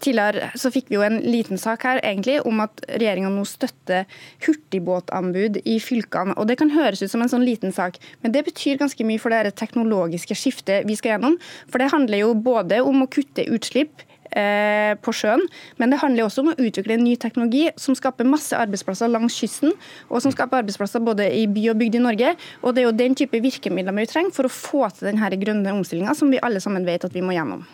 tidligere 0.00 0.50
så 0.58 0.70
fikk 0.72 0.88
vi 0.88 0.96
jo 0.96 1.04
en 1.04 1.18
liten 1.20 1.60
sak 1.60 1.84
her 1.84 2.00
egentlig 2.00 2.38
om 2.48 2.62
at 2.64 2.80
regjeringa 2.88 3.30
nå 3.32 3.44
støtter 3.48 4.08
hurtigbåtanbud 4.46 5.60
i 5.68 5.76
fylkene. 5.82 6.34
og 6.36 6.48
Det 6.48 6.56
kan 6.60 6.72
høres 6.74 7.02
ut 7.02 7.12
som 7.12 7.22
en 7.22 7.30
sånn 7.30 7.44
liten 7.46 7.74
sak, 7.76 7.98
men 8.24 8.32
det 8.32 8.46
betyr 8.50 8.82
ganske 8.82 9.06
mye 9.08 9.22
for 9.22 9.32
det 9.32 9.56
teknologiske 9.60 10.36
skiftet 10.36 10.86
vi 10.88 10.98
skal 10.98 11.16
gjennom. 11.16 11.40
For 11.70 11.82
det 11.82 11.92
handler 11.94 12.24
jo 12.24 12.36
både 12.36 12.82
om 12.84 13.04
å 13.06 13.10
kutte 13.10 13.48
utslipp 13.48 14.04
Eh, 14.30 14.92
på 15.02 15.10
sjøen. 15.10 15.40
Men 15.82 15.90
det 15.90 15.98
handler 15.98 16.28
også 16.28 16.44
om 16.44 16.52
å 16.52 16.54
utvikle 16.54 16.94
en 16.94 17.02
ny 17.02 17.16
teknologi 17.18 17.64
som 17.80 17.96
skaper 17.98 18.28
masse 18.28 18.54
arbeidsplasser 18.54 19.10
langs 19.10 19.34
kysten, 19.34 19.72
og 20.06 20.22
som 20.22 20.30
skaper 20.30 20.60
arbeidsplasser 20.60 21.02
både 21.02 21.26
i 21.34 21.48
by 21.50 21.64
og 21.72 21.80
bygd 21.80 21.98
i 21.98 22.02
Norge. 22.04 22.30
Og 22.62 22.76
det 22.76 22.84
er 22.84 22.86
jo 22.86 22.94
den 22.94 23.18
type 23.18 23.40
virkemidler 23.42 23.96
vi 23.96 24.06
trenger 24.06 24.36
for 24.36 24.46
å 24.46 24.52
få 24.54 24.84
til 24.94 25.10
denne 25.10 25.32
grønne 25.40 25.74
omstillinga 25.74 26.14
som 26.14 26.30
vi 26.30 26.38
alle 26.46 26.62
sammen 26.62 26.86
vet 26.86 27.08
at 27.08 27.16
vi 27.16 27.24
må 27.26 27.34
gjennom. 27.34 27.66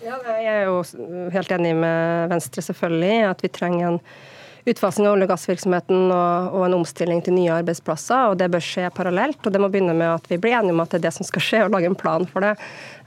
Ja, 0.00 0.16
jeg 0.24 0.48
er 0.54 0.64
jo 0.70 0.80
helt 1.36 1.52
enig 1.52 1.74
med 1.84 2.32
Venstre 2.32 2.64
selvfølgelig 2.64 3.18
at 3.28 3.44
vi 3.44 3.52
trenger 3.52 3.90
en 3.90 4.00
utfasing 4.68 5.06
av 5.06 5.16
olje- 5.16 5.26
og 5.26 5.32
gassvirksomheten 5.32 6.10
og, 6.14 6.54
og, 6.54 6.64
en 6.66 6.78
omstilling 6.78 7.22
til 7.24 7.36
nye 7.36 7.52
arbeidsplasser. 7.60 8.30
og 8.30 8.38
Det 8.38 8.50
bør 8.52 8.64
skje 8.64 8.90
parallelt. 8.94 9.40
og 9.44 9.52
Det 9.52 9.60
må 9.60 9.70
begynne 9.72 9.96
med 9.96 10.14
at 10.14 10.28
vi 10.30 10.38
blir 10.38 10.58
enige 10.58 10.76
om 10.76 10.82
at 10.84 10.92
det 10.92 11.00
er 11.00 11.08
det 11.08 11.14
som 11.18 11.26
skal 11.26 11.44
skje, 11.44 11.62
og 11.64 11.74
lage 11.74 11.90
en 11.90 11.98
plan 11.98 12.26
for 12.26 12.44
det. 12.44 12.56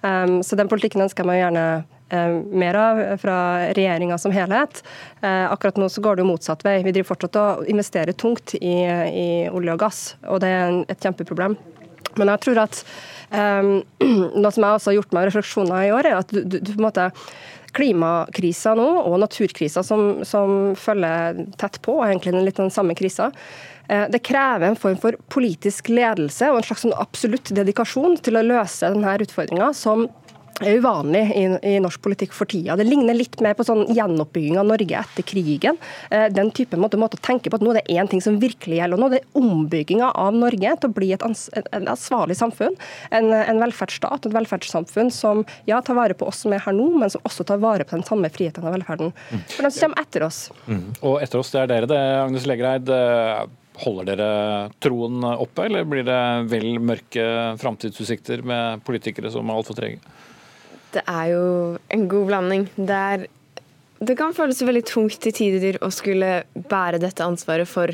Um, 0.01 0.41
så 0.43 0.55
Den 0.59 0.71
politikken 0.71 1.05
ønsker 1.05 1.23
jeg 1.23 1.31
meg 1.31 1.41
gjerne 1.41 1.65
uh, 2.13 2.35
mer 2.51 2.79
av 2.79 3.03
fra 3.21 3.37
regjeringa 3.77 4.19
som 4.21 4.35
helhet. 4.35 4.83
Uh, 5.23 5.47
akkurat 5.51 5.79
nå 5.79 5.89
så 5.89 6.03
går 6.03 6.17
det 6.17 6.25
jo 6.25 6.31
motsatt 6.33 6.65
vei. 6.67 6.81
Vi 6.83 6.91
driver 6.91 7.13
fortsatt 7.13 7.39
å 7.39 7.47
investere 7.71 8.13
tungt 8.13 8.57
i, 8.59 8.75
i 8.83 9.29
olje 9.47 9.77
og 9.77 9.81
gass, 9.87 10.03
og 10.27 10.43
det 10.43 10.51
er 10.51 10.83
et 10.91 11.01
kjempeproblem. 11.01 11.57
Men 12.15 12.31
jeg 12.31 12.43
tror 12.45 12.61
at 12.63 12.83
um, 13.31 13.73
noe 14.41 14.51
som 14.53 14.63
jeg 14.63 14.77
også 14.77 14.91
har 14.91 14.99
gjort 14.99 15.15
meg 15.15 15.27
refleksjoner 15.29 15.87
i 15.87 15.91
år, 15.95 16.09
er 16.11 16.19
at 16.19 16.31
du, 16.31 16.43
du, 16.43 16.59
du 16.59 16.73
på 16.73 16.79
en 16.79 16.87
måte 16.87 17.09
klimakrisa 17.75 18.75
nå 18.77 18.87
og 19.05 19.17
naturkrisa 19.21 19.83
som, 19.85 20.23
som, 20.27 20.73
følger 20.79 21.45
tett 21.59 21.79
på, 21.85 21.99
egentlig 22.05 22.35
den 22.35 22.47
litt 22.47 22.59
den 22.59 22.73
samme 22.73 22.95
krisa. 22.97 23.31
Eh, 23.89 24.07
det 24.11 24.23
krever 24.25 24.69
en 24.69 24.79
form 24.79 24.97
for 25.01 25.17
politisk 25.33 25.91
ledelse 25.91 26.49
og 26.51 26.61
en 26.61 26.67
slags 26.69 26.85
sånn 26.85 26.95
absolutt 26.97 27.51
dedikasjon 27.55 28.19
til 28.25 28.39
å 28.39 28.45
løse 28.45 28.91
denne 28.93 29.17
utfordringa, 29.25 29.73
som 29.77 30.07
er 30.63 30.79
uvanlig 30.79 31.23
i, 31.35 31.43
i, 31.67 31.73
norsk 31.83 32.01
politikk 32.05 32.35
for 32.35 32.47
tida. 32.49 32.77
Det 32.79 32.87
ligner 32.87 33.17
litt 33.17 33.37
mer 33.43 33.55
på 33.57 33.65
sånn 33.67 33.85
gjenoppbygging 33.95 34.59
av 34.61 34.67
Norge 34.69 35.01
etter 35.01 35.25
krigen. 35.27 35.79
Eh, 36.09 36.27
den 36.31 36.51
type 36.55 36.79
måte, 36.79 36.99
måte, 37.01 37.19
å 37.19 37.25
tenke 37.25 37.51
på 37.51 37.59
at 37.59 37.65
nå 37.65 37.73
er 37.73 37.81
det 37.81 37.97
én 37.97 38.09
ting 38.11 38.23
som 38.23 38.37
virkelig 38.41 38.79
gjelder 38.79 39.01
nå. 39.01 39.09
Det 39.11 39.21
er 39.21 39.41
ombygginga 39.41 40.13
av 40.15 40.37
Norge 40.37 40.75
til 40.79 40.91
å 40.91 40.95
bli 40.95 41.11
et, 41.15 41.25
ans 41.27 41.47
et 41.55 41.67
ansvarlig 41.81 42.37
samfunn. 42.39 42.77
En, 43.15 43.31
en 43.35 43.61
velferdsstat, 43.65 44.29
et 44.29 44.37
velferdssamfunn 44.37 45.11
som 45.13 45.43
ja, 45.69 45.81
tar 45.81 45.99
vare 45.99 46.17
på 46.17 46.29
oss 46.29 46.45
som 46.45 46.55
er 46.55 46.63
her 46.63 46.75
nå, 46.75 46.87
men 47.01 47.11
som 47.11 47.23
også 47.27 47.47
tar 47.47 47.61
vare 47.63 47.87
på 47.87 47.97
den 47.97 48.07
samme 48.07 48.31
friheten 48.31 48.65
og 48.65 48.77
velferden. 48.77 49.13
For 49.51 49.65
de 49.65 49.73
som 49.73 49.89
kommer 49.89 50.05
etter 50.05 50.25
oss. 50.27 50.45
Mm. 50.69 50.87
Og 51.01 51.19
etter 51.23 51.41
oss, 51.41 51.51
det 51.53 51.65
er 51.65 51.71
dere 51.73 51.91
det, 51.91 52.01
Agnes 52.23 52.47
Legreid. 52.49 52.89
Eh, 52.95 53.45
holder 53.83 54.07
dere 54.07 54.29
troen 54.79 55.23
oppe, 55.27 55.65
eller 55.67 55.83
blir 55.87 56.05
det 56.07 56.21
vel 56.51 56.77
mørke 56.79 57.25
framtidsutsikter 57.59 58.45
med 58.47 58.85
politikere 58.87 59.31
som 59.33 59.49
er 59.49 59.59
altfor 59.59 59.75
trege? 59.75 59.99
Det 60.95 61.03
er 61.09 61.31
jo 61.33 61.45
en 61.91 62.05
god 62.11 62.29
blanding. 62.29 62.67
Det, 62.75 62.99
er, 62.99 63.25
det 63.99 64.17
kan 64.19 64.35
føles 64.35 64.63
veldig 64.63 64.85
tungt 64.87 65.19
til 65.23 65.35
tider 65.35 65.79
å 65.83 65.91
skulle 65.93 66.43
bære 66.55 67.01
dette 67.03 67.25
ansvaret 67.25 67.69
for 67.69 67.93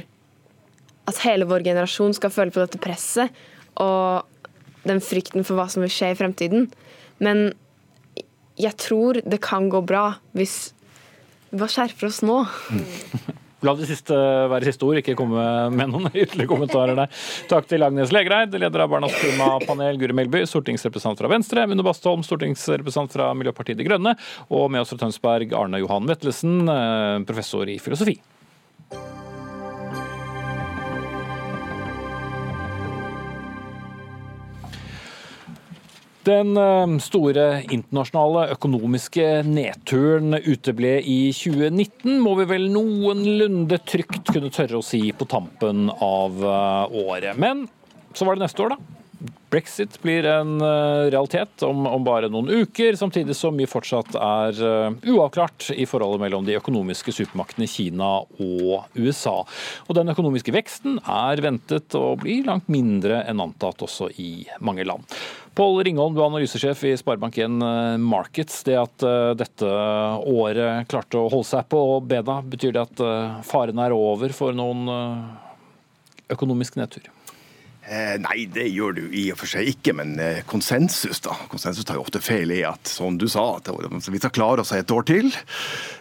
at 1.09 1.23
hele 1.25 1.47
vår 1.49 1.65
generasjon 1.65 2.13
skal 2.15 2.33
føle 2.33 2.53
på 2.53 2.61
dette 2.61 2.81
presset 2.81 3.33
og 3.81 4.27
den 4.87 5.01
frykten 5.03 5.45
for 5.45 5.57
hva 5.57 5.67
som 5.71 5.83
vil 5.83 5.93
skje 5.93 6.13
i 6.13 6.17
fremtiden. 6.17 6.69
Men 7.21 7.51
jeg 8.61 8.77
tror 8.81 9.21
det 9.25 9.41
kan 9.43 9.69
gå 9.71 9.81
bra 9.85 10.11
hvis 10.37 10.73
vi 11.51 11.59
bare 11.59 11.73
skjerper 11.73 12.09
oss 12.09 12.21
nå. 12.25 12.43
La 13.61 13.75
det 13.77 13.85
siste 13.89 14.15
være 14.49 14.65
siste 14.65 14.87
ord, 14.87 14.97
ikke 15.01 15.13
komme 15.19 15.43
med 15.75 15.91
noen 15.91 16.09
ytterligere 16.23 16.49
kommentarer 16.49 16.97
der. 16.97 17.21
Takk 17.51 17.69
til 17.69 17.85
Agnes 17.85 18.13
Legreid, 18.15 18.57
leder 18.57 18.85
av 18.85 18.89
Barnas 18.93 19.13
klimapanel, 19.21 19.99
Guri 20.01 20.17
Melby, 20.17 20.43
stortingsrepresentant 20.49 21.21
fra 21.21 21.29
Venstre, 21.31 21.67
Munne 21.69 21.85
Bastholm, 21.85 22.25
stortingsrepresentant 22.25 23.13
fra 23.19 23.29
Miljøpartiet 23.37 23.77
De 23.77 23.85
Grønne, 23.85 24.15
og 24.49 24.67
med 24.73 24.81
oss 24.81 24.95
fra 24.95 25.03
Tønsberg, 25.03 25.53
Arne 25.57 25.83
Johan 25.83 26.09
Vetlesen, 26.09 26.61
eh, 26.65 27.21
professor 27.29 27.69
i 27.69 27.77
filosofi. 27.81 28.17
Den 36.21 36.53
eh, 36.57 36.97
store 37.01 37.45
internasjonale 37.73 38.51
økonomiske 38.53 39.25
nedturen 39.47 40.37
uteble 40.37 40.99
i 41.01 41.31
2019, 41.33 42.19
må 42.21 42.35
vi 42.37 42.47
vel 42.51 42.69
noenlunde 42.69 43.81
trygt 43.89 44.29
kunne 44.29 44.53
tørre 44.53 44.77
å 44.77 44.85
si 44.85 45.07
på 45.17 45.25
tampen 45.29 45.89
av 45.97 46.37
eh, 46.45 46.97
året. 47.07 47.33
Men 47.41 47.65
så 48.13 48.27
var 48.27 48.37
det 48.37 48.45
neste 48.45 48.67
år, 48.67 48.75
da. 48.75 48.97
Brexit 49.51 49.97
blir 50.01 50.25
en 50.29 50.61
eh, 50.61 51.09
realitet 51.09 51.65
om, 51.65 51.89
om, 51.89 52.05
bare 52.05 52.29
noen 52.29 52.53
uker, 52.53 52.93
samtidig 53.01 53.33
som 53.37 53.57
mye 53.57 53.69
fortsatt 53.69 54.13
er 54.21 54.61
uavklart 55.01 55.71
i 55.73 55.89
forholdet 55.89 56.21
mellom 56.21 56.45
de 56.45 56.59
økonomiske 56.61 57.17
supermaktene 57.17 57.65
Kina 57.69 58.13
og 58.21 58.93
USA. 58.93 59.39
Og 59.89 59.97
Den 59.97 60.13
økonomiske 60.13 60.53
veksten 60.53 61.01
er 61.01 61.41
ventet 61.41 61.97
å 61.97 62.11
bli 62.21 62.43
langt 62.45 62.69
mindre 62.69 63.23
enn 63.25 63.41
antatt 63.41 63.81
også 63.89 64.13
i 64.21 64.35
mange 64.61 64.85
land. 64.85 65.09
Pål 65.53 65.83
Ringholm, 65.83 66.15
du 66.15 66.21
er 66.21 66.29
analysesjef 66.29 66.83
i 66.87 66.93
Sparebank1 66.95 67.63
eh, 67.67 67.97
Markets. 67.99 68.61
Det 68.63 68.77
at 68.79 69.03
uh, 69.03 69.33
dette 69.35 69.71
året 70.31 70.87
klarte 70.91 71.19
å 71.19 71.27
holde 71.31 71.49
seg 71.49 71.67
på 71.71 71.81
bena, 72.07 72.37
betyr 72.53 72.77
det 72.77 72.85
at 72.85 73.03
uh, 73.03 73.41
faren 73.43 73.81
er 73.83 73.95
over 73.95 74.31
for 74.35 74.55
noen 74.55 74.87
økonomisk 76.31 76.79
nedtur? 76.79 77.09
Eh, 77.81 78.17
nei, 78.21 78.43
det 78.45 78.67
gjør 78.69 78.93
du 78.99 79.01
i 79.09 79.23
og 79.33 79.39
for 79.39 79.49
seg 79.49 79.65
ikke, 79.71 79.95
men 79.97 80.13
eh, 80.21 80.43
konsensus 80.45 81.17
da. 81.25 81.33
Konsensus 81.49 81.87
tar 81.87 81.97
jo 81.97 82.03
ofte 82.03 82.21
feil 82.21 82.53
i 82.53 82.59
at, 82.67 82.85
som 82.85 83.17
du 83.17 83.25
sa, 83.31 83.55
at 83.57 83.71
vi 84.05 84.21
skal 84.21 84.33
klare 84.35 84.61
oss 84.61 84.73
et 84.77 84.93
år 84.93 85.07
til, 85.09 85.31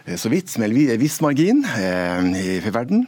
eh, 0.05 0.13
så 0.13 0.29
vidt, 0.29 0.53
med 0.61 0.77
en 0.77 1.01
viss 1.01 1.17
margin 1.25 1.63
eh, 1.65 2.29
i 2.37 2.69
verden. 2.69 3.07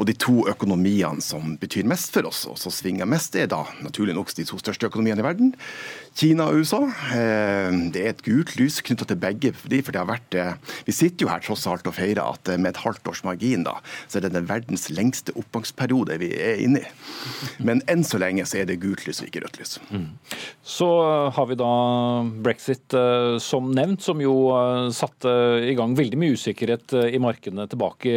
Og 0.00 0.08
de 0.08 0.16
to 0.16 0.46
økonomiene 0.48 1.20
som 1.20 1.58
betyr 1.60 1.84
mest 1.88 2.16
for 2.16 2.30
oss, 2.30 2.46
og 2.48 2.56
som 2.60 2.72
svinger 2.72 3.08
mest, 3.08 3.36
er 3.36 3.52
da 3.52 3.66
naturlig 3.84 4.16
nok 4.16 4.32
de 4.32 4.48
to 4.48 4.56
største 4.64 4.88
økonomiene 4.88 5.20
i 5.20 5.28
verden. 5.28 5.52
Kina 6.16 6.46
og 6.48 6.62
USA. 6.62 6.78
Eh, 7.12 7.74
det 7.92 8.00
er 8.00 8.14
et 8.14 8.22
gult 8.24 8.54
lys 8.56 8.80
knytta 8.84 9.04
til 9.10 9.18
begge. 9.20 9.52
for 9.52 9.68
det 9.92 10.00
har 10.00 10.08
vært, 10.08 10.34
eh, 10.34 10.54
Vi 10.86 10.92
sitter 10.92 11.26
jo 11.26 11.28
her 11.28 11.40
tross 11.40 11.66
alt 11.66 11.86
og 11.86 11.94
feirer 11.94 12.24
at 12.24 12.48
eh, 12.48 12.56
med 12.56 12.70
et 12.70 12.82
halvt 12.84 13.08
års 13.08 13.22
margin 13.24 13.64
da, 13.64 13.80
så 14.08 14.16
er 14.16 14.20
det 14.22 14.32
den 14.32 14.48
verdens 14.48 14.88
lengste 14.88 15.32
oppgangsperiode 15.36 16.18
vi 16.18 16.32
er 16.32 16.56
inne 16.56 16.80
i. 16.80 16.84
Men 17.58 17.82
enn 17.86 18.02
så 18.02 18.18
lenge 18.18 18.46
så 18.46 18.58
er 18.60 18.64
det 18.64 18.80
gult 18.80 19.06
lys 19.06 19.20
og 19.20 19.26
ikke 19.28 19.44
rødt 19.44 19.58
lys. 19.60 19.78
Mm. 19.90 20.16
Så 20.64 20.88
har 21.36 21.46
vi 21.46 21.54
da 21.54 22.22
brexit 22.42 22.88
som 23.40 23.70
nevnt, 23.74 24.02
som 24.02 24.20
jo 24.20 24.50
satte 24.92 25.28
i 25.68 25.74
gang 25.76 25.94
veldig 25.96 26.16
mye 26.16 26.32
usikkerhet 26.32 26.92
i 27.12 27.18
markedene 27.18 27.68
tilbake 27.68 28.12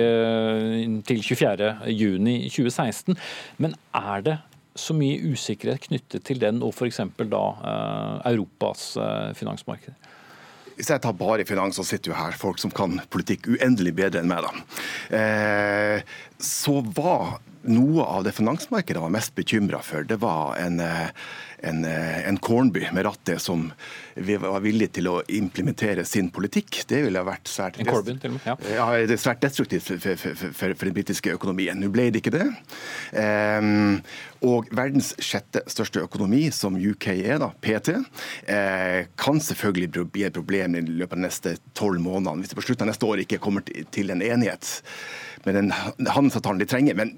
til 1.03 1.19
24.6.2016. 1.19 3.17
Men 3.59 3.75
er 3.93 4.21
det 4.23 4.37
så 4.79 4.95
mye 4.97 5.33
usikkerhet 5.33 5.89
knyttet 5.89 6.25
til 6.27 6.39
den 6.41 6.63
og 6.65 6.73
f.eks. 6.73 7.01
da 7.19 7.43
eh, 7.71 8.31
Europas 8.33 8.91
finansmarked? 8.95 9.37
finansmarkeder? 9.39 10.15
Hvis 10.79 10.87
jeg 10.93 11.01
tar 11.03 11.15
bare 11.19 11.43
finans, 11.43 11.75
så 11.75 11.83
sitter 11.83 12.13
jo 12.13 12.15
her 12.15 12.35
folk 12.39 12.59
som 12.61 12.71
kan 12.71 13.01
politikk 13.11 13.49
uendelig 13.51 13.91
bedre 13.97 14.21
enn 14.21 14.29
meg. 14.31 14.45
da. 14.45 14.51
Eh, 15.17 16.03
så 16.39 16.77
var 16.95 17.41
noe 17.67 18.05
av 18.05 18.23
det 18.23 18.35
finansmarkedet 18.37 19.01
var 19.01 19.13
mest 19.13 19.35
bekymra 19.35 19.81
for, 19.83 20.07
det 20.07 20.19
var 20.21 20.55
en 20.61 20.79
en, 21.61 21.85
eh, 21.85 22.27
en 22.27 22.37
Kornby 22.37 22.89
med 22.93 23.05
rattet 23.05 23.41
som 23.41 23.71
var 24.15 24.59
villig 24.63 24.91
til 24.95 25.09
å 25.11 25.19
implementere 25.31 26.05
sin 26.05 26.29
politikk. 26.31 26.81
Det 26.87 27.01
ville 27.05 27.23
vært 27.25 27.51
svært, 27.51 27.79
en 27.79 27.89
Corbyn, 27.89 28.19
til 28.21 28.33
og 28.33 28.37
med, 28.37 28.47
ja. 28.47 28.55
Ja, 28.75 28.87
det 29.07 29.15
er 29.15 29.21
svært 29.21 29.43
destruktivt 29.43 29.87
for, 29.87 29.99
for, 29.99 30.35
for, 30.39 30.73
for 30.73 30.87
den 30.87 30.95
britiske 30.97 31.35
økonomien. 31.35 31.79
Nå 31.79 31.91
ble 31.93 32.09
det 32.13 32.23
ikke 32.23 32.35
det. 32.35 32.47
Um, 33.15 34.01
og 34.45 34.69
verdens 34.75 35.13
sjette 35.23 35.63
største 35.71 36.03
økonomi, 36.03 36.45
som 36.55 36.77
UK 36.79 37.09
er, 37.15 37.39
da, 37.43 37.51
PT, 37.63 37.95
eh, 38.51 39.07
kan 39.19 39.41
selvfølgelig 39.43 40.07
bli 40.13 40.27
et 40.27 40.35
problem 40.35 40.77
i 40.79 40.85
løpet 40.87 41.15
av 41.15 41.19
de 41.19 41.27
neste 41.27 41.57
tolv 41.77 42.03
månedene, 42.03 42.43
hvis 42.43 42.53
det 42.53 42.59
på 42.59 42.67
slutten 42.69 42.87
av 42.87 42.93
neste 42.93 43.09
år 43.09 43.25
ikke 43.25 43.41
kommer 43.43 43.65
til 43.67 44.13
en 44.13 44.23
enighet 44.23 44.79
med 45.45 45.55
den 45.55 45.71
handelsavtalen 46.07 46.59
de 46.59 46.67
trenger. 46.67 46.95
Men 46.99 47.13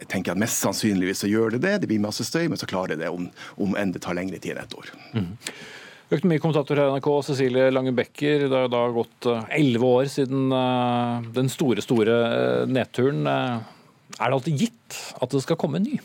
jeg 0.00 0.10
tenker 0.10 0.34
at 0.34 0.40
mest 0.40 0.60
sannsynligvis 0.64 1.24
så 1.24 1.30
gjør 1.30 1.54
det 1.54 1.62
det. 1.64 1.76
Det 1.82 1.90
blir 1.90 2.02
masse 2.02 2.26
støy, 2.26 2.48
men 2.50 2.60
så 2.60 2.68
klarer 2.70 2.98
det 3.00 3.10
om, 3.12 3.28
om 3.60 3.78
enn 3.78 3.94
det 3.94 4.02
tar 4.04 4.16
lengre 4.18 4.40
tid 4.42 4.56
enn 4.56 4.64
ett 4.64 4.76
år. 4.78 4.90
Mm. 5.14 5.32
Økonomikommentator 6.14 6.78
her 6.78 6.90
i 6.90 6.96
NRK, 6.98 7.08
Cecilie 7.26 7.70
Lange 7.72 7.94
Becker. 7.96 8.46
Det 8.46 8.58
har 8.58 8.68
da 8.72 8.82
gått 8.94 9.28
eh, 9.30 9.46
elleve 9.56 9.92
år 10.00 10.10
siden 10.12 10.52
eh, 10.52 11.30
den 11.36 11.48
store, 11.52 11.84
store 11.84 12.18
eh, 12.26 12.66
nedturen. 12.70 13.24
Er 13.26 13.62
det 14.20 14.34
alltid 14.36 14.66
gitt 14.66 14.98
at 15.16 15.32
det 15.32 15.42
skal 15.42 15.58
komme 15.60 15.80
en 15.80 15.88
ny? 15.88 15.98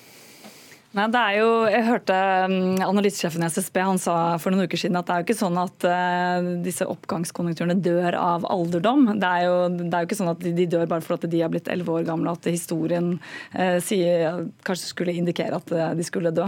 Nei, 0.90 1.04
det 1.14 1.20
er 1.22 1.36
jo, 1.38 1.50
Jeg 1.70 1.86
hørte 1.86 2.16
um, 2.50 2.80
analysesjefen 2.82 3.44
i 3.46 3.48
SSB 3.54 3.76
han 3.86 4.00
sa 4.02 4.14
for 4.42 4.50
noen 4.50 4.66
uker 4.66 4.80
siden 4.82 4.98
at 4.98 5.06
det 5.06 5.14
er 5.14 5.22
jo 5.22 5.26
ikke 5.28 5.38
sånn 5.38 5.60
at 5.62 5.86
uh, 5.86 6.48
disse 6.66 6.88
oppgangskonjunkturene 6.90 7.76
dør 7.86 8.16
av 8.18 8.48
alderdom. 8.50 9.04
Det 9.22 9.30
er, 9.30 9.44
jo, 9.46 9.60
det 9.78 9.86
er 9.86 10.02
jo 10.02 10.10
ikke 10.10 10.18
sånn 10.18 10.32
at 10.32 10.42
de, 10.42 10.66
dør 10.66 10.88
bare 10.90 11.06
fordi 11.06 11.30
de 11.30 11.44
har 11.44 11.52
blitt 11.54 11.70
elleve 11.70 11.94
år 11.94 12.08
gamle, 12.08 12.34
at 12.34 12.50
historien 12.50 13.12
uh, 13.20 13.78
sier, 13.86 14.48
kanskje 14.66 14.90
skulle 14.90 15.14
indikere 15.14 15.60
at 15.60 15.76
uh, 15.76 15.92
de 15.94 16.08
skulle 16.08 16.34
dø. 16.34 16.48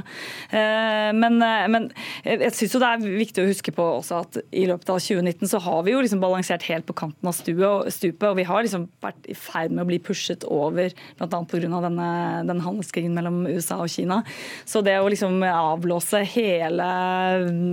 Uh, 0.49 1.11
men, 1.13 1.37
uh, 1.37 1.69
men, 1.69 1.85
jeg 2.25 2.55
syns 2.57 2.79
det 2.81 2.89
er 2.89 3.05
viktig 3.21 3.45
å 3.45 3.51
huske 3.51 3.75
på 3.77 3.87
også 3.99 4.23
at 4.23 4.41
i 4.49 4.65
løpet 4.71 4.89
av 4.89 5.03
2019 5.05 5.53
så 5.53 5.61
har 5.67 5.85
vi 5.85 5.93
jo 5.93 6.01
liksom 6.01 6.23
balansert 6.25 6.65
helt 6.71 6.89
på 6.89 6.97
kanten 7.03 7.29
av 7.29 7.37
stupet, 7.37 8.25
og 8.31 8.41
vi 8.41 8.49
har 8.49 8.65
liksom 8.65 8.89
vært 9.05 9.29
i 9.29 9.37
ferd 9.37 9.69
med 9.69 9.85
å 9.85 9.89
bli 9.93 10.01
pushet 10.01 10.49
over, 10.49 10.89
bl.a. 11.21 11.29
pga. 11.29 11.85
denne, 11.85 12.11
denne 12.49 12.65
handelskrigen 12.65 13.13
mellom 13.13 13.43
USA 13.45 13.77
og 13.85 13.93
Kina. 13.93 14.23
Så 14.65 14.81
det 14.85 14.97
å 15.01 15.09
liksom 15.11 15.41
avblåse 15.45 16.23
hele 16.33 16.87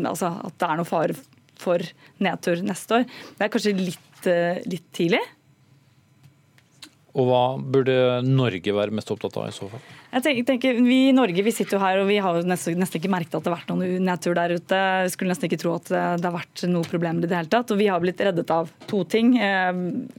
Altså 0.08 0.30
at 0.48 0.56
det 0.58 0.68
er 0.68 0.80
noe 0.80 0.88
fare 0.88 1.16
for 1.58 1.82
nedtur 2.22 2.62
neste 2.62 3.00
år, 3.00 3.08
det 3.34 3.44
er 3.44 3.50
kanskje 3.50 3.72
litt, 3.74 4.26
eh, 4.30 4.60
litt 4.70 4.84
tidlig? 4.94 5.20
Og 7.18 7.26
hva 7.26 7.42
burde 7.58 7.96
Norge 8.22 8.74
være 8.76 8.94
mest 8.94 9.10
opptatt 9.10 9.40
av 9.40 9.48
i 9.48 9.56
så 9.56 9.66
fall? 9.72 9.82
Jeg 10.08 10.44
tenker, 10.48 10.78
Vi 10.80 11.10
i 11.10 11.12
Norge 11.12 11.42
vi 11.44 11.52
sitter 11.52 11.76
jo 11.76 11.82
her 11.82 11.98
og 12.00 12.06
vi 12.08 12.16
har 12.22 12.36
jo 12.38 12.46
nesten, 12.48 12.78
nesten 12.80 12.96
ikke 12.96 13.10
merket 13.12 13.34
at 13.36 13.44
det 13.44 13.50
har 13.50 13.58
vært 13.58 13.72
noen 13.74 14.06
nedtur 14.06 14.32
der 14.38 14.54
ute. 14.56 14.78
Vi 15.04 15.10
skulle 15.12 15.34
nesten 15.34 15.48
ikke 15.50 15.58
tro 15.60 15.74
at 15.76 15.90
det 15.90 16.24
har 16.24 16.32
vært 16.32 16.62
noen 16.64 16.88
problemer 16.88 17.26
i 17.26 17.28
det 17.28 17.36
hele 17.36 17.50
tatt. 17.52 17.74
Og 17.74 17.80
vi 17.80 17.90
har 17.92 18.00
blitt 18.00 18.22
reddet 18.24 18.48
av 18.54 18.70
to 18.88 19.02
ting. 19.04 19.34
Eh, 19.36 19.68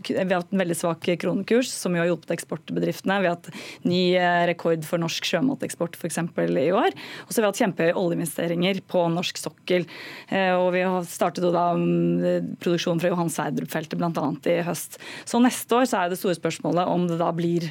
vi 0.06 0.20
har 0.20 0.44
hatt 0.44 0.54
en 0.54 0.62
veldig 0.62 0.78
svak 0.78 1.10
kronekurs, 1.24 1.72
som 1.74 1.98
jo 1.98 2.04
har 2.04 2.10
hjulpet 2.12 2.36
eksportbedriftene. 2.36 3.18
Vi 3.24 3.30
har 3.32 3.38
hatt 3.40 3.50
ny 3.90 4.04
eh, 4.14 4.44
rekord 4.52 4.86
for 4.86 5.02
norsk 5.02 5.26
sjømateksport 5.26 5.98
f.eks. 5.98 6.22
i 6.22 6.68
år. 6.70 6.94
Og 7.26 7.34
så 7.34 7.40
har 7.40 7.48
vi 7.48 7.50
hatt 7.50 7.64
kjempehøye 7.64 7.98
oljeinvesteringer 7.98 8.84
på 8.94 9.04
norsk 9.16 9.42
sokkel. 9.42 9.90
Eh, 10.30 10.54
og 10.54 10.70
vi 10.78 10.86
har 10.86 11.10
startet 11.10 11.50
da 11.50 11.66
produksjonen 11.74 12.58
produksjon 12.60 13.00
fra 13.02 13.10
Johan 13.10 13.32
Sverdrup-feltet 13.34 13.98
bl.a. 13.98 14.28
i 14.54 14.60
høst. 14.68 15.00
Så 15.26 15.42
neste 15.42 15.74
år 15.74 15.90
så 15.90 16.04
er 16.04 16.12
det 16.12 16.20
store 16.22 16.38
spørsmålet 16.38 16.86
om 16.94 17.08
det 17.10 17.18
da 17.18 17.32
blir 17.34 17.66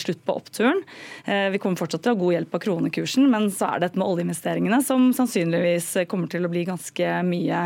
slutt 0.00 0.22
på 0.26 0.34
oppturen. 0.40 0.80
Vi 1.24 1.59
kommer 1.62 1.78
fortsatt 1.80 2.02
til 2.04 2.12
å 2.12 2.16
ha 2.16 2.20
god 2.20 2.34
hjelp 2.34 2.54
av 2.56 2.62
kronekursen, 2.64 3.26
men 3.30 3.48
så 3.54 3.68
er 3.68 3.80
det 3.80 3.90
dette 3.90 4.00
med 4.00 4.08
oljeinvesteringene 4.08 4.80
som 4.84 5.10
sannsynligvis 5.16 5.88
kommer 6.10 6.30
til 6.30 6.46
å 6.46 6.50
bli 6.52 6.64
ganske 6.68 7.10
mye 7.26 7.60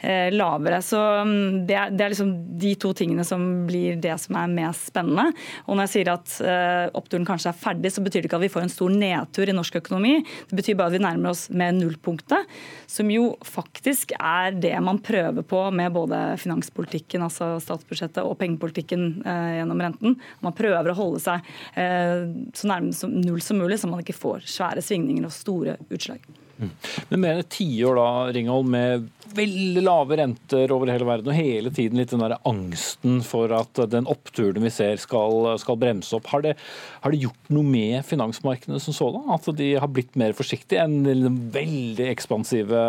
eh, 0.00 0.30
lavere. 0.32 0.80
Så 0.84 1.00
mm, 1.26 1.66
det 1.68 1.76
er, 1.76 1.92
det 1.94 2.04
er 2.04 2.14
liksom 2.14 2.32
de 2.62 2.74
to 2.80 2.92
tingene 2.96 3.26
som 3.26 3.44
blir 3.68 3.98
det 4.00 4.16
som 4.22 4.38
er 4.40 4.52
mest 4.52 4.90
spennende. 4.92 5.30
Og 5.66 5.76
når 5.76 5.88
jeg 5.88 5.94
sier 5.94 6.12
at 6.14 6.36
eh, 6.44 6.86
oppturen 6.96 7.26
kanskje 7.28 7.52
er 7.52 7.60
ferdig, 7.60 7.92
så 7.94 8.04
betyr 8.04 8.22
det 8.22 8.30
ikke 8.30 8.40
at 8.40 8.46
vi 8.46 8.52
får 8.52 8.66
en 8.66 8.72
stor 8.72 8.94
nedtur 8.94 9.50
i 9.50 9.56
norsk 9.56 9.80
økonomi. 9.82 10.16
Det 10.50 10.60
betyr 10.60 10.78
bare 10.78 10.92
at 10.92 10.98
vi 10.98 11.02
nærmer 11.04 11.32
oss 11.34 11.46
med 11.50 11.80
nullpunktet, 11.80 12.56
som 12.90 13.10
jo 13.12 13.32
faktisk 13.46 14.14
er 14.16 14.56
det 14.56 14.74
man 14.84 15.02
prøver 15.04 15.46
på 15.46 15.64
med 15.74 15.94
både 15.94 16.22
finanspolitikken, 16.40 17.26
altså 17.26 17.52
statsbudsjettet, 17.62 18.22
og 18.24 18.38
pengepolitikken 18.40 19.10
eh, 19.24 19.60
gjennom 19.60 19.84
renten. 19.84 20.18
Man 20.44 20.56
prøver 20.56 20.92
å 20.92 20.98
holde 20.98 21.22
seg 21.22 21.46
så 21.74 22.68
nærme 22.68 22.92
som 22.96 23.12
null 23.12 23.39
som 23.44 23.60
mulig, 23.60 23.80
så 23.80 23.90
man 23.90 24.04
ikke 24.04 24.16
får 24.16 24.46
svære 24.50 24.84
svingninger 24.84 25.26
og 25.28 25.34
store 25.34 25.78
utslag. 25.90 26.22
Men 26.60 26.70
Men 27.08 27.22
med 27.22 27.40
et 27.40 27.50
tiår 27.54 27.96
da, 27.96 28.08
Ringholm, 28.34 28.70
med 28.74 29.08
veldig 29.34 29.82
lave 29.84 30.16
renter 30.18 30.72
over 30.74 30.90
hele 30.90 31.06
verden 31.06 31.30
og 31.30 31.36
hele 31.38 31.70
tiden 31.74 32.00
litt 32.00 32.12
den 32.12 32.22
der 32.24 32.36
angsten 32.48 33.20
for 33.24 33.52
at 33.54 33.80
den 33.92 34.08
oppturen 34.10 34.66
vi 34.66 34.72
ser 34.74 35.00
skal, 35.00 35.52
skal 35.62 35.78
bremse 35.80 36.16
opp, 36.18 36.28
har 36.32 36.44
det, 36.44 36.56
har 37.00 37.14
det, 37.14 37.22
gjort 37.24 37.52
noe 37.54 37.64
med 37.66 38.04
finansmarkedene 38.06 38.80
som 38.82 38.96
sådan? 38.96 39.28
At 39.36 39.46
de 39.56 39.72
har 39.80 39.92
blitt 39.92 40.18
mer 40.20 40.34
forsiktige 40.36 40.84
enn 40.84 41.04
det 41.06 41.32
veldig 41.54 42.10
ekspansive 42.10 42.82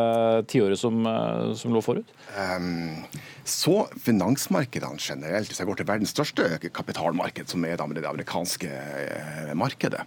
tiåret 0.51 0.81
som, 0.81 1.05
som 1.57 1.75
lå 1.75 1.83
forut? 1.85 2.15
Um, 2.35 3.05
så 3.47 3.87
finansmarkedene 4.05 5.01
generelt, 5.01 5.49
hvis 5.49 5.61
jeg 5.61 5.69
går 5.69 5.79
til 5.79 5.89
verdens 5.89 6.13
største 6.13 6.47
kapitalmarked, 6.73 7.49
som 7.49 7.65
er 7.65 7.79
det 7.79 8.05
amerikanske 8.07 8.69
eh, 8.69 9.51
markedet, 9.57 10.05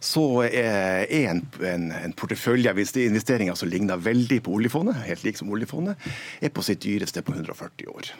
så 0.00 0.26
er 0.46 1.06
en, 1.24 1.42
en, 1.64 1.90
en 1.96 2.16
portefølje 2.16 2.72
av 2.72 2.80
investeringer 2.80 3.58
som 3.58 3.70
ligner 3.72 4.00
veldig 4.00 4.42
på 4.44 4.56
oljefondet, 4.58 5.02
helt 5.08 5.26
lik 5.26 5.40
som 5.40 5.52
oljefondet, 5.52 5.96
er 6.40 6.52
på 6.52 6.64
sitt 6.66 6.84
dyreste 6.84 7.24
på 7.24 7.36
140 7.36 7.92
år. 7.92 8.14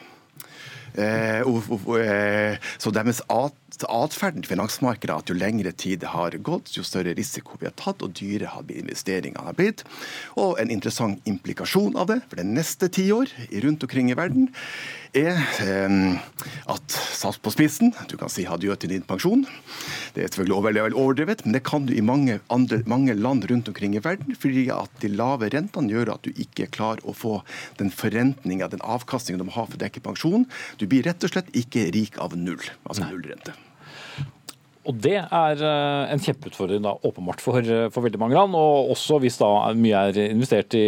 Eh, 0.97 1.39
eh, 1.41 2.57
så 2.77 2.91
deres 2.93 3.21
atferden 3.87 4.43
til 4.43 4.53
finansmarkedet 4.53 5.15
at 5.15 5.29
jo 5.31 5.35
lengre 5.37 5.73
tid 5.75 6.01
det 6.01 6.11
har 6.13 6.35
gått, 6.39 6.71
jo 6.75 6.85
større 6.87 7.15
risiko 7.17 7.59
vi 7.59 7.67
har 7.67 7.75
tatt, 7.77 8.01
og 8.01 8.15
dyre 8.17 8.53
har 8.53 8.63
investeringene 8.67 9.43
har 9.43 9.57
blitt. 9.57 9.83
Og 10.39 10.57
en 10.61 10.71
interessant 10.71 11.21
implikasjon 11.27 11.97
av 11.99 12.07
det 12.11 12.21
for 12.27 12.39
det 12.39 12.47
neste 12.47 12.89
tiår 12.89 13.33
rundt 13.65 13.83
omkring 13.83 14.11
i 14.11 14.17
verden 14.17 14.49
er 15.17 15.37
eh, 15.63 16.17
at 16.69 16.95
satt 17.17 17.39
på 17.43 17.51
spissen, 17.53 17.93
du 18.09 18.15
kan 18.19 18.31
si 18.31 18.45
adjø 18.47 18.75
til 18.79 18.93
din 18.93 19.05
pensjon. 19.07 19.45
Det 20.15 20.23
er 20.23 20.31
selvfølgelig 20.31 20.63
veldig 20.67 20.97
overdrevet, 20.97 21.43
men 21.45 21.57
det 21.57 21.63
kan 21.67 21.87
du 21.87 21.93
i 21.95 22.05
mange, 22.05 22.39
andre, 22.53 22.81
mange 22.89 23.15
land 23.17 23.47
rundt 23.49 23.71
omkring 23.71 23.97
i 23.97 24.03
verden, 24.03 24.35
fordi 24.39 24.67
at 24.73 24.91
de 25.03 25.11
lave 25.13 25.51
rentene 25.53 25.93
gjør 25.93 26.15
at 26.15 26.27
du 26.27 26.31
ikke 26.35 26.69
klarer 26.73 27.03
å 27.07 27.15
få 27.17 27.39
den 27.81 27.91
forrentninga, 27.93 28.71
den 28.71 28.83
avkastningen 28.85 29.43
du 29.43 29.49
må 29.49 29.57
ha 29.57 29.67
for 29.67 29.79
å 29.79 29.85
dekke 29.85 30.03
pensjon. 30.05 30.47
Du 30.79 30.87
blir 30.89 31.07
rett 31.07 31.23
og 31.23 31.33
slett 31.33 31.53
ikke 31.57 31.89
rik 31.95 32.19
av 32.21 32.37
null, 32.37 32.61
altså 32.87 33.07
nullrente. 33.07 33.55
Og 34.87 34.95
Det 35.03 35.17
er 35.19 35.61
eh, 35.67 36.11
en 36.13 36.21
kjempeutfordring 36.23 36.83
da, 36.85 36.93
åpenbart 37.07 37.41
for, 37.43 37.59
eh, 37.59 37.89
for, 37.91 38.05
veldig 38.05 38.21
mange 38.21 38.37
land, 38.37 38.55
og 38.55 38.93
også 38.93 39.19
hvis 39.19 39.39
da 39.41 39.49
mye 39.75 40.03
er 40.09 40.19
investert 40.29 40.77
i, 40.79 40.85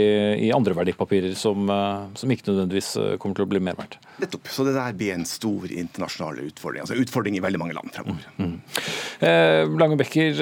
i 0.47 0.53
andre 0.55 0.75
verdipapirer 0.77 1.35
som, 1.35 1.67
eh, 1.73 2.05
som, 2.19 2.31
ikke 2.31 2.47
nødvendigvis 2.47 2.93
kommer 3.19 3.35
til 3.35 3.47
å 3.47 3.51
bli 3.51 3.61
mer 3.63 3.75
verdt. 3.79 3.99
Nettopp. 4.23 4.47
Så 4.55 4.63
det 4.67 4.77
der 4.77 4.95
blir 4.95 5.17
en 5.17 5.27
stor 5.27 5.67
internasjonal 5.67 6.39
utfordring. 6.45 6.85
Altså 6.85 6.99
utfordring 7.01 7.35
i 7.39 7.43
veldig 7.43 7.61
mange 7.61 7.75
land 7.75 7.91
fremover. 7.95 8.31
Mm. 8.37 8.55
mm. 8.55 8.81
Eh, 9.27 9.77
Lange 9.79 9.99
Bekker, 9.99 10.39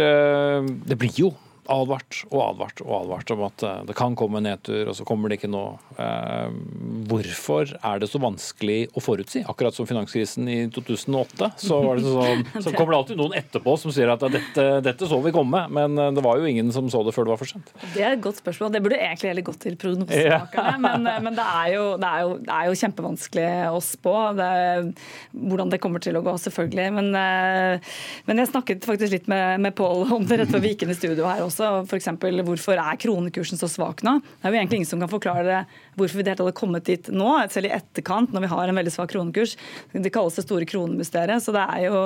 det 0.87 0.97
blir 1.01 1.17
jo 1.17 1.33
advart 1.71 2.21
og 2.29 2.41
advart 2.43 2.81
og 2.83 2.91
advart 3.01 3.31
om 3.33 3.43
at 3.47 3.63
eh, 3.65 3.79
det 3.89 3.95
kan 3.97 4.15
komme 4.17 4.39
en 4.39 4.47
nedtur, 4.47 4.89
og 4.89 4.95
så 4.97 5.05
kommer 5.07 5.29
det 5.29 5.39
ikke 5.39 5.49
nå. 5.51 5.63
Eh, 5.99 6.55
hvorfor 7.09 7.73
er 7.75 8.01
det 8.01 8.09
så 8.11 8.21
vanskelig 8.23 8.77
å 8.97 9.03
forutsi? 9.03 9.43
Akkurat 9.49 9.75
som 9.75 9.87
finanskrisen 9.89 10.47
i 10.51 10.57
2008, 10.73 11.51
så, 11.61 11.79
sånn, 12.03 12.45
så 12.63 12.73
kommer 12.73 12.93
det 12.93 12.99
alltid 13.01 13.21
noen 13.21 13.37
etterpå 13.39 13.75
som 13.81 13.93
sier 13.95 14.11
at 14.13 14.23
dette, 14.33 14.67
dette, 14.85 15.09
så 15.09 15.19
vi 15.23 15.33
komme, 15.35 15.65
men 15.73 15.97
eh, 16.01 16.13
det 16.17 16.23
var 16.25 16.41
jo 16.41 16.49
ingen 16.49 16.71
som 16.75 16.89
så 16.91 17.03
det 17.05 17.15
før 17.15 17.27
det 17.27 17.35
var 17.35 17.41
for 17.41 17.53
sent. 17.53 17.73
Det 17.95 18.03
er 18.03 18.15
et 18.15 18.23
godt 18.23 18.41
spørsmål. 18.41 18.73
Det 18.75 18.83
burde 18.85 19.01
egentlig 19.01 19.33
heller 19.33 19.47
gått 19.47 19.61
til 19.65 19.77
prognosemakerne, 19.79 20.75
ja. 20.75 20.81
men, 20.87 21.09
men 21.27 21.37
det, 21.37 21.47
er 21.63 21.73
jo, 21.75 21.85
det, 22.01 22.11
er 22.11 22.25
jo, 22.25 22.33
det, 22.41 22.53
er 22.57 22.71
jo, 22.71 22.77
kjempevanskelig 22.77 23.47
å 23.73 23.83
spå 23.83 24.15
det, 24.37 24.51
hvordan 25.33 25.73
det 25.73 25.81
kommer 25.83 26.03
til 26.03 26.19
å 26.19 26.23
gå, 26.25 26.35
selvfølgelig. 26.45 26.87
Men, 26.97 27.11
men 28.27 28.41
jeg 28.41 28.51
snakket 28.51 28.85
faktisk 28.87 29.13
litt 29.13 29.29
med, 29.31 29.61
med 29.63 29.75
Pål 29.77 30.07
om 30.15 30.25
det 30.25 30.39
rett 30.41 30.49
før 30.49 30.61
vi 30.63 30.71
gikk 30.71 30.85
inn 30.85 30.93
i 30.93 30.97
studio 30.97 31.27
her 31.29 31.43
også 31.45 31.56
også 31.57 31.83
f.eks. 31.89 32.09
hvorfor 32.45 32.79
er 32.79 32.99
kronekursen 33.01 33.59
så 33.59 33.69
svak 33.71 34.03
nå? 34.05 34.17
Det 34.21 34.47
er 34.47 34.53
jo 34.53 34.59
egentlig 34.61 34.81
ingen 34.81 34.89
som 34.89 35.01
kan 35.01 35.11
forklare 35.11 35.63
hvorfor 35.97 36.19
vi 36.19 36.25
det 36.27 36.35
hadde 36.35 36.53
kommet 36.57 36.85
dit 36.85 37.09
nå, 37.09 37.29
selv 37.49 37.69
i 37.69 37.73
etterkant 37.73 38.33
når 38.33 38.45
vi 38.45 38.51
har 38.51 38.69
en 38.69 38.77
veldig 38.77 38.93
svak 38.93 39.11
kronekurs. 39.13 39.55
Det 39.93 40.11
kalles 40.13 40.37
det 40.37 40.45
store 40.45 40.67
kronemysteriet. 40.69 41.41
Så 41.43 41.53
det 41.55 41.63
er 41.63 41.87
jo 41.87 42.03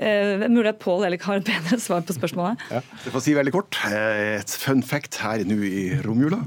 eh, 0.00 0.46
mulig 0.48 0.72
at 0.72 0.80
Pål 0.80 1.06
Elik 1.08 1.26
har 1.28 1.40
et 1.40 1.48
bedre 1.48 1.78
svar 1.82 2.04
på 2.06 2.16
spørsmålet. 2.16 2.62
Ja. 2.72 2.82
Jeg 3.04 3.14
får 3.14 3.24
si 3.26 3.36
veldig 3.36 3.54
kort. 3.54 3.80
Eh, 3.90 4.38
et 4.40 4.56
fun 4.62 4.82
fact 4.86 5.20
her 5.20 5.44
nå 5.48 5.58
i 5.66 5.86
romjula 6.06 6.40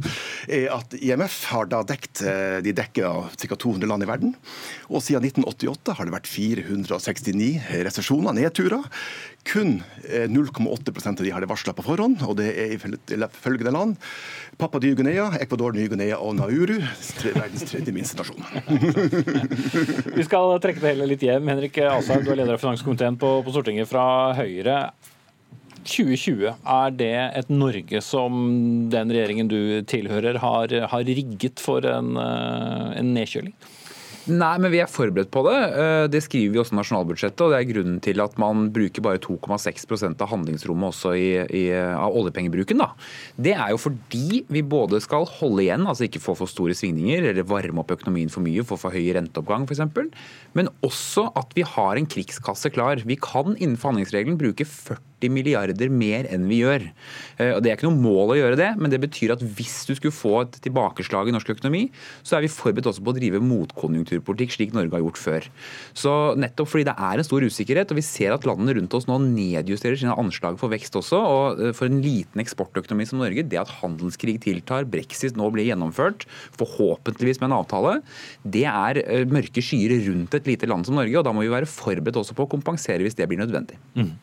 er 0.49 0.69
at 0.73 0.97
IMF 0.97 1.41
har 1.53 1.69
da 1.69 1.83
dekt 1.87 2.23
eh, 2.25 2.59
de 2.65 2.73
dekker 2.75 3.29
ca. 3.37 3.59
200 3.59 3.89
land 3.89 4.05
i 4.05 4.09
verden. 4.09 4.35
Og 4.89 5.03
siden 5.05 5.27
1988 5.29 5.97
har 5.99 6.09
det 6.09 6.15
vært 6.15 6.29
469 6.29 7.83
resesjoner, 7.85 8.37
nedturer. 8.37 8.89
Kun 9.49 9.79
0,8 10.05 11.05
eh, 11.05 11.09
av 11.09 11.15
de 11.23 11.31
har 11.33 11.41
det 11.41 11.49
varsla 11.49 11.73
på 11.73 11.85
forhånd, 11.85 12.21
og 12.27 12.35
det 12.37 12.51
er 12.53 12.73
i 12.75 12.77
følgende 12.77 13.73
land. 13.73 13.95
Papua 14.61 14.81
Ny-Guinea, 14.83 15.31
Ecuador, 15.41 15.73
Ny-Guinea 15.73 16.19
og 16.21 16.35
Nauru. 16.37 16.77
Verdens 17.23 17.65
tredje 17.65 17.93
minste 17.95 18.19
nasjon. 18.19 18.43
Vi 20.19 20.25
skal 20.27 20.59
trekke 20.61 20.83
det 20.83 20.93
hele 20.93 21.09
litt 21.09 21.25
hjem. 21.25 21.49
Henrik 21.49 21.79
Asheim, 21.81 22.25
du 22.25 22.33
er 22.33 22.43
leder 22.43 22.59
av 22.59 22.61
finanskomiteen 22.61 23.17
på, 23.17 23.39
på 23.45 23.55
Stortinget 23.55 23.89
fra 23.89 24.03
Høyre. 24.37 24.83
2020, 25.89 26.45
er 26.53 26.95
det 26.99 27.13
et 27.39 27.49
Norge 27.49 28.01
som 28.05 28.35
den 28.91 29.13
regjeringen 29.15 29.49
du 29.49 29.59
tilhører, 29.89 30.37
har, 30.43 30.75
har 30.91 31.07
rigget 31.07 31.63
for 31.63 31.85
en, 31.89 32.13
eh, 32.19 32.99
en 32.99 33.13
nedkjøling? 33.15 33.55
Nei, 34.29 34.55
men 34.61 34.69
vi 34.69 34.79
er 34.83 34.89
forberedt 34.91 35.31
på 35.33 35.41
det. 35.47 35.57
Eh, 35.81 36.03
det 36.11 36.21
skriver 36.21 36.53
vi 36.53 36.59
også 36.61 36.75
i 36.75 36.79
nasjonalbudsjettet. 36.79 37.41
og 37.41 37.53
Det 37.53 37.57
er 37.59 37.69
grunnen 37.71 37.97
til 38.03 38.21
at 38.21 38.37
man 38.41 38.67
bruker 38.75 39.03
bare 39.05 39.21
2,6% 39.23 40.21
av 40.21 40.29
handlingsrommet 40.29 40.91
også 40.91 41.15
i, 41.17 41.29
i, 41.61 41.63
av 41.73 42.13
oljepengebruken. 42.19 42.83
Da. 42.83 42.91
Det 43.41 43.55
er 43.55 43.73
jo 43.73 43.81
fordi 43.81 44.43
vi 44.51 44.61
både 44.61 45.01
skal 45.01 45.25
holde 45.39 45.65
igjen, 45.65 45.87
altså 45.89 46.05
ikke 46.05 46.21
få 46.21 46.37
for 46.37 46.51
store 46.51 46.77
svingninger 46.77 47.31
eller 47.31 47.47
varme 47.49 47.81
opp 47.81 47.95
økonomien 47.97 48.29
for 48.29 48.45
mye, 48.45 48.65
få 48.67 48.77
for 48.79 48.93
høy 48.93 49.09
renteoppgang 49.17 49.65
f.eks., 49.65 49.85
men 50.57 50.69
også 50.85 51.29
at 51.39 51.53
vi 51.57 51.65
har 51.65 51.97
en 51.97 52.09
krigskasse 52.09 52.69
klar. 52.73 53.01
Vi 53.05 53.17
kan 53.21 53.55
innenfor 53.57 53.93
handlingsregelen 53.93 54.37
bruke 54.39 54.67
40 54.67 55.08
40 55.19 55.33
milliarder 55.33 55.91
mer 55.91 56.27
enn 56.31 56.47
vi 56.49 56.61
gjør. 56.63 56.87
Eh, 57.37 57.53
og 57.55 57.63
Det 57.63 57.71
er 57.71 57.77
ikke 57.77 57.89
noe 57.89 57.99
mål 57.99 58.33
å 58.33 58.39
gjøre 58.39 58.59
det, 58.59 58.69
men 58.79 58.91
det 58.91 59.01
betyr 59.01 59.33
at 59.35 59.41
hvis 59.43 59.85
du 59.87 59.95
skulle 59.95 60.15
få 60.15 60.43
et 60.43 60.59
tilbakeslag 60.63 61.29
i 61.29 61.35
norsk 61.35 61.49
økonomi, 61.55 61.89
så 62.23 62.37
er 62.37 62.45
vi 62.45 62.51
forberedt 62.51 62.87
også 62.87 63.03
på 63.03 63.11
å 63.11 63.17
drive 63.17 63.41
motkonjunkturpolitikk, 63.43 64.55
slik 64.55 64.73
Norge 64.73 64.95
har 64.95 65.03
gjort 65.03 65.19
før. 65.19 65.49
Så 65.93 66.13
nettopp 66.39 66.71
fordi 66.71 66.87
det 66.87 66.95
er 66.95 67.19
en 67.19 67.27
stor 67.27 67.43
usikkerhet, 67.43 67.91
og 67.91 67.99
vi 67.99 68.05
ser 68.05 68.35
at 68.35 68.47
landene 68.47 68.77
rundt 68.77 68.95
oss 68.95 69.07
nå 69.09 69.19
nedjusterer 69.25 69.99
sine 69.99 70.15
anslag 70.19 70.59
for 70.61 70.71
vekst 70.71 70.95
også, 70.99 71.19
og 71.19 71.63
eh, 71.63 71.73
for 71.75 71.89
en 71.89 72.01
liten 72.03 72.43
eksportøkonomi 72.43 73.07
som 73.09 73.21
Norge, 73.21 73.45
det 73.49 73.59
at 73.59 73.75
handelskrig 73.81 74.39
tiltar, 74.45 74.87
brexit 74.89 75.37
nå 75.39 75.49
blir 75.53 75.67
gjennomført, 75.67 76.25
forhåpentligvis 76.57 77.41
med 77.41 77.51
en 77.51 77.59
avtale, 77.59 77.97
det 78.43 78.65
er 78.69 79.03
eh, 79.03 79.27
mørke 79.29 79.63
skyer 79.63 79.97
rundt 80.07 80.37
et 80.37 80.47
lite 80.49 80.69
land 80.69 80.87
som 80.87 80.97
Norge, 80.99 81.17
og 81.19 81.27
da 81.27 81.35
må 81.35 81.43
vi 81.43 81.51
være 81.51 81.69
forberedt 81.69 82.19
også 82.19 82.35
på 82.37 82.47
å 82.47 82.51
kompensere 82.51 83.03
hvis 83.03 83.17
det 83.17 83.27
blir 83.29 83.41
nødvendig. 83.41 83.77
Mm. 83.97 84.13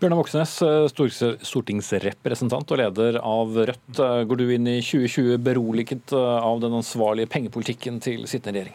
Bjørnar 0.00 0.18
Moxnes, 0.18 0.41
Moxnes, 0.42 1.22
eh, 1.22 1.38
stortingsrepresentant 1.42 2.72
og 2.72 2.78
leder 2.78 3.18
av 3.22 3.54
Rødt. 3.54 3.98
Eh, 3.98 4.24
går 4.26 4.36
du 4.36 4.50
inn 4.50 4.66
i 4.66 4.80
2020 4.82 5.38
beroliget 5.38 6.12
eh, 6.12 6.18
av 6.18 6.60
den 6.60 6.72
ansvarlige 6.74 7.30
pengepolitikken 7.30 8.00
til 8.00 8.26
sittende 8.26 8.58
regjering? 8.58 8.74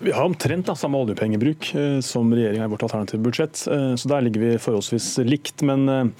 Vi 0.00 0.12
har 0.12 0.24
omtrent 0.24 0.66
da, 0.66 0.74
samme 0.74 1.00
oljepengebruk 1.00 1.72
som 2.02 2.30
regjeringa 2.32 2.64
i 2.64 2.72
vårt 2.72 2.82
alternative 2.86 3.20
budsjett, 3.20 3.56
så 3.56 4.08
der 4.08 4.22
ligger 4.24 4.40
vi 4.40 4.54
forholdsvis 4.56 5.18
likt. 5.28 5.60
Men 5.60 6.14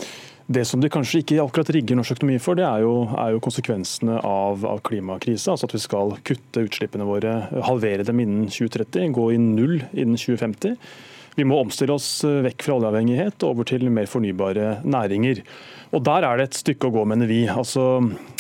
det 0.53 0.66
som 0.68 0.82
de 0.82 0.91
kanskje 0.93 1.22
ikke 1.22 1.38
akkurat 1.41 1.72
rigger 1.72 1.97
norsk 1.97 2.18
økonomi 2.18 2.36
for, 2.45 2.61
det 2.61 2.66
er 2.68 2.84
jo, 2.84 3.07
er 3.09 3.32
jo 3.32 3.41
konsekvensene 3.41 4.18
av, 4.20 4.66
av 4.68 4.82
klimakrisa. 4.84 5.55
Altså 5.55 5.64
at 5.64 5.76
vi 5.78 5.80
skal 5.80 6.12
kutte 6.28 6.66
utslippene 6.68 7.09
våre, 7.09 7.38
halvere 7.64 8.05
dem 8.05 8.20
innen 8.20 8.53
2030, 8.53 9.16
gå 9.16 9.26
i 9.32 9.41
null 9.41 9.78
innen 9.95 10.20
2050. 10.20 10.76
Vi 11.39 11.47
må 11.47 11.61
omstille 11.62 11.95
oss 11.95 12.09
vekk 12.24 12.64
fra 12.66 12.78
oljeavhengighet 12.78 13.45
og 13.45 13.55
over 13.55 13.68
til 13.70 13.87
mer 13.93 14.09
fornybare 14.11 14.81
næringer. 14.83 15.45
Og 15.91 16.05
Der 16.07 16.22
er 16.22 16.38
det 16.38 16.45
et 16.47 16.59
stykke 16.61 16.86
å 16.86 16.95
gå, 16.95 17.03
mener 17.09 17.26
vi. 17.26 17.41
Altså, 17.51 17.82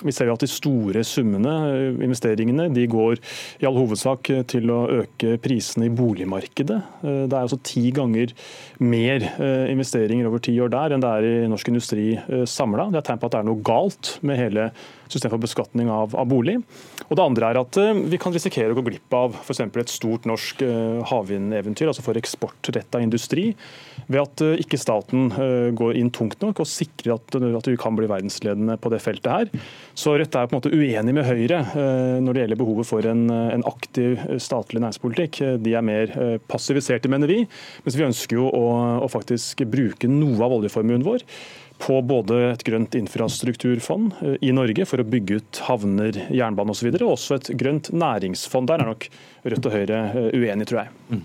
vi 0.04 0.12
ser 0.14 0.28
jo 0.30 0.36
at 0.36 0.44
De 0.44 0.48
store 0.50 1.02
summene, 1.06 1.54
investeringene, 1.98 2.68
de 2.74 2.86
går 2.90 3.18
i 3.60 3.66
all 3.68 3.78
hovedsak 3.78 4.30
til 4.50 4.70
å 4.70 4.84
øke 5.00 5.34
prisene 5.42 5.88
i 5.88 5.94
boligmarkedet. 5.94 6.78
Det 7.02 7.34
er 7.34 7.40
altså 7.42 7.58
ti 7.66 7.90
ganger 7.94 8.34
mer 8.78 9.26
investeringer 9.70 10.30
over 10.30 10.42
ti 10.46 10.54
år 10.62 10.70
der 10.72 10.94
enn 10.94 11.02
det 11.02 11.10
er 11.10 11.28
i 11.28 11.50
norsk 11.50 11.72
industri 11.72 12.06
samla. 12.46 12.88
Det 12.94 13.02
er 13.02 13.10
tegn 13.10 13.20
på 13.20 13.30
at 13.30 13.36
det 13.36 13.42
er 13.42 13.50
noe 13.50 13.66
galt 13.66 14.14
med 14.26 14.38
hele 14.38 14.70
systemet 15.10 15.34
for 15.34 15.42
beskatning 15.42 15.90
av, 15.90 16.14
av, 16.14 16.26
bolig. 16.30 16.56
Og 17.08 17.16
Det 17.18 17.24
andre 17.24 17.50
er 17.50 17.58
at 17.58 17.78
vi 18.12 18.20
kan 18.22 18.34
risikere 18.34 18.70
å 18.70 18.78
gå 18.78 18.84
glipp 18.86 19.16
av 19.16 19.34
f.eks. 19.42 19.64
et 19.66 19.90
stort 19.90 20.28
norsk 20.30 20.62
havvindeventyr, 21.10 21.90
altså 21.90 22.04
for 22.06 22.18
eksportretta 22.20 23.02
industri, 23.02 23.48
ved 24.06 24.22
at 24.22 24.44
ikke 24.62 24.78
staten 24.78 25.28
går 25.76 25.98
inn 25.98 26.12
tungt 26.14 26.38
nok 26.44 26.62
og 26.62 26.70
sikrer 26.70 27.16
at 27.16 27.39
at 27.58 27.70
vi 27.70 27.78
kan 27.80 27.96
bli 27.98 28.08
verdensledende 28.10 28.76
på 28.80 28.92
det 28.92 29.00
feltet 29.04 29.30
her. 29.30 29.66
Så 29.98 30.16
Rødt 30.18 30.36
er 30.36 30.48
på 30.48 30.56
en 30.56 30.60
måte 30.60 30.72
uenig 30.74 31.14
med 31.16 31.26
Høyre 31.28 31.62
eh, 31.68 32.18
når 32.22 32.36
det 32.36 32.44
gjelder 32.44 32.60
behovet 32.60 32.88
for 32.88 33.10
en, 33.10 33.26
en 33.30 33.66
aktiv 33.68 34.18
statlig 34.42 34.82
næringspolitikk. 34.82 35.42
De 35.64 35.74
er 35.76 35.86
mer 35.86 36.14
eh, 36.16 36.36
passiviserte, 36.50 37.10
mener 37.12 37.30
vi. 37.30 37.42
Mens 37.86 37.98
vi 37.98 38.06
ønsker 38.06 38.40
jo 38.40 38.50
å, 38.50 38.66
å 39.04 39.10
faktisk 39.10 39.64
bruke 39.70 40.10
noe 40.10 40.40
av 40.46 40.60
oljeformuen 40.60 41.06
vår 41.06 41.26
på 41.80 41.96
både 42.04 42.38
et 42.50 42.64
grønt 42.66 42.94
infrastrukturfond 42.98 44.14
eh, 44.20 44.36
i 44.46 44.52
Norge 44.56 44.86
for 44.88 45.02
å 45.02 45.06
bygge 45.08 45.40
ut 45.40 45.62
havner, 45.66 46.18
jernbane 46.28 46.74
osv., 46.74 46.90
og, 46.90 46.98
så 46.98 47.06
og 47.06 47.14
også 47.14 47.38
et 47.38 47.50
grønt 47.60 47.90
næringsfond. 47.94 48.70
Der 48.70 48.84
er 48.84 48.90
nok 48.92 49.08
Rødt 49.40 49.70
og 49.70 49.74
Høyre 49.74 50.02
eh, 50.10 50.28
uenige, 50.36 50.68
tror 50.70 50.82
jeg. 50.82 50.94
Mm. 51.08 51.24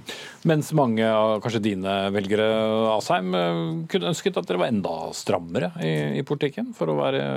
Mens 0.51 0.71
mange 0.77 1.09
av 1.09 1.35
kanskje 1.43 1.63
dine 1.67 1.97
velgere 2.15 2.47
Asheim, 2.95 3.35
eh, 3.35 3.61
kunne 3.91 4.13
ønsket 4.13 4.39
at 4.39 4.47
dere 4.47 4.63
var 4.63 4.71
enda 4.71 4.95
strammere 5.17 5.73
i, 5.83 5.93
i 6.21 6.25
politikken 6.27 6.71
for 6.77 6.91
å 6.91 6.99
være 7.03 7.27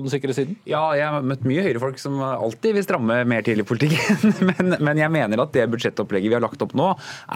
på 0.00 0.08
den 0.08 0.14
sikre 0.14 0.34
siden? 0.36 0.56
Ja, 0.68 0.82
jeg 0.96 1.06
har 1.08 1.24
møtt 1.24 1.44
mye 1.48 1.64
Høyre-folk 1.66 2.00
som 2.02 2.18
alltid 2.22 2.76
vil 2.76 2.86
stramme 2.86 3.20
mer 3.28 3.44
til 3.46 3.62
i 3.62 3.66
politikken. 3.66 4.34
Men, 4.48 4.74
men, 4.80 4.98
jeg 5.00 5.12
mener 5.12 5.40
at 5.42 5.52
det 5.54 5.66
budsjettopplegget 5.70 6.30
vi 6.30 6.36
har 6.36 6.42
lagt 6.42 6.62
opp 6.64 6.72
nå, 6.78 6.86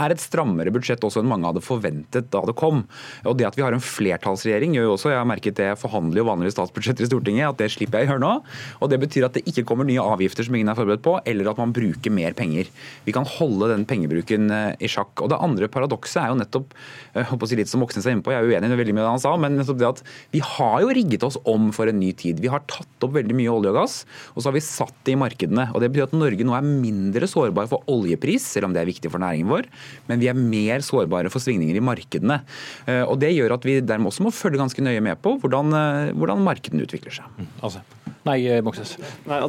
er 0.01 0.13
et 0.15 0.23
strammere 0.23 0.73
budsjett 0.73 1.03
også 1.05 1.21
enn 1.21 1.29
mange 1.29 1.49
hadde 1.49 1.63
forventet 1.65 2.31
da 2.33 2.41
det 2.49 2.55
kom. 2.59 2.83
Og 3.29 3.37
det 3.39 3.47
at 3.49 3.59
vi 3.59 3.65
har 3.65 3.75
en 3.75 3.83
flertallsregjering 3.83 4.77
gjør 4.77 4.89
jo 4.89 4.95
også, 4.97 5.13
jeg 5.13 5.21
har 5.21 5.29
merket 5.29 5.59
det, 5.59 5.69
jeg 5.71 5.81
forhandler 5.81 6.23
jo 6.23 6.27
vanligvis 6.29 6.57
statsbudsjetter 6.57 7.07
i 7.07 7.11
Stortinget, 7.11 7.51
at 7.51 7.61
det 7.61 7.71
slipper 7.75 8.01
jeg 8.01 8.09
å 8.09 8.15
gjøre 8.15 8.25
nå. 8.25 8.33
Og 8.81 8.93
det 8.93 9.01
betyr 9.03 9.29
at 9.29 9.37
det 9.37 9.45
ikke 9.51 9.67
kommer 9.69 9.89
nye 9.89 10.03
avgifter 10.03 10.47
som 10.47 10.57
ingen 10.59 10.73
er 10.73 10.79
forberedt 10.79 11.05
på, 11.05 11.17
eller 11.29 11.53
at 11.53 11.61
man 11.61 11.75
bruker 11.77 12.15
mer 12.15 12.37
penger. 12.39 12.71
Vi 13.07 13.15
kan 13.17 13.29
holde 13.39 13.71
den 13.73 13.87
pengebruken 13.89 14.51
eh, 14.53 14.75
i 14.81 14.91
sjakk. 14.91 15.15
Og 15.23 15.33
det 15.33 15.41
andre 15.43 15.71
paradokset 15.73 16.23
er 16.25 16.33
jo 16.33 16.41
nettopp, 16.41 16.77
jeg 17.15 17.29
håper 17.31 17.49
å 17.49 17.53
si 17.53 17.61
litt 17.61 17.73
som 17.73 17.83
Moxnes 17.85 18.09
er 18.09 18.17
inne 18.17 18.25
på, 18.25 18.35
jeg 18.35 18.43
er 18.43 18.51
uenig 18.51 18.73
i 18.73 18.81
veldig 18.83 18.97
mye 18.97 19.05
av 19.05 19.11
det 19.11 19.17
han 19.17 19.25
sa, 19.25 19.35
men 19.41 19.59
nettopp 19.61 19.81
det 19.81 19.91
at 19.91 20.03
vi 20.35 20.43
har 20.45 20.79
jo 20.85 20.93
rigget 20.97 21.27
oss 21.27 21.39
om 21.49 21.71
for 21.75 21.91
en 21.91 22.01
ny 22.01 22.13
tid. 22.17 22.41
Vi 22.43 22.52
har 22.53 22.65
tatt 22.71 23.07
opp 23.07 23.15
veldig 23.17 23.37
mye 23.39 23.53
olje 23.53 23.73
og 23.73 23.79
gass, 23.81 23.97
og 24.35 24.41
så 24.43 24.51
har 24.51 24.57
vi 24.57 24.65
satt 24.65 24.97
det 25.07 25.17
i 25.17 25.21
markedene. 25.21 25.69
Og 25.73 25.83
Det 25.83 25.91
betyr 25.93 26.09
at 26.09 26.17
Norge 26.17 26.47
nå 26.47 26.57
er 26.57 26.67
mindre 26.67 27.29
sårbar 27.31 27.71
for 27.71 27.87
oljepris, 27.91 28.47
selv 28.55 28.69
om 28.69 28.77
det 28.77 28.83
er 28.83 28.91
viktig 28.91 29.13
for 29.13 29.23
næringen 29.23 29.51
vår, 29.51 29.69
men 30.09 30.23
vi 30.23 30.31
er 30.31 30.39
mer 30.39 30.85
sårbare 30.85 31.33
for 31.33 31.43
svingninger 31.43 31.79
i 31.79 31.85
markedene. 31.85 32.43
Eh, 32.87 33.05
og 33.05 33.19
Det 33.23 33.33
gjør 33.35 33.57
at 33.59 33.65
vi 33.69 33.81
dermed 33.81 34.13
også 34.13 34.27
må 34.27 34.35
følge 34.35 34.61
ganske 34.61 34.85
nøye 34.85 35.03
med 35.05 35.21
på 35.23 35.37
hvordan, 35.43 35.73
eh, 35.79 36.13
hvordan 36.17 36.45
markedene 36.45 36.87
utvikler 36.87 37.15
seg. 37.15 37.25
Mm, 37.39 37.49
altså. 37.63 37.83
Nei, 38.27 38.39
eh, 38.47 38.63
Moxnes. 38.63 38.99
Nei, 39.27 39.41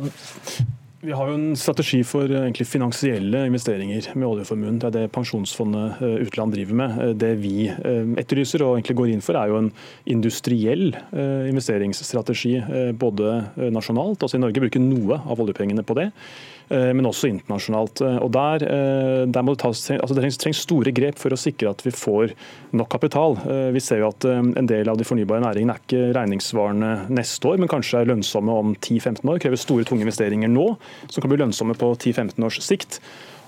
vi 1.03 1.11
har 1.11 1.27
jo 1.27 1.35
en 1.35 1.55
strategi 1.59 1.99
for 2.07 2.31
egentlig 2.31 2.65
finansielle 2.69 3.41
investeringer 3.49 4.05
med 4.15 4.27
oljeformuen. 4.29 4.77
Det 4.79 4.87
er 4.87 4.95
det 4.95 5.11
Pensjonsfondet 5.11 5.99
utland 6.23 6.55
driver 6.55 6.79
med. 6.79 7.01
Det 7.19 7.33
vi 7.41 7.67
etterlyser 7.67 8.63
og 8.63 8.77
egentlig 8.77 8.95
går 9.01 9.11
inn 9.11 9.23
for, 9.25 9.35
er 9.35 9.51
jo 9.51 9.59
en 9.59 9.69
industriell 10.15 10.93
investeringsstrategi. 11.51 12.55
Både 12.99 13.35
nasjonalt, 13.75 14.23
altså 14.23 14.39
i 14.39 14.43
Norge 14.45 14.63
bruker 14.63 14.83
noe 14.83 15.19
av 15.19 15.43
oljepengene 15.43 15.83
på 15.83 15.99
det. 15.99 16.09
Eh, 16.69 16.91
men 16.95 17.07
også 17.07 17.29
internasjonalt. 17.29 18.01
Eh, 18.01 18.17
og 18.23 18.31
Der, 18.31 18.63
eh, 18.63 19.25
der 19.25 19.43
må 19.43 19.53
det, 19.53 19.59
tas, 19.63 19.89
altså 19.91 20.15
det 20.15 20.31
trengs 20.39 20.63
store 20.63 20.91
grep 20.91 21.19
for 21.19 21.29
å 21.29 21.39
sikre 21.39 21.69
at 21.69 21.83
vi 21.83 21.91
får 21.91 22.33
nok 22.73 22.89
kapital. 22.89 23.37
Vi 23.73 23.79
ser 23.79 23.99
jo 23.99 24.09
at 24.09 24.25
en 24.25 24.67
del 24.67 24.89
av 24.89 24.97
de 24.97 25.05
fornybare 25.05 25.43
næringene 25.43 25.75
er 25.75 25.81
ikke 25.83 26.13
regningssvarende 26.17 27.09
neste 27.13 27.45
år, 27.45 27.59
men 27.59 27.69
kanskje 27.69 28.01
er 28.01 28.09
lønnsomme 28.09 28.49
om 28.49 28.73
10-15 28.75 29.29
år. 29.29 29.39
Krever 29.39 29.61
store, 29.61 29.85
tunge 29.85 30.01
investeringer 30.01 30.49
nå, 30.49 30.75
som 31.07 31.21
kan 31.21 31.29
bli 31.29 31.37
lønnsomme 31.43 31.77
på 31.77 31.93
10-15 31.93 32.43
års 32.43 32.59
sikt. 32.65 32.99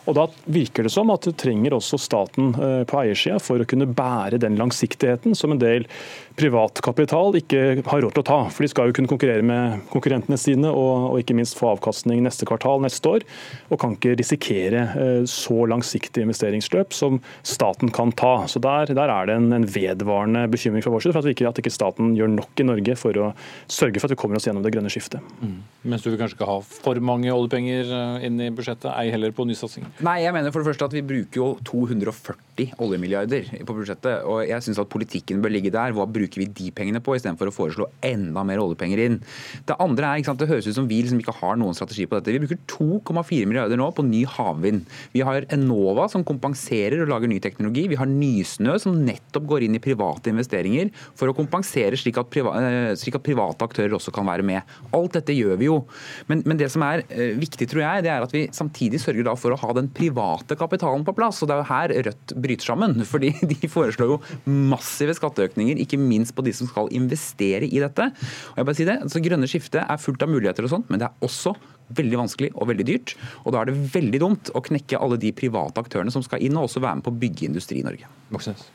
Og 0.05 0.15
Da 0.17 0.27
virker 0.45 0.85
det 0.85 0.93
som 0.93 1.09
at 1.13 1.25
du 1.25 1.33
trenger 1.33 1.75
også 1.75 1.97
staten 2.01 2.53
eh, 2.53 2.83
på 2.87 2.99
eiersida 3.01 3.39
for 3.41 3.61
å 3.61 3.67
kunne 3.67 3.87
bære 3.89 4.39
den 4.41 4.57
langsiktigheten 4.59 5.35
som 5.37 5.53
en 5.53 5.61
del 5.61 5.87
privat 6.37 6.81
kapital 6.83 7.35
ikke 7.39 7.81
har 7.87 8.03
råd 8.03 8.15
til 8.15 8.23
å 8.23 8.27
ta. 8.27 8.39
For 8.51 8.65
de 8.65 8.69
skal 8.71 8.89
jo 8.89 8.95
kunne 8.97 9.09
konkurrere 9.09 9.45
med 9.45 9.85
konkurrentene 9.91 10.37
sine 10.39 10.69
og, 10.69 11.09
og 11.13 11.21
ikke 11.21 11.37
minst 11.37 11.57
få 11.57 11.71
avkastning 11.73 12.21
neste 12.25 12.47
kvartal 12.47 12.83
neste 12.83 13.11
år. 13.17 13.25
Og 13.71 13.79
kan 13.81 13.95
ikke 13.95 14.17
risikere 14.19 14.83
eh, 14.93 15.21
så 15.29 15.65
langsiktige 15.71 16.27
investeringsløp 16.27 16.93
som 16.95 17.21
staten 17.41 17.93
kan 17.95 18.13
ta. 18.15 18.35
Så 18.51 18.61
Der, 18.65 18.93
der 18.93 19.11
er 19.11 19.29
det 19.29 19.39
en, 19.39 19.51
en, 19.53 19.67
vedvarende 19.75 20.45
bekymring 20.51 20.83
fra 20.85 20.93
vår 20.93 21.07
side 21.07 21.15
for 21.15 21.25
at, 21.25 21.33
ikke, 21.33 21.49
at 21.49 21.59
ikke 21.61 21.73
staten 21.73 22.13
gjør 22.17 22.31
nok 22.35 22.61
i 22.61 22.67
Norge 22.67 22.97
for 22.99 23.17
å 23.17 23.31
sørge 23.71 23.99
for 23.99 24.07
at 24.07 24.13
vi 24.13 24.19
kommer 24.21 24.37
oss 24.37 24.45
gjennom 24.47 24.63
det 24.65 24.71
grønne 24.75 24.91
skiftet. 24.93 25.23
Mm. 25.41 25.57
Mens 25.89 26.05
du 26.05 26.11
vil 26.11 26.19
kanskje 26.21 26.37
ikke 26.37 26.49
ha 26.49 26.59
for 26.65 27.01
mange 27.03 27.33
oljepenger 27.33 27.89
eh, 27.89 28.27
inn 28.27 28.39
i 28.43 28.51
budsjettet, 28.53 28.91
ei 28.93 29.09
heller 29.13 29.33
på 29.35 29.47
nysatsing? 29.49 29.87
Nei, 30.03 30.25
jeg 30.25 30.35
mener 30.35 30.51
for 30.51 30.59
det 30.59 30.67
første 30.73 30.87
at 30.89 30.93
vi 30.95 31.01
bruker 31.07 31.39
jo 31.39 31.45
240 31.63 32.73
oljemilliarder 32.83 33.47
på 33.63 33.75
budsjettet. 33.77 34.25
Og 34.27 34.41
jeg 34.43 34.63
syns 34.65 34.79
at 34.81 34.89
politikken 34.91 35.39
bør 35.43 35.53
ligge 35.53 35.71
der. 35.71 35.93
Hva 35.95 36.03
bruker 36.03 36.41
vi 36.41 36.49
de 36.51 36.67
pengene 36.75 36.99
på, 37.03 37.13
istedenfor 37.15 37.47
å 37.47 37.53
foreslå 37.55 37.87
enda 38.03 38.43
mer 38.47 38.59
oljepenger 38.59 39.01
inn. 39.05 39.15
Det 39.63 39.77
andre 39.79 40.09
er, 40.11 40.25
sant, 40.27 40.41
det 40.41 40.49
høres 40.49 40.67
ut 40.67 40.75
som 40.75 40.89
vi 40.89 40.97
liksom 40.99 41.21
ikke 41.23 41.37
har 41.37 41.55
noen 41.61 41.77
strategi 41.77 42.07
på 42.11 42.19
dette. 42.19 42.33
Vi 42.35 42.41
bruker 42.43 42.59
2,4 42.73 43.47
milliarder 43.47 43.79
nå 43.79 43.87
på 43.95 44.03
ny 44.03 44.25
havvind. 44.35 44.83
Vi 45.15 45.23
har 45.23 45.47
Enova 45.55 46.09
som 46.11 46.27
kompenserer 46.27 47.05
og 47.05 47.13
lager 47.13 47.31
ny 47.31 47.39
teknologi. 47.43 47.85
Vi 47.93 47.99
har 47.99 48.11
Nysnø 48.11 48.75
som 48.83 48.99
nettopp 49.07 49.47
går 49.47 49.69
inn 49.69 49.79
i 49.79 49.83
private 49.83 50.33
investeringer 50.33 50.91
for 51.15 51.31
å 51.31 51.37
kompensere 51.39 51.95
slik 51.99 52.19
at, 52.19 52.31
priva, 52.35 52.57
eh, 52.59 52.91
slik 52.99 53.15
at 53.15 53.23
private 53.23 53.63
aktører 53.63 53.95
også 53.95 54.11
kan 54.15 54.27
være 54.27 54.43
med. 54.43 54.75
Alt 54.91 55.15
dette 55.21 55.39
gjør 55.39 55.55
vi 55.63 55.71
jo. 55.71 55.79
Men, 56.27 56.43
men 56.43 56.59
det 56.59 56.67
som 56.75 56.83
er 56.83 57.07
eh, 57.07 57.31
viktig, 57.39 57.71
tror 57.71 57.85
jeg, 57.85 58.07
det 58.09 58.11
er 58.11 58.27
at 58.27 58.35
vi 58.35 58.45
samtidig 58.51 58.99
sørger 58.99 59.31
for 59.39 59.55
å 59.55 59.61
ha 59.63 59.73
den 59.77 59.84
den 59.85 59.93
private 59.95 60.57
kapitalen 60.57 61.05
på 61.05 61.13
plass. 61.15 61.41
og 61.41 61.49
Det 61.49 61.55
er 61.55 61.61
jo 61.61 61.69
her 61.69 61.93
Rødt 62.09 62.35
bryter 62.41 62.65
sammen. 62.65 62.97
fordi 63.11 63.33
De 63.45 63.69
foreslår 63.71 64.15
jo 64.15 64.19
massive 64.45 65.15
skatteøkninger, 65.17 65.79
ikke 65.81 66.01
minst 66.01 66.35
på 66.35 66.45
de 66.45 66.53
som 66.55 66.69
skal 66.69 66.91
investere 66.95 67.67
i 67.67 67.81
dette. 67.83 68.09
Og 68.53 68.59
jeg 68.59 68.67
bare 68.67 68.77
sier 68.77 68.91
det, 68.91 68.99
altså 69.05 69.23
Grønne 69.23 69.49
skiftet 69.49 69.83
er 69.85 70.01
fullt 70.01 70.23
av 70.25 70.31
muligheter, 70.31 70.65
og 70.65 70.73
sånt, 70.73 70.89
men 70.89 71.01
det 71.01 71.09
er 71.09 71.25
også 71.25 71.55
veldig 71.95 72.17
vanskelig 72.17 72.49
og 72.55 72.69
veldig 72.71 72.87
dyrt. 72.87 73.13
Og 73.45 73.53
Da 73.53 73.61
er 73.61 73.69
det 73.69 73.77
veldig 73.93 74.21
dumt 74.23 74.49
å 74.55 74.63
knekke 74.65 74.99
alle 74.99 75.19
de 75.21 75.33
private 75.35 75.81
aktørene 75.81 76.13
som 76.13 76.25
skal 76.25 76.41
inn 76.41 76.57
og 76.57 76.69
også 76.69 76.81
være 76.81 76.99
med 76.99 77.05
på 77.05 77.13
å 77.13 77.21
bygge 77.21 77.49
industri 77.49 77.81
i 77.81 77.85
Norge. 77.85 78.09
Moxnes. 78.33 78.65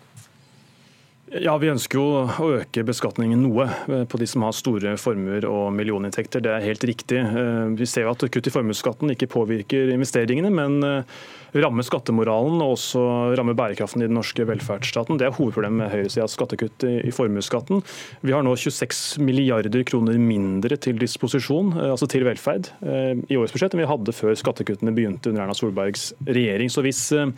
Ja, 1.30 1.52
Vi 1.62 1.68
ønsker 1.70 2.00
jo 2.00 2.04
å 2.26 2.46
øke 2.56 2.82
beskatningen 2.82 3.38
noe 3.44 3.68
eh, 3.70 4.02
på 4.10 4.18
de 4.18 4.26
som 4.26 4.42
har 4.42 4.54
store 4.56 4.96
formuer 4.98 5.44
og 5.46 5.68
millioninntekter. 5.76 6.42
Det 6.42 6.50
er 6.50 6.64
helt 6.64 6.86
riktig. 6.90 7.20
Eh, 7.22 7.68
vi 7.78 7.86
ser 7.86 8.08
jo 8.08 8.14
at 8.16 8.24
kutt 8.34 8.48
i 8.50 8.52
formuesskatten 8.54 9.14
ikke 9.14 9.30
påvirker 9.30 9.92
investeringene, 9.94 10.50
men 10.50 10.80
eh, 10.82 11.20
ramme 11.56 11.84
skattemoralen 11.86 12.60
og 12.62 12.76
også 12.76 13.02
ramme 13.38 13.54
bærekraften 13.58 14.04
i 14.04 14.08
den 14.08 14.16
norske 14.18 14.44
velferdsstaten. 14.48 15.18
Det 15.18 15.26
er 15.28 15.34
hovedproblemet 15.36 15.80
med 15.80 15.92
høyresidas 15.92 16.36
skattekutt 16.36 16.86
i 16.86 17.12
formuesskatten. 17.14 17.82
Vi 18.26 18.34
har 18.34 18.44
nå 18.46 18.54
26 18.58 19.22
milliarder 19.24 19.84
kroner 19.88 20.18
mindre 20.20 20.78
til 20.80 20.98
disposisjon, 21.00 21.72
eh, 21.76 21.90
altså 21.90 22.08
til 22.10 22.26
velferd, 22.28 22.70
eh, 22.82 23.14
i 23.28 23.38
årets 23.38 23.54
budsjett 23.54 23.74
enn 23.74 23.82
vi 23.82 23.90
hadde 23.90 24.16
før 24.16 24.36
skattekuttene 24.38 24.94
begynte 24.94 25.32
under 25.32 25.44
Erna 25.44 25.56
Solbergs 25.56 26.10
regjering. 26.26 26.70
Så 26.72 26.84
hvis 26.86 27.02
eh, 27.16 27.30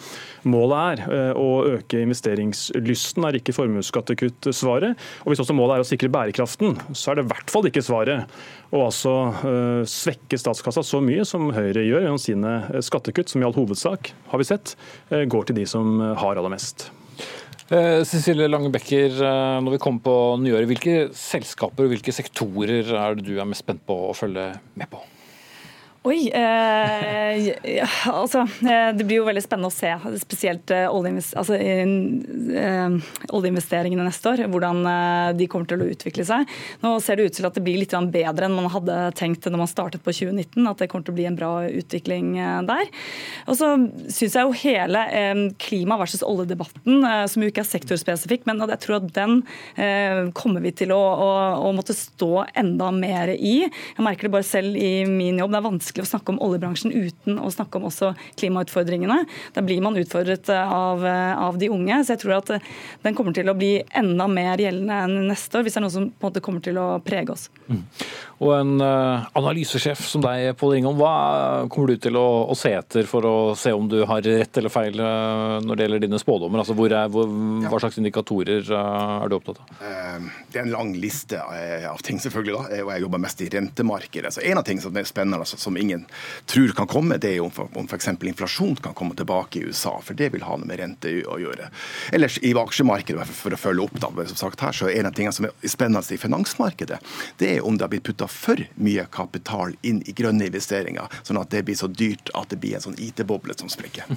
målet 0.44 1.02
er 1.02 1.36
å 1.38 1.64
øke 1.76 2.02
investeringslysten, 2.02 3.24
er 3.26 3.38
ikke 3.38 3.54
formuesskattekutt 3.56 4.50
svaret. 4.54 4.98
Og 5.24 5.32
hvis 5.32 5.42
også 5.44 5.56
målet 5.56 5.78
er 5.78 5.86
å 5.86 5.88
sikre 5.88 6.12
bærekraften, 6.12 6.76
så 6.92 7.12
er 7.12 7.20
det 7.20 7.26
i 7.26 7.32
hvert 7.32 7.52
fall 7.52 7.68
ikke 7.68 7.84
svaret 7.84 8.26
å 8.72 8.86
altså 8.86 9.12
svekke 9.88 10.38
statskassa 10.40 10.84
så 10.86 11.02
mye 11.04 11.26
som 11.28 11.50
Høyre 11.52 11.84
gjør 11.84 12.06
gjennom 12.06 12.20
sine 12.20 12.52
skattekutt, 12.84 13.28
som 13.28 13.42
i 13.42 13.46
all 13.46 13.56
hovedsak 13.56 14.12
har 14.32 14.40
vi 14.40 14.48
sett, 14.48 14.74
eh, 15.10 15.24
går 15.28 15.48
til 15.48 15.60
de 15.60 15.66
som 15.68 16.00
eh, 16.00 16.14
har 16.18 16.40
aller 16.40 16.52
mest. 16.52 16.90
Eh, 17.72 18.02
Cecilie 18.08 18.48
Lange 18.48 18.72
Becker, 18.72 19.14
når 19.64 19.76
vi 19.76 19.80
kommer 19.80 20.04
på 20.04 20.16
nyåret, 20.42 20.68
hvilke 20.68 20.96
selskaper 21.16 21.86
og 21.86 21.94
hvilke 21.94 22.12
sektorer 22.14 22.92
er 22.96 23.16
det 23.16 23.26
du 23.28 23.36
er 23.38 23.48
mest 23.48 23.64
spent 23.64 23.84
på 23.88 23.96
å 24.10 24.16
følge 24.16 24.50
med 24.76 24.90
på? 24.92 25.00
Oi. 26.02 26.30
Eh, 26.34 27.48
ja, 27.76 27.86
altså, 28.10 28.40
eh, 28.66 28.88
det 28.96 29.04
blir 29.06 29.20
jo 29.20 29.26
veldig 29.28 29.42
spennende 29.44 29.68
å 29.70 29.74
se, 29.74 29.92
spesielt 30.18 30.72
oljeinvest 30.74 31.36
altså, 31.38 31.54
eh, 31.54 32.96
oljeinvesteringene 33.30 34.08
neste 34.08 34.32
år. 34.32 34.42
Hvordan 34.50 34.80
eh, 34.90 35.28
de 35.38 35.46
kommer 35.46 35.70
til 35.70 35.84
å 35.84 35.86
utvikle 35.94 36.26
seg. 36.26 36.50
Nå 36.82 36.96
ser 37.04 37.20
det 37.20 37.28
ut 37.28 37.38
til 37.38 37.46
at 37.46 37.54
det 37.54 37.62
blir 37.62 37.78
litt 37.78 37.94
bedre 38.10 38.48
enn 38.48 38.56
man 38.56 38.66
hadde 38.74 38.96
tenkt 39.14 39.46
når 39.46 39.62
man 39.62 39.70
startet 39.70 40.02
på 40.02 40.10
2019. 40.10 40.66
At 40.66 40.82
det 40.82 40.88
kommer 40.90 41.06
til 41.06 41.14
å 41.14 41.18
bli 41.20 41.28
en 41.30 41.38
bra 41.38 41.52
utvikling 41.68 42.34
eh, 42.34 42.58
der. 42.66 42.90
Og 43.46 43.60
så 43.60 43.70
syns 44.10 44.34
jeg 44.34 44.42
jo 44.42 44.58
hele 44.64 45.04
klima 45.62 46.00
versus 46.00 46.24
oljedebatten, 46.26 47.06
som 47.30 47.42
jo 47.42 47.50
ikke 47.50 47.62
er 47.62 47.68
sektorspesifikk, 47.68 48.44
men 48.48 48.60
jeg 48.62 48.80
tror 48.82 48.98
at 48.98 49.08
den 49.14 49.40
kommer 50.36 50.62
vi 50.64 50.72
til 50.76 50.92
å, 50.94 50.98
å, 50.98 51.28
å 51.68 51.72
måtte 51.76 51.94
stå 51.96 52.46
enda 52.58 52.90
mer 52.94 53.32
i. 53.34 53.54
Jeg 53.66 54.04
merker 54.04 54.28
det 54.28 54.34
bare 54.34 54.46
selv 54.46 54.78
i 54.78 55.04
min 55.08 55.40
jobb. 55.40 55.52
Det 55.52 55.60
er 55.60 55.66
vanskelig 55.66 55.91
vanskelig 55.92 56.06
å 56.06 56.10
snakke 56.10 56.32
om 56.32 56.40
oljebransjen 56.40 56.92
uten 56.92 57.38
å 57.38 57.50
snakke 57.52 57.78
om 57.78 57.86
også 57.88 58.12
klimautfordringene. 58.40 59.26
Da 59.52 59.62
blir 59.62 59.82
man 59.82 59.96
utfordret 59.96 60.48
eh, 60.48 60.72
av, 60.72 61.04
eh, 61.04 61.36
av, 61.36 61.58
de 61.58 61.68
unge. 61.68 62.04
Så 62.04 62.14
jeg 62.14 62.22
tror 62.22 62.38
at 62.38 62.50
eh, 62.56 62.62
den 63.02 63.14
kommer 63.14 63.34
til 63.36 63.48
å 63.48 63.56
bli 63.56 63.82
enda 63.92 64.26
mer 64.28 64.58
gjeldende 64.58 65.02
enn 65.04 65.28
neste 65.28 65.58
år, 65.58 65.66
hvis 65.66 65.76
det 65.76 65.82
er 65.82 65.86
noe 65.86 65.94
som 65.94 66.08
på 66.08 66.26
en 66.26 66.30
måte 66.30 66.44
kommer 66.44 66.64
til 66.64 66.78
å 66.80 66.98
prege 67.04 67.34
oss. 67.34 67.50
Mm. 67.68 67.84
Og 68.42 68.50
en 68.56 68.82
analysesjef 68.82 70.00
som 70.08 70.22
deg, 70.24 70.56
Pål 70.58 70.74
Ringholm, 70.74 70.98
hva 70.98 71.66
kommer 71.70 71.92
du 71.92 72.00
til 72.02 72.16
å, 72.18 72.26
å, 72.50 72.56
se 72.58 72.72
etter 72.74 73.06
for 73.06 73.26
å 73.28 73.34
se 73.58 73.70
om 73.74 73.86
du 73.90 74.00
har 74.08 74.24
rett 74.26 74.58
eller 74.58 74.72
feil 74.72 74.98
når 74.98 75.78
det 75.78 75.86
gjelder 75.86 76.02
dine 76.02 76.18
spådommer? 76.18 76.62
Altså, 76.62 76.74
hvor 76.74 76.90
er, 76.90 77.10
hvor, 77.12 77.30
hva 77.68 77.78
slags 77.82 78.00
indikatorer 78.02 78.66
er 78.66 79.30
du 79.30 79.36
opptatt 79.38 79.62
av? 79.62 79.70
Det 80.50 80.58
er 80.58 80.66
en 80.66 80.72
lang 80.74 80.90
liste 80.98 81.38
av 81.38 82.02
ting, 82.04 82.18
selvfølgelig. 82.22 82.56
da, 82.56 82.82
og 82.82 82.90
Jeg 82.92 83.04
jobber 83.04 83.22
mest 83.22 83.44
i 83.44 83.48
rentemarkedet. 83.52 84.34
Så 84.34 84.42
En 84.42 84.58
av 84.58 84.66
tingene 84.66 84.84
som 84.84 84.98
er 84.98 85.06
spennende, 85.08 85.38
altså, 85.44 85.60
som 85.60 85.78
ingen 85.78 86.04
tror 86.50 86.74
kan 86.76 86.90
komme, 86.90 87.20
det 87.22 87.36
er 87.36 87.44
om, 87.44 87.52
om 87.78 87.86
f.eks. 87.86 88.10
inflasjon 88.18 88.74
kan 88.82 88.96
komme 88.98 89.16
tilbake 89.18 89.60
i 89.60 89.64
USA. 89.70 89.94
For 90.02 90.18
det 90.18 90.32
vil 90.34 90.44
ha 90.48 90.58
noe 90.58 90.68
med 90.68 90.82
rente 90.82 91.14
å 91.30 91.38
gjøre. 91.40 91.70
Ellers 92.12 92.40
i 92.42 92.52
aksjemarkedet, 92.58 93.28
for 93.38 93.54
å 93.54 93.60
følge 93.60 93.86
opp, 93.86 94.02
da, 94.02 94.10
som 94.32 94.42
sagt 94.48 94.66
her, 94.66 94.74
så 94.74 94.90
er 94.90 95.00
en 95.00 95.12
av 95.12 95.16
tingene 95.16 95.36
som 95.36 95.46
er 95.48 95.54
spennende 95.62 96.02
i 96.02 96.20
finansmarkedet, 96.20 96.98
det 97.38 97.54
er 97.56 97.66
om 97.66 97.78
det 97.78 97.86
har 97.86 97.92
blitt 97.92 98.06
putta 98.10 98.28
for 98.32 98.60
mye 98.82 99.04
kapital 99.12 99.76
inn 99.86 100.00
i 100.08 100.14
grønne 100.16 100.48
investeringer, 100.48 101.06
sånn 101.26 101.40
at 101.40 101.52
det 101.52 101.64
blir 101.68 101.78
så 101.78 101.88
dyrt 101.90 102.32
at 102.38 102.50
det 102.52 102.58
blir 102.62 102.78
en 102.78 102.84
sånn 102.86 102.98
IT-boble 102.98 103.56
som 103.58 103.70
sprekker. 103.72 104.08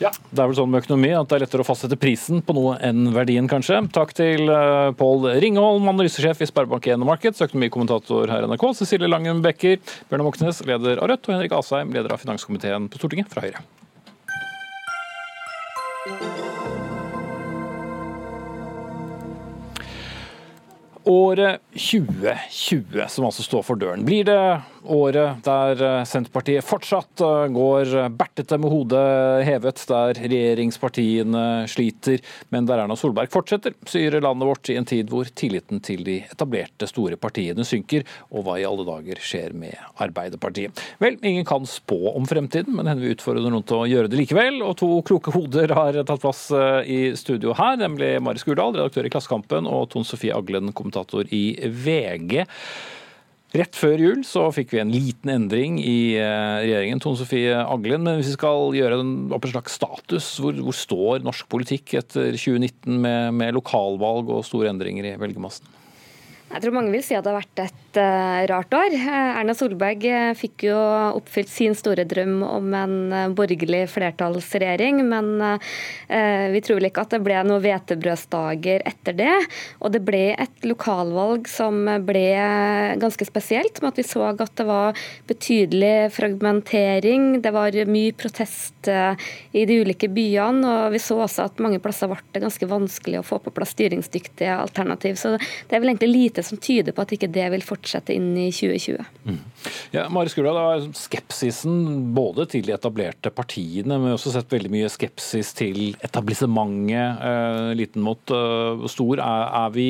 Ja, 0.00 0.12
det 0.30 0.40
er 0.40 0.48
vel 0.48 0.56
sånn 0.56 0.70
med 0.72 0.84
økonomi 0.84 1.10
at 1.12 1.28
det 1.28 1.36
er 1.36 1.42
lettere 1.44 1.64
å 1.64 1.68
fastsette 1.68 1.98
prisen 2.00 2.40
på 2.46 2.54
noe 2.56 2.76
enn 2.86 3.10
verdien, 3.12 3.48
kanskje. 3.50 3.82
Takk 3.92 4.14
til 4.16 4.48
uh, 4.48 4.94
Pål 4.96 5.26
Ringholm, 5.42 5.90
analysesjef 5.90 6.40
i 6.40 6.48
Sparebank1 6.48 7.04
Markets, 7.04 7.42
økonomikommentator 7.44 8.32
her 8.32 8.46
i 8.46 8.50
NRK, 8.50 8.64
Cecilie 8.78 9.10
Langen 9.10 9.42
Becker, 9.44 9.82
Bjørnar 10.08 10.30
Moxnes, 10.30 10.62
leder 10.70 11.02
av 11.02 11.12
Rødt, 11.12 11.28
og 11.28 11.36
Henrik 11.36 11.56
Asheim, 11.58 11.92
leder 11.92 12.16
av 12.16 12.22
finanskomiteen 12.22 12.88
på 12.88 13.02
Stortinget 13.02 13.28
fra 13.34 13.44
Høyre. 13.44 13.66
Året 21.08 21.62
2020, 21.72 23.08
som 23.08 23.24
altså 23.24 23.42
står 23.46 23.62
for 23.64 23.80
døren. 23.80 24.04
Blir 24.04 24.26
det 24.28 24.40
året 24.84 25.42
der 25.46 25.82
eh, 25.84 26.04
Senterpartiet 26.08 26.66
fortsatt 26.66 27.22
eh, 27.24 27.46
går 27.54 27.94
bertete 28.16 28.58
med 28.60 28.72
hodet 28.72 29.44
hevet, 29.46 29.82
der 29.90 30.20
regjeringspartiene 30.20 31.44
sliter, 31.70 32.20
men 32.54 32.68
der 32.68 32.84
Erna 32.84 32.96
Solberg 32.98 33.32
fortsetter 33.32 33.74
syrer 33.88 34.22
landet 34.24 34.48
vårt 34.48 34.70
i 34.72 34.78
en 34.80 34.88
tid 34.88 35.10
hvor 35.12 35.28
tilliten 35.36 35.82
til 35.84 36.04
de 36.06 36.20
etablerte 36.24 36.88
store 36.90 37.18
partiene 37.20 37.66
synker, 37.66 38.06
og 38.30 38.46
hva 38.46 38.58
i 38.60 38.66
alle 38.68 38.86
dager 38.88 39.20
skjer 39.24 39.54
med 39.56 39.76
Arbeiderpartiet? 40.00 40.80
Vel, 41.02 41.18
ingen 41.26 41.46
kan 41.48 41.66
spå 41.68 42.14
om 42.14 42.28
fremtiden, 42.28 42.74
men 42.76 42.88
hender 42.90 43.06
vi 43.06 43.14
utfordrer 43.16 43.50
noen 43.50 43.66
til 43.66 43.82
å 43.82 43.88
gjøre 43.90 44.10
det 44.10 44.20
likevel. 44.20 44.60
Og 44.66 44.76
to 44.80 44.90
kloke 45.06 45.34
hoder 45.34 45.74
har 45.76 46.00
tatt 46.04 46.22
plass 46.22 46.46
eh, 46.54 46.80
i 46.84 47.00
studio 47.18 47.56
her, 47.58 47.76
nemlig 47.80 48.16
Mari 48.22 48.42
Skurdal, 48.42 48.76
redaktør 48.76 49.08
i 49.08 49.12
Klassekampen, 49.12 49.68
og 49.70 49.90
Ton 49.92 50.06
Sofie 50.06 50.36
Aglen, 50.36 50.72
kommentator 50.76 51.28
i 51.34 51.44
VG. 51.60 52.44
Rett 53.50 53.74
før 53.74 53.98
jul 53.98 54.20
så 54.22 54.44
fikk 54.54 54.76
vi 54.76 54.78
en 54.78 54.92
liten 54.94 55.32
endring 55.32 55.80
i 55.82 56.14
eh, 56.14 56.58
regjeringen, 56.62 57.00
Tone 57.02 57.18
Sofie 57.18 57.56
Aglen. 57.58 58.04
Men 58.06 58.20
hvis 58.20 58.30
vi 58.30 58.36
skal 58.36 58.76
gjøre 58.78 59.00
opp 59.34 59.48
en 59.48 59.54
slags 59.56 59.74
status, 59.80 60.28
hvor, 60.38 60.54
hvor 60.68 60.76
står 60.78 61.26
norsk 61.26 61.48
politikk 61.50 61.96
etter 61.98 62.30
2019 62.38 62.94
med, 63.02 63.34
med 63.40 63.56
lokalvalg 63.58 64.30
og 64.30 64.46
store 64.46 64.70
endringer 64.70 65.10
i 65.10 65.16
velgermassen? 65.18 65.66
Jeg 66.50 66.64
tror 66.64 66.74
mange 66.74 66.90
vil 66.90 67.02
si 67.06 67.14
at 67.14 67.22
det 67.22 67.30
har 67.30 67.38
vært 67.38 67.60
et 67.62 67.98
uh, 68.02 68.40
rart 68.50 68.74
år. 68.74 68.94
Uh, 68.98 69.38
Erna 69.38 69.54
Solberg 69.54 70.02
uh, 70.02 70.32
fikk 70.34 70.64
jo 70.66 70.78
oppfylt 71.14 71.50
sin 71.50 71.76
store 71.78 72.02
drøm 72.10 72.40
om 72.42 72.74
en 72.74 72.96
borgerlig 73.38 73.84
flertallsregjering, 73.92 75.02
men 75.06 75.28
vi 76.50 76.60
tror 76.64 76.78
vel 76.78 76.88
ikke 76.88 77.02
at 77.04 77.12
det 77.14 77.20
ble 77.22 77.36
noen 77.46 77.62
hvetebrødsdager 77.62 78.82
etter 78.88 79.14
det. 79.16 79.34
Og 79.78 79.92
det 79.94 80.00
ble 80.06 80.22
et 80.34 80.66
lokalvalg 80.66 81.46
som 81.50 81.86
ble 82.06 82.24
ganske 83.00 83.26
spesielt, 83.28 83.78
med 83.80 83.92
at 83.92 84.00
vi 84.00 84.06
så 84.06 84.24
at 84.30 84.54
det 84.58 84.66
var 84.66 84.98
betydelig 85.30 86.10
fragmentering. 86.16 87.40
Det 87.44 87.52
var 87.54 87.76
mye 87.90 88.16
protest 88.18 88.90
i 88.90 89.64
de 89.68 89.80
ulike 89.84 90.10
byene, 90.10 90.64
og 90.66 90.96
vi 90.96 91.02
så 91.02 91.20
også 91.22 91.46
at 91.46 91.62
mange 91.62 91.80
plasser 91.82 92.10
ble 92.10 92.18
det 92.34 92.44
ganske 92.44 92.70
vanskelig 92.70 93.20
å 93.20 93.26
få 93.26 93.40
på 93.44 93.54
plass 93.54 93.74
styringsdyktige 93.76 94.58
alternativ. 94.58 95.18
Så 95.20 95.36
det 95.38 95.76
er 95.76 95.82
vel 95.82 95.94
egentlig 95.94 96.12
lite 96.14 96.39
lite 96.40 96.48
som 96.48 96.58
tyder 96.58 96.92
på 96.92 97.02
at 97.04 97.12
ikke 97.14 97.30
det 97.30 97.46
vil 97.52 97.64
fortsette 97.64 98.14
inn 98.14 98.32
i 98.38 98.50
2020. 98.52 99.04
Mm. 99.26 99.38
Ja, 99.92 100.08
Mari 100.12 100.30
Skula, 100.30 100.52
var 100.52 100.84
skepsisen 100.96 102.12
både 102.14 102.46
til 102.50 102.64
de 102.66 102.74
etablerte 102.74 103.30
partiene, 103.30 103.96
men 103.96 104.08
vi 104.08 104.12
har 104.12 104.18
også 104.18 104.32
sett 104.34 104.50
veldig 104.52 104.70
mye 104.72 104.90
skepsis 104.90 105.52
til 105.58 105.94
etablissementet, 106.02 107.20
eh, 107.20 107.72
liten 107.78 108.04
mot 108.04 108.34
eh, 108.34 108.86
stor. 108.90 109.20
Er, 109.20 109.46
er 109.64 109.74
vi, 109.74 109.88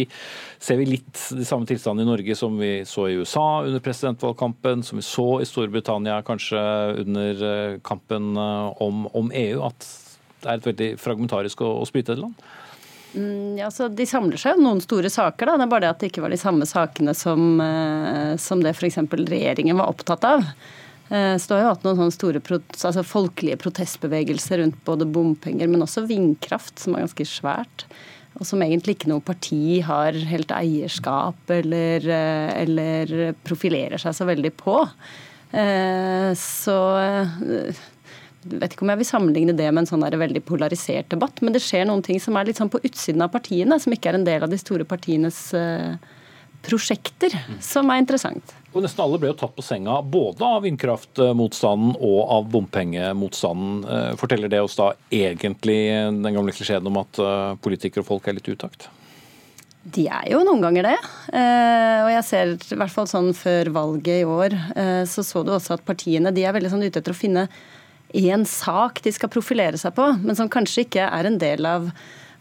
ser 0.59 0.81
vi 0.81 0.91
litt 0.97 1.25
de 1.37 1.47
samme 1.47 1.69
tilstandene 1.69 2.07
i 2.07 2.11
Norge 2.11 2.37
som 2.39 2.59
vi 2.61 2.73
så 2.89 3.09
i 3.09 3.19
USA 3.21 3.63
under 3.67 3.83
presidentvalgkampen, 3.85 4.85
som 4.87 5.01
vi 5.01 5.07
så 5.07 5.29
i 5.41 5.49
Storbritannia 5.49 6.21
kanskje 6.27 6.61
under 7.05 7.45
eh, 7.51 7.81
kampen 7.87 8.35
eh, 8.37 8.83
om, 8.83 9.07
om 9.15 9.33
EU? 9.35 9.63
At 9.69 9.87
det 10.41 10.49
er 10.49 10.57
et 10.57 10.71
veldig 10.71 10.91
fragmentarisk 11.01 11.61
og, 11.67 11.83
og 11.83 11.91
splittede 11.91 12.23
land? 12.23 12.37
Mm, 13.15 13.59
ja, 13.59 13.71
så 13.71 13.89
De 13.89 14.07
samler 14.07 14.39
seg 14.39 14.57
jo 14.57 14.65
noen 14.65 14.83
store 14.83 15.11
saker. 15.11 15.47
da, 15.47 15.57
Det 15.57 15.67
er 15.67 15.73
bare 15.73 15.87
det 15.87 15.91
at 15.91 16.03
det 16.03 16.11
ikke 16.13 16.23
var 16.23 16.31
de 16.31 16.41
samme 16.41 16.67
sakene 16.69 17.15
som, 17.15 17.61
eh, 17.61 18.37
som 18.37 18.63
det 18.63 18.75
f.eks. 18.77 18.99
regjeringen 19.11 19.77
var 19.77 19.91
opptatt 19.91 20.25
av. 20.25 20.45
Eh, 21.11 21.35
så 21.37 21.49
du 21.49 21.55
har 21.55 21.63
jo 21.65 21.73
hatt 21.75 21.85
noen 21.85 21.99
sånne 21.99 22.15
store 22.15 22.41
altså 22.41 23.03
folkelige 23.03 23.59
protestbevegelser 23.59 24.63
rundt 24.63 24.79
både 24.85 25.07
bompenger, 25.11 25.69
men 25.69 25.83
også 25.83 26.07
vindkraft, 26.07 26.79
som 26.79 26.95
er 26.95 27.07
ganske 27.07 27.27
svært. 27.27 27.85
Og 28.39 28.47
som 28.47 28.63
egentlig 28.63 28.95
ikke 28.95 29.11
noe 29.11 29.21
parti 29.21 29.81
har 29.83 30.13
helt 30.13 30.53
eierskap 30.55 31.51
eller, 31.51 32.07
eh, 32.07 32.63
eller 32.63 33.35
profilerer 33.43 33.99
seg 33.99 34.15
så 34.15 34.27
veldig 34.29 34.55
på. 34.55 34.87
Så 35.51 36.75
vet 38.43 38.73
ikke 38.73 38.87
om 38.87 38.93
jeg 38.95 39.03
vil 39.03 39.09
sammenligne 39.09 39.55
det 39.57 39.67
med 39.69 39.85
en 39.85 39.91
sånn 39.91 40.05
veldig 40.05 40.43
polarisert 40.49 41.11
debatt, 41.13 41.43
men 41.45 41.53
det 41.53 41.63
skjer 41.65 41.85
noen 41.89 42.05
ting 42.05 42.21
som 42.23 42.39
er 42.39 42.49
litt 42.49 42.61
sånn 42.61 42.73
på 42.73 42.81
utsiden 42.87 43.25
av 43.25 43.33
partiene, 43.35 43.77
som 43.81 43.93
ikke 43.93 44.13
er 44.13 44.21
en 44.21 44.25
del 44.27 44.47
av 44.47 44.53
de 44.53 44.59
store 44.61 44.87
partienes 44.89 45.43
uh, 45.57 45.93
prosjekter, 46.65 47.35
mm. 47.37 47.59
som 47.65 47.91
er 47.93 48.01
interessant. 48.01 48.55
Og 48.71 48.85
Nesten 48.85 49.03
alle 49.03 49.19
ble 49.21 49.33
jo 49.33 49.39
tatt 49.41 49.53
på 49.57 49.65
senga 49.65 49.99
både 50.07 50.47
av 50.47 50.63
vindkraftmotstanden 50.65 51.97
og 51.99 52.21
av 52.37 52.47
bompengemotstanden. 52.53 53.81
Eh, 53.83 54.13
forteller 54.21 54.53
det 54.53 54.61
oss 54.63 54.77
da 54.79 54.93
egentlig 55.11 55.81
den 55.91 56.37
gamle 56.37 56.55
klisjeen 56.55 56.87
om 56.87 57.01
at 57.01 57.19
eh, 57.19 57.57
politikere 57.65 58.05
og 58.05 58.11
folk 58.13 58.29
er 58.31 58.37
litt 58.39 58.53
utakt? 58.53 58.87
De 59.83 60.05
er 60.13 60.29
jo 60.31 60.45
noen 60.47 60.63
ganger 60.63 60.87
det. 60.91 60.97
Og 61.33 62.11
jeg 62.13 62.25
ser 62.29 62.53
i 62.53 62.79
hvert 62.79 62.93
fall 62.93 63.09
sånn 63.11 63.33
før 63.35 63.73
valget 63.73 64.21
i 64.21 64.29
år, 64.29 64.55
så 65.09 65.25
så 65.25 65.41
du 65.41 65.55
også 65.57 65.79
at 65.79 65.87
partiene 65.89 66.31
de 66.37 66.45
er 66.45 66.53
veldig 66.53 66.71
sånn 66.75 66.85
ute 66.85 67.01
etter 67.01 67.17
å 67.17 67.17
finne 67.17 67.47
én 68.17 68.47
sak 68.49 69.03
de 69.05 69.13
skal 69.15 69.33
profilere 69.33 69.79
seg 69.81 69.95
på, 69.97 70.07
men 70.23 70.39
som 70.39 70.51
kanskje 70.51 70.87
ikke 70.87 71.07
er 71.07 71.29
en 71.29 71.39
del 71.41 71.69
av 71.69 71.93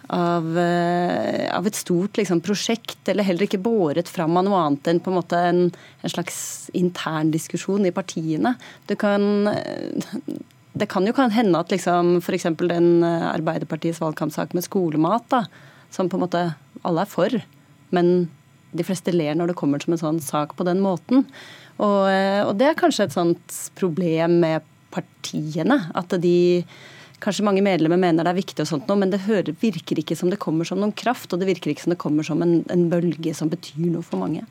av, 0.10 0.58
eh, 0.58 1.46
av, 1.54 1.68
et 1.68 1.78
stort 1.78 2.18
liksom, 2.18 2.42
prosjekt, 2.42 3.02
eller 3.12 3.26
heller 3.28 3.46
ikke 3.46 3.62
båret 3.62 4.10
fram 4.10 4.38
av 4.40 4.48
noe 4.48 4.62
annet 4.64 4.90
enn 4.90 5.02
på 5.06 5.12
en 5.12 5.20
måte 5.20 5.42
en, 5.52 5.60
en 6.02 6.14
slags 6.14 6.40
intern 6.78 7.30
diskusjon 7.34 7.86
i 7.86 7.94
partiene. 7.94 8.56
Det 8.90 8.98
kan, 9.02 9.46
det 10.74 10.90
kan 10.90 11.06
jo 11.06 11.14
kan 11.14 11.34
hende 11.36 11.62
at 11.62 11.70
liksom, 11.74 12.18
f.eks. 12.24 12.50
den 12.64 12.90
eh, 13.06 13.30
Arbeiderpartiets 13.30 14.02
valgkampsak 14.02 14.58
med 14.58 14.66
skolemat, 14.66 15.30
da, 15.30 15.44
som 15.94 16.10
på 16.10 16.18
en 16.18 16.26
måte 16.26 16.44
alle 16.82 17.06
er 17.06 17.14
for, 17.14 17.40
men 17.94 18.30
de 18.74 18.86
fleste 18.86 19.14
ler 19.14 19.38
når 19.38 19.52
det 19.52 19.60
kommer 19.62 19.82
som 19.82 19.94
en 19.94 20.02
sånn 20.02 20.20
sak 20.22 20.58
på 20.58 20.66
den 20.66 20.82
måten. 20.82 21.26
Og, 21.78 22.10
eh, 22.10 22.42
og 22.48 22.58
det 22.58 22.72
er 22.72 22.82
kanskje 22.82 23.08
et 23.08 23.18
sånt 23.18 23.62
problem 23.78 24.40
med 24.42 24.66
partiene. 24.94 25.82
At 25.98 26.16
de 26.22 26.38
kanskje 27.24 27.44
mange 27.44 27.64
medlemmer 27.64 28.00
mener 28.00 28.24
det 28.24 28.32
er 28.32 28.40
viktig, 28.40 28.64
og 28.64 28.70
sånt 28.70 28.88
nå, 28.90 28.96
men 29.00 29.12
det 29.12 29.22
hører, 29.26 29.52
virker 29.60 30.00
ikke 30.00 30.16
som 30.18 30.32
det 30.32 30.40
kommer 30.42 30.68
som 30.68 30.80
noen 30.80 30.94
kraft, 30.96 31.32
og 31.34 31.42
det 31.42 31.50
virker 31.50 31.74
ikke 31.74 31.84
som 31.86 31.94
det 31.94 32.00
kommer 32.02 32.26
som 32.26 32.42
en, 32.46 32.60
en 32.72 32.86
bølge 32.92 33.34
som 33.36 33.52
betyr 33.52 33.90
noe 33.92 34.06
for 34.06 34.22
mange. 34.22 34.46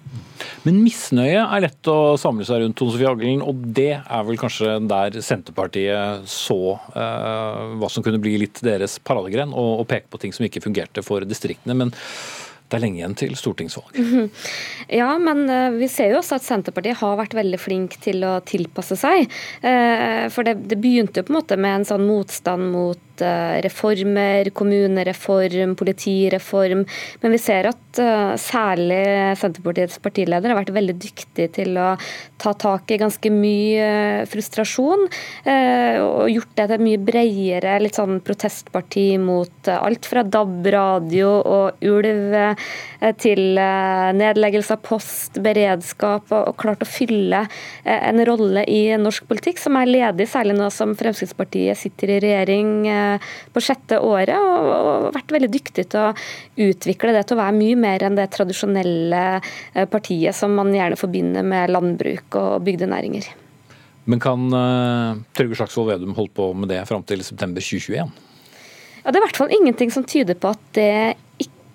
Men 0.66 0.82
misnøye 0.84 1.40
er 1.44 1.64
lett 1.64 1.90
å 1.90 2.16
samle 2.20 2.46
seg 2.48 2.62
rundt, 2.62 2.76
Tone 2.78 2.94
Sofie 2.94 3.08
Aglen, 3.10 3.44
og 3.44 3.62
det 3.76 3.92
er 3.98 4.26
vel 4.28 4.40
kanskje 4.40 4.76
der 4.90 5.20
Senterpartiet 5.24 6.28
så 6.28 6.60
eh, 6.92 7.78
hva 7.80 7.92
som 7.92 8.04
kunne 8.04 8.20
bli 8.22 8.36
litt 8.44 8.60
deres 8.64 8.98
paradegren, 9.00 9.54
og, 9.54 9.82
og 9.82 9.88
peke 9.90 10.12
på 10.12 10.20
ting 10.22 10.36
som 10.36 10.46
ikke 10.48 10.64
fungerte 10.64 11.04
for 11.06 11.24
distriktene. 11.28 11.78
men 11.78 11.96
det 12.68 12.76
er 12.76 12.82
lenge 12.84 13.00
igjen 13.00 13.16
til 13.18 13.36
stortingsvalg. 13.38 13.98
Ja, 14.88 15.10
men 15.20 15.42
eh, 15.52 15.74
vi 15.76 15.88
ser 15.92 16.12
jo 16.12 16.20
også 16.22 16.38
at 16.38 16.46
Senterpartiet 16.46 16.96
har 17.00 17.18
vært 17.18 17.34
veldig 17.36 17.58
flink 17.60 17.98
til 18.04 18.22
å 18.24 18.38
tilpasse 18.48 18.96
seg. 18.96 19.26
Eh, 19.60 20.28
for 20.32 20.48
det, 20.48 20.54
det 20.70 20.78
begynte 20.80 21.20
jo 21.20 21.28
på 21.28 21.34
en 21.34 21.38
måte 21.40 21.58
med 21.60 21.80
en 21.80 21.86
sånn 21.88 22.06
motstand 22.08 22.70
mot 22.72 23.02
Eh, 23.20 23.60
reformer, 23.62 24.50
kommunereform, 24.50 25.74
politireform. 25.76 26.84
Men 27.22 27.34
vi 27.34 27.40
ser 27.42 27.68
at 27.70 28.00
eh, 28.02 28.34
særlig 28.40 29.02
Senterpartiets 29.40 29.98
partileder 30.02 30.52
har 30.52 30.60
vært 30.60 30.74
veldig 30.76 30.96
dyktig 31.00 31.48
til 31.56 31.78
å 31.80 31.90
ta 32.38 32.54
tak 32.54 32.90
i 32.94 33.00
ganske 33.00 33.32
mye 33.34 33.88
eh, 33.88 34.26
frustrasjon. 34.30 35.06
Og 35.48 36.30
gjort 36.30 36.52
det 36.58 36.66
til 36.68 36.76
et 36.76 36.84
mye 36.84 37.00
bredere 37.02 37.76
litt 37.82 37.96
sånn 37.98 38.20
protestparti 38.24 39.06
mot 39.22 39.70
alt 39.72 40.06
fra 40.08 40.22
DAB, 40.26 40.66
radio 40.72 41.30
og 41.38 41.84
ulv 41.86 42.36
til 43.22 43.58
nedleggelse 44.18 44.74
av 44.74 44.82
post, 44.84 45.38
beredskap, 45.42 46.30
og 46.34 46.56
klart 46.60 46.84
å 46.84 46.88
fylle 46.88 47.44
en 47.84 48.22
rolle 48.26 48.64
i 48.70 48.80
norsk 49.00 49.28
politikk 49.30 49.62
som 49.62 49.78
er 49.80 49.90
ledig, 49.90 50.28
særlig 50.30 50.58
nå 50.58 50.68
som 50.74 50.94
Fremskrittspartiet 50.98 51.78
sitter 51.80 52.16
i 52.16 52.20
regjering 52.26 52.74
på 53.54 53.62
sjette 53.64 54.00
året, 54.04 54.34
og, 54.36 55.08
vært 55.14 55.34
veldig 55.34 55.50
dyktig 55.52 55.88
til 55.92 56.08
å 56.08 56.68
utvikle 56.68 57.14
det 57.16 57.26
til 57.28 57.38
å 57.38 57.42
være 57.42 57.58
mye 57.58 57.78
mer 57.80 58.04
enn 58.06 58.18
det 58.18 58.28
tradisjonelle 58.34 59.24
eh, 59.38 59.88
partiet 59.90 60.36
som 60.36 60.54
man 60.58 60.72
gjerne 60.74 60.98
forbinder 61.00 61.46
med 61.46 61.72
landbruk 61.72 62.38
og 62.40 62.64
bygdenæringer. 62.66 63.28
Men 64.08 64.22
kan 64.24 64.48
uh, 64.54 65.20
Trygve 65.36 65.58
Slagsvold 65.58 65.90
Vedum 65.90 66.14
holde 66.16 66.32
på 66.36 66.48
med 66.56 66.70
det 66.72 66.80
fram 66.88 67.04
til 67.04 67.20
september 67.26 67.64
2021? 67.64 68.12
Ja, 69.02 69.10
Det 69.10 69.18
er 69.18 69.20
i 69.20 69.26
hvert 69.26 69.40
fall 69.40 69.52
ingenting 69.52 69.92
som 69.92 70.06
tyder 70.08 70.38
på 70.38 70.54
at 70.54 70.62
det 70.76 70.92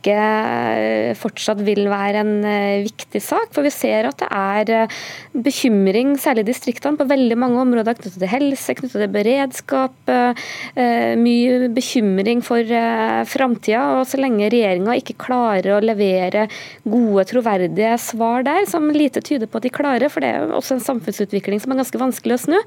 ikke 0.03 0.19
eh, 0.19 1.13
fortsatt 1.15 1.61
vil 1.63 1.87
være 1.91 2.23
en 2.23 2.33
eh, 2.43 2.83
viktig 2.83 3.21
sak. 3.23 3.51
For 3.55 3.63
vi 3.63 3.71
ser 3.73 4.09
at 4.09 4.19
det 4.19 4.29
er 4.29 4.71
eh, 4.83 4.97
bekymring, 5.45 6.17
særlig 6.19 6.43
i 6.43 6.49
distriktene, 6.51 6.99
på 6.99 7.07
veldig 7.07 7.37
mange 7.39 7.61
områder 7.63 7.95
knyttet 7.97 8.19
til 8.19 8.31
helse, 8.31 8.75
knyttet 8.75 8.99
til 8.99 9.13
beredskap. 9.13 9.95
Mye 10.73 11.69
bekymring 11.73 12.41
for 12.45 12.67
framtida. 13.29 13.81
Og 13.99 14.07
så 14.09 14.19
lenge 14.19 14.49
regjeringa 14.51 14.95
ikke 14.99 15.15
klarer 15.21 15.77
å 15.77 15.81
levere 15.83 16.45
gode, 16.83 17.25
troverdige 17.29 17.95
svar 18.01 18.45
der, 18.45 18.65
som 18.69 18.89
lite 18.93 19.23
tyder 19.23 19.49
på 19.49 19.59
at 19.59 19.67
de 19.67 19.73
klarer, 19.73 20.11
for 20.11 20.23
det 20.23 20.33
er 20.33 20.53
også 20.53 20.77
en 20.77 20.85
samfunnsutvikling 20.85 21.61
som 21.63 21.73
er 21.73 21.81
ganske 21.81 22.01
vanskelig 22.01 22.37
å 22.37 22.41
snu, 22.45 22.57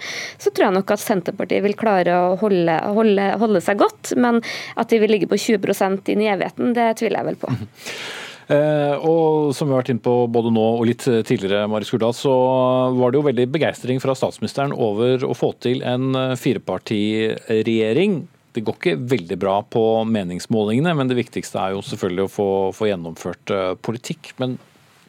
så 0.43 0.53
tror 0.53 0.69
jeg 0.69 0.77
nok 0.79 0.95
at 0.95 1.03
Senterpartiet 1.03 1.65
vil 1.67 1.77
klare 1.79 2.17
å 2.17 2.37
holde, 2.41 2.79
holde, 2.97 3.29
holde 3.43 3.63
seg 3.65 3.81
godt. 3.83 4.15
Men 4.21 4.41
at 4.79 4.93
de 4.93 5.01
vil 5.03 5.13
ligge 5.13 5.31
på 5.31 5.39
20 5.41 6.13
inn 6.13 6.25
i 6.25 6.31
evigheten, 6.33 6.75
det 6.77 6.93
tviler 7.01 7.21
jeg 7.21 7.26
vel 7.31 7.41
på. 7.41 7.53
Eh, 8.47 8.95
og 9.03 9.49
som 9.59 9.67
vi 9.67 9.75
har 9.75 9.81
vært 9.81 9.89
inne 9.91 10.05
på 10.05 10.13
både 10.31 10.53
nå 10.55 10.63
og 10.77 10.85
litt 10.87 11.03
tidligere, 11.03 11.65
Mari 11.67 11.83
Skurdal, 11.83 12.13
så 12.15 12.31
var 12.95 13.11
det 13.11 13.19
jo 13.19 13.25
veldig 13.27 13.47
begeistring 13.51 13.99
fra 13.99 14.15
statsministeren 14.15 14.71
over 14.71 15.25
å 15.27 15.35
få 15.35 15.49
til 15.59 15.83
en 15.83 16.15
eh, 16.15 16.37
firepartiregjering. 16.39 18.21
Det 18.55 18.63
går 18.63 18.79
ikke 18.79 18.95
veldig 19.11 19.41
bra 19.43 19.57
på 19.67 19.83
meningsmålingene, 20.09 20.95
men 20.95 21.11
det 21.11 21.19
viktigste 21.19 21.59
er 21.59 21.75
jo 21.75 21.83
selvfølgelig 21.85 22.29
å 22.29 22.33
få, 22.37 22.49
få 22.79 22.87
gjennomført 22.89 23.53
uh, 23.53 23.75
politikk. 23.85 24.31
Men 24.41 24.55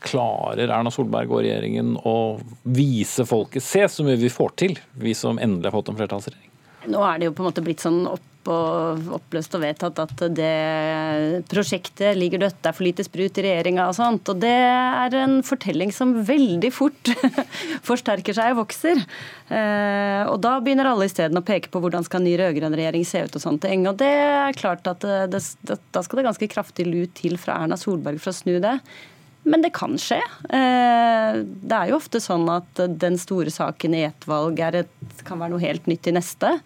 klarer 0.04 0.68
Erna 0.68 0.92
Solberg 0.92 1.32
og 1.32 1.46
regjeringen 1.46 1.96
å 2.04 2.18
vise 2.64 3.24
folket 3.26 3.64
Se 3.64 3.86
så 3.90 4.04
mye 4.06 4.20
vi 4.20 4.34
får 4.34 4.52
til, 4.60 4.76
vi 5.00 5.16
som 5.18 5.40
endelig 5.40 5.70
har 5.70 5.78
fått 5.78 5.94
en 5.94 6.00
flertallsregjering? 6.02 6.52
Nå 6.92 7.04
er 7.08 7.20
det 7.20 7.30
jo 7.30 7.38
på 7.38 7.44
en 7.44 7.50
måte 7.50 7.64
blitt 7.64 7.84
sånn 7.84 8.04
opp 8.10 8.28
og 8.48 9.10
oppløst 9.18 9.56
og 9.58 9.64
vedtatt 9.64 10.00
at 10.02 10.22
det 10.36 11.44
prosjektet 11.52 12.18
ligger 12.18 12.46
dødt, 12.46 12.60
det 12.62 12.70
er 12.72 12.78
for 12.78 12.88
lite 12.88 13.06
sprut 13.08 13.40
i 13.40 13.46
regjeringa 13.46 13.88
og 13.90 13.98
sånt. 13.98 14.32
Og 14.32 14.40
det 14.42 14.54
er 14.54 15.18
en 15.22 15.40
fortelling 15.46 15.92
som 15.96 16.16
veldig 16.28 16.72
fort 16.74 17.12
forsterker 17.90 18.38
seg 18.38 18.56
og 18.56 18.64
vokser. 18.64 19.04
Eh, 19.52 20.24
og 20.28 20.40
da 20.44 20.58
begynner 20.64 20.92
alle 20.92 21.10
isteden 21.10 21.40
å 21.40 21.46
peke 21.46 21.72
på 21.74 21.82
hvordan 21.84 22.08
skal 22.08 22.24
ny 22.26 22.38
rød-grønn 22.40 22.78
regjering 22.78 23.06
se 23.08 23.26
ut 23.28 23.38
og 23.38 23.44
sånt 23.44 23.64
ting. 23.66 23.86
Og 23.90 24.00
det 24.00 24.14
er 24.14 24.58
klart 24.58 24.88
at 24.90 25.04
det, 25.04 25.44
det, 25.68 25.80
da 25.96 26.04
skal 26.06 26.22
det 26.22 26.28
ganske 26.32 26.52
kraftig 26.52 26.88
lut 26.90 27.14
til 27.20 27.38
fra 27.42 27.62
Erna 27.64 27.80
Solberg 27.80 28.22
for 28.24 28.34
å 28.34 28.40
snu 28.40 28.58
det. 28.64 28.78
Men 29.48 29.64
det 29.64 29.72
kan 29.78 29.96
skje. 30.02 30.20
Eh, 30.52 31.40
det 31.40 31.78
er 31.78 31.92
jo 31.92 32.00
ofte 32.02 32.20
sånn 32.24 32.48
at 32.52 32.84
den 33.00 33.16
store 33.22 33.54
saken 33.54 33.96
i 33.96 34.06
ett 34.10 34.28
valg 34.28 34.60
et, 34.60 34.92
kan 35.28 35.40
være 35.40 35.56
noe 35.56 35.64
helt 35.64 35.88
nytt 35.88 36.10
i 36.10 36.16
neste. 36.18 36.58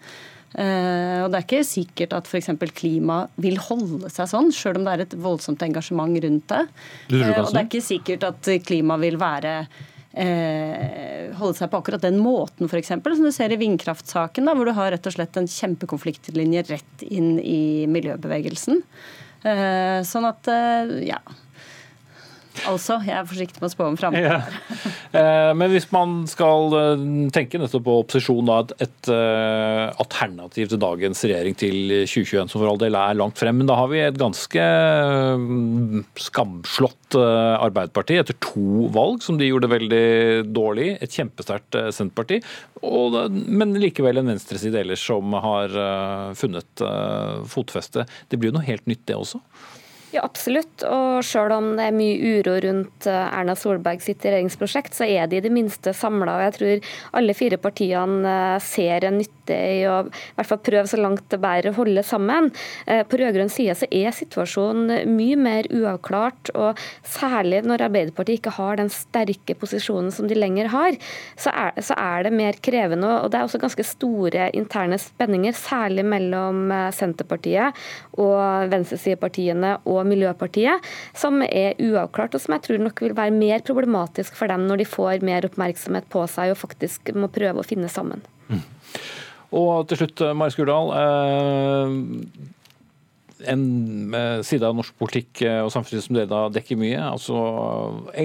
Uh, 0.52 1.24
og 1.24 1.30
Det 1.32 1.38
er 1.38 1.46
ikke 1.46 1.64
sikkert 1.64 2.16
at 2.16 2.28
f.eks. 2.28 2.50
klima 2.76 3.22
vil 3.40 3.56
holde 3.62 4.10
seg 4.12 4.28
sånn, 4.28 4.50
sjøl 4.52 4.80
om 4.80 4.88
det 4.88 4.96
er 4.96 5.04
et 5.06 5.16
voldsomt 5.24 5.64
engasjement 5.64 6.18
rundt 6.24 6.52
det. 6.52 6.62
Uh, 7.12 7.30
og 7.40 7.48
det 7.52 7.62
er 7.62 7.66
ikke 7.68 7.84
sikkert 7.86 8.28
at 8.28 8.52
klima 8.66 8.98
vil 9.00 9.16
være 9.20 9.54
uh, 9.64 11.32
holde 11.40 11.56
seg 11.58 11.72
på 11.72 11.80
akkurat 11.80 12.04
den 12.04 12.20
måten, 12.20 12.68
f.eks. 12.68 12.92
Som 12.92 13.24
du 13.24 13.32
ser 13.34 13.54
i 13.54 13.60
vindkraftsaken, 13.60 14.48
da, 14.48 14.56
hvor 14.58 14.68
du 14.68 14.76
har 14.76 14.92
rett 14.92 15.08
og 15.08 15.16
slett 15.16 15.40
en 15.40 15.50
kjempekonfliktlinje 15.50 16.66
rett 16.68 17.06
inn 17.08 17.38
i 17.40 17.88
miljøbevegelsen. 17.90 18.82
sånn 19.42 20.26
at, 20.28 20.48
ja 21.02 21.18
Altså, 22.68 22.98
jeg 23.06 23.14
er 23.16 23.26
forsiktig 23.26 23.62
med 23.62 23.70
å 23.70 23.72
spå 23.72 23.86
om 23.88 23.96
framtida. 23.98 24.42
Ja. 24.42 24.90
Eh, 25.12 25.50
men 25.56 25.72
hvis 25.74 25.88
man 25.92 26.22
skal 26.30 26.72
eh, 26.78 27.02
tenke 27.34 27.58
nettopp 27.60 27.82
på 27.84 27.96
opposisjon, 28.04 28.46
da, 28.48 28.60
et, 28.62 28.72
et 28.86 29.10
eh, 29.12 29.88
alternativ 30.00 30.70
til 30.70 30.80
dagens 30.80 31.20
regjering 31.26 31.56
til 31.58 31.76
2021, 32.06 32.52
som 32.52 32.62
for 32.62 32.70
all 32.70 32.80
del 32.80 32.96
er 32.96 33.18
langt 33.18 33.40
frem, 33.40 33.58
men 33.60 33.68
da 33.68 33.76
har 33.80 33.90
vi 33.92 34.00
et 34.00 34.20
ganske 34.20 34.64
skamslått 36.28 36.98
Arbeiderparti 37.12 38.16
etter 38.16 38.36
to 38.40 38.86
valg 38.94 39.20
som 39.20 39.36
de 39.36 39.50
gjorde 39.50 39.68
veldig 39.68 40.06
dårlig. 40.48 40.94
Et 41.04 41.18
kjempesterkt 41.18 41.76
Senterparti, 41.92 42.38
og, 42.88 43.18
men 43.28 43.76
likevel 43.76 44.22
en 44.22 44.32
venstreside 44.32 44.80
ellers 44.80 45.04
som 45.04 45.36
har 45.44 45.76
funnet 46.38 46.84
fotfeste. 47.52 48.06
Det 48.32 48.40
blir 48.40 48.48
jo 48.48 48.56
noe 48.56 48.64
helt 48.70 48.88
nytt, 48.88 49.04
det 49.10 49.18
også? 49.18 49.42
Ja, 50.12 50.20
absolutt. 50.26 50.82
Og 50.84 51.22
selv 51.24 51.54
om 51.56 51.70
det 51.78 51.86
er 51.88 51.94
mye 51.96 52.16
uro 52.20 52.58
rundt 52.60 53.06
eh, 53.08 53.28
Erna 53.32 53.54
Solberg 53.56 54.02
sitt 54.04 54.20
regjeringsprosjekt, 54.26 54.92
så 54.98 55.06
er 55.08 55.30
de 55.30 55.38
i 55.38 55.44
det 55.44 55.52
minste 55.52 55.94
samla. 55.96 56.34
Jeg 56.44 56.54
tror 56.58 56.90
alle 57.16 57.36
fire 57.36 57.56
partiene 57.56 58.20
eh, 58.28 58.58
ser 58.60 59.06
en 59.08 59.16
nytte 59.22 59.56
i 59.56 59.78
å 59.88 60.02
i 60.04 60.34
hvert 60.36 60.50
fall 60.50 60.60
prøve 60.68 60.90
så 60.90 60.98
langt 61.00 61.24
det 61.32 61.38
bærer 61.40 61.70
å 61.70 61.78
holde 61.78 62.04
sammen. 62.04 62.50
Eh, 62.84 63.00
på 63.08 63.22
rød-grønn 63.22 63.52
side 63.52 63.78
så 63.80 63.88
er 63.88 64.12
situasjonen 64.12 65.08
mye 65.16 65.38
mer 65.40 65.70
uavklart, 65.72 66.52
og 66.60 66.82
særlig 67.08 67.62
når 67.64 67.86
Arbeiderpartiet 67.88 68.42
ikke 68.42 68.54
har 68.58 68.82
den 68.82 68.92
sterke 68.92 69.56
posisjonen 69.56 70.12
som 70.12 70.28
de 70.28 70.36
lenger 70.36 70.68
har, 70.76 71.00
så 71.40 71.56
er, 71.56 71.80
så 71.80 71.96
er 71.96 72.28
det 72.28 72.34
mer 72.36 72.60
krevende. 72.60 73.14
Og 73.22 73.32
det 73.32 73.40
er 73.40 73.48
også 73.48 73.62
ganske 73.64 73.88
store 73.94 74.50
interne 74.60 75.00
spenninger, 75.00 75.56
særlig 75.56 76.04
mellom 76.04 76.68
Senterpartiet 76.92 77.80
og 78.20 78.68
venstresidepartiene 78.76 79.78
og 79.88 80.01
Miljøpartiet, 80.08 80.92
som 81.16 81.42
er 81.46 81.78
uavklart, 81.82 82.36
og 82.36 82.42
som 82.44 82.56
jeg 82.56 82.66
tror 82.66 82.84
nok 82.86 83.02
vil 83.04 83.16
være 83.18 83.34
mer 83.34 83.64
problematisk 83.66 84.36
for 84.38 84.50
dem 84.52 84.66
når 84.68 84.82
de 84.82 84.88
får 84.88 85.26
mer 85.26 85.48
oppmerksomhet 85.48 86.08
på 86.12 86.24
seg 86.30 86.54
og 86.54 86.60
faktisk 86.60 87.12
må 87.16 87.30
prøve 87.32 87.62
å 87.62 87.66
finne 87.66 87.90
sammen. 87.92 88.22
Mm. 88.48 88.64
Og 89.52 89.86
til 89.88 90.00
slutt, 90.00 90.22
Mari 90.36 90.54
Skurdal. 90.54 90.92
Eh, 90.96 91.88
en 93.52 93.64
eh, 94.14 94.38
side 94.46 94.64
av 94.68 94.76
norsk 94.78 94.96
politikk 95.00 95.42
eh, 95.44 95.60
og 95.64 95.72
samfunnsliv 95.74 96.04
som 96.06 96.16
dere 96.16 96.44
dekker 96.54 96.78
mye, 96.80 97.00
altså 97.02 97.36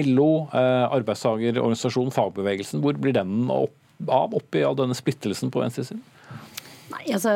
LO, 0.08 0.30
arbeidstagerorganisasjonen, 0.54 2.14
fagbevegelsen. 2.14 2.82
Hvor 2.84 2.96
blir 3.00 3.16
den 3.18 3.50
opp, 3.52 3.76
av 4.06 4.36
oppi 4.38 4.62
all 4.64 4.78
denne 4.78 4.96
splittelsen 4.96 5.52
på 5.52 5.64
venstresiden? 5.64 6.02
Nei, 6.88 7.04
altså 7.12 7.34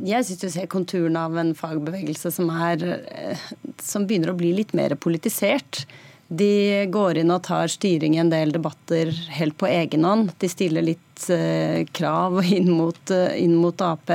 jeg 0.00 0.26
syns 0.26 0.40
du 0.40 0.48
ser 0.50 0.70
konturene 0.70 1.20
av 1.26 1.36
en 1.38 1.52
fagbevegelse 1.56 2.32
som, 2.34 2.50
er, 2.50 2.82
eh, 3.12 3.44
som 3.82 4.06
begynner 4.06 4.32
å 4.32 4.38
bli 4.38 4.52
litt 4.56 4.72
mer 4.76 4.94
politisert. 4.96 5.84
De 6.32 6.86
går 6.88 7.20
inn 7.20 7.32
og 7.34 7.42
tar 7.44 7.68
styring 7.68 8.16
i 8.16 8.22
en 8.22 8.32
del 8.32 8.54
debatter 8.54 9.12
helt 9.36 9.58
på 9.60 9.68
egen 9.68 10.06
hånd. 10.08 10.32
De 10.40 10.48
stiller 10.48 10.86
litt 10.86 11.28
eh, 11.30 11.84
krav 11.92 12.40
inn 12.56 12.72
mot, 12.72 13.02
eh, 13.12 13.36
inn 13.44 13.58
mot 13.60 13.84
Ap. 13.84 14.10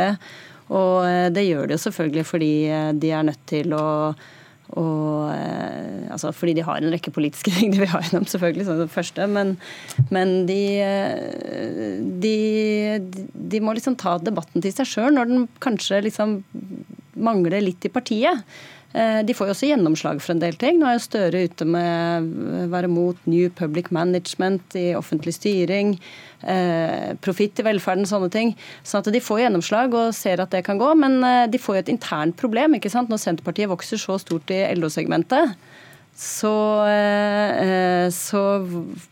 Og 0.68 1.32
det 1.32 1.46
gjør 1.48 1.70
de 1.70 1.78
jo 1.78 1.84
selvfølgelig 1.86 2.26
fordi 2.28 2.54
de 3.00 3.12
er 3.16 3.24
nødt 3.24 3.44
til 3.48 3.72
å 3.72 3.86
og 4.76 5.30
eh, 5.32 6.12
altså 6.12 6.34
fordi 6.36 6.58
de 6.58 6.66
har 6.68 6.82
en 6.82 6.92
rekke 6.92 7.14
politiske 7.16 7.54
ting 7.56 7.72
de 7.72 7.82
vil 7.84 7.92
ha 7.94 8.02
gjennom, 8.04 8.28
selvfølgelig, 8.28 8.68
som 8.68 8.82
det 8.82 8.92
første. 8.92 9.28
Men, 9.32 9.56
men 10.14 10.34
de, 10.50 10.62
eh, 10.84 12.00
de, 12.26 12.36
de, 13.32 13.62
må 13.64 13.78
liksom 13.78 13.96
ta 14.00 14.18
debatten 14.20 14.64
til 14.64 14.76
seg 14.76 14.90
sjøl 14.90 15.16
når 15.16 15.32
den 15.32 15.46
kanskje 15.64 16.04
liksom 16.10 16.42
mangler 17.18 17.64
litt 17.64 17.88
i 17.88 17.94
partiet. 17.94 18.44
Eh, 18.96 19.20
de 19.28 19.36
får 19.36 19.50
jo 19.50 19.54
også 19.54 19.70
gjennomslag 19.70 20.22
for 20.24 20.34
en 20.34 20.42
del 20.42 20.56
ting. 20.60 20.80
Nå 20.80 20.88
er 20.88 20.96
jo 20.96 21.04
Støre 21.08 21.44
ute 21.50 21.68
med 21.68 22.28
å 22.28 22.68
være 22.72 22.90
mot 22.92 23.20
New 23.28 23.50
Public 23.54 23.92
Management 23.96 24.78
i 24.80 24.88
offentlig 24.98 25.36
styring, 25.36 25.98
eh, 26.44 27.14
profitt 27.22 27.60
i 27.60 27.68
velferden, 27.68 28.08
sånne 28.08 28.32
ting. 28.32 28.56
Sånn 28.84 29.04
at 29.04 29.12
de 29.14 29.20
får 29.20 29.44
gjennomslag 29.44 29.94
og 29.94 30.16
ser 30.16 30.42
at 30.42 30.52
det 30.52 30.64
kan 30.66 30.80
gå. 30.80 30.94
Men 30.96 31.24
eh, 31.24 31.48
de 31.48 31.58
får 31.60 31.76
jo 31.76 31.84
et 31.86 31.94
internt 31.96 32.38
problem 32.38 32.76
ikke 32.76 32.92
sant? 32.92 33.10
når 33.10 33.24
Senterpartiet 33.24 33.70
vokser 33.70 33.98
så 33.98 34.18
stort 34.20 34.50
i 34.52 34.64
LO-segmentet 34.76 35.56
så, 36.18 36.54
så 38.14 38.42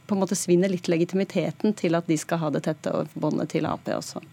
på 0.05 0.15
en 0.15 0.21
måte 0.21 0.37
svinner 0.37 0.71
litt 0.71 0.87
legitimiteten 0.89 1.75
til 1.77 1.93
at 1.97 2.07
de 2.09 2.17
skal 2.17 2.39
ha 2.41 2.49
det 2.53 2.63
tette 2.65 3.05
båndet 3.13 3.51
til 3.53 3.67
Ap 3.69 3.85
også. 3.93 4.23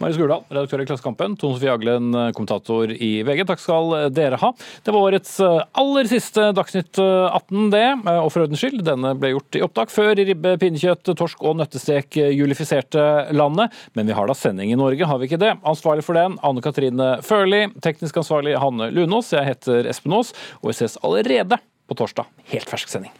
Marius 0.00 0.18
Gurdal, 0.20 0.42
redaktør 0.52 0.82
i 0.82 0.86
Klassekampen. 0.88 1.36
Tone 1.40 1.56
Sofie 1.56 1.72
Aglen, 1.72 2.12
kommentator 2.36 2.92
i 2.92 3.22
VG. 3.24 3.44
Takk 3.48 3.62
skal 3.62 3.94
dere 4.12 4.38
ha. 4.40 4.50
Det 4.84 4.92
var 4.92 5.08
årets 5.08 5.34
aller 5.40 6.10
siste 6.10 6.50
Dagsnytt 6.56 7.00
18, 7.00 7.70
det. 7.72 7.86
Og 8.18 8.28
for 8.32 8.44
ordens 8.44 8.60
skyld, 8.60 8.82
denne 8.84 9.14
ble 9.16 9.32
gjort 9.34 9.58
i 9.58 9.64
opptak 9.64 9.92
før 9.92 10.12
ribbe, 10.18 10.56
pinnekjøtt, 10.60 11.14
torsk 11.16 11.44
og 11.44 11.56
nøttestek 11.62 12.20
julifiserte 12.36 13.06
landet. 13.36 13.72
Men 13.96 14.08
vi 14.08 14.16
har 14.16 14.28
da 14.28 14.36
sending 14.36 14.72
i 14.72 14.78
Norge, 14.80 15.08
har 15.08 15.20
vi 15.20 15.30
ikke 15.30 15.40
det? 15.40 15.54
Ansvarlig 15.68 16.04
for 16.04 16.20
den, 16.20 16.36
Anne 16.44 16.64
Katrine 16.64 17.10
Førli. 17.24 17.64
Teknisk 17.84 18.20
ansvarlig, 18.20 18.56
Hanne 18.60 18.92
Lunås. 18.92 19.32
Jeg 19.36 19.48
heter 19.48 19.88
Espen 19.88 20.16
Aas, 20.16 20.36
og 20.60 20.72
vi 20.72 20.78
ses 20.80 21.00
allerede 21.04 21.60
på 21.88 21.96
torsdag. 21.98 22.28
Helt 22.52 22.68
fersk 22.70 22.92
sending. 22.92 23.12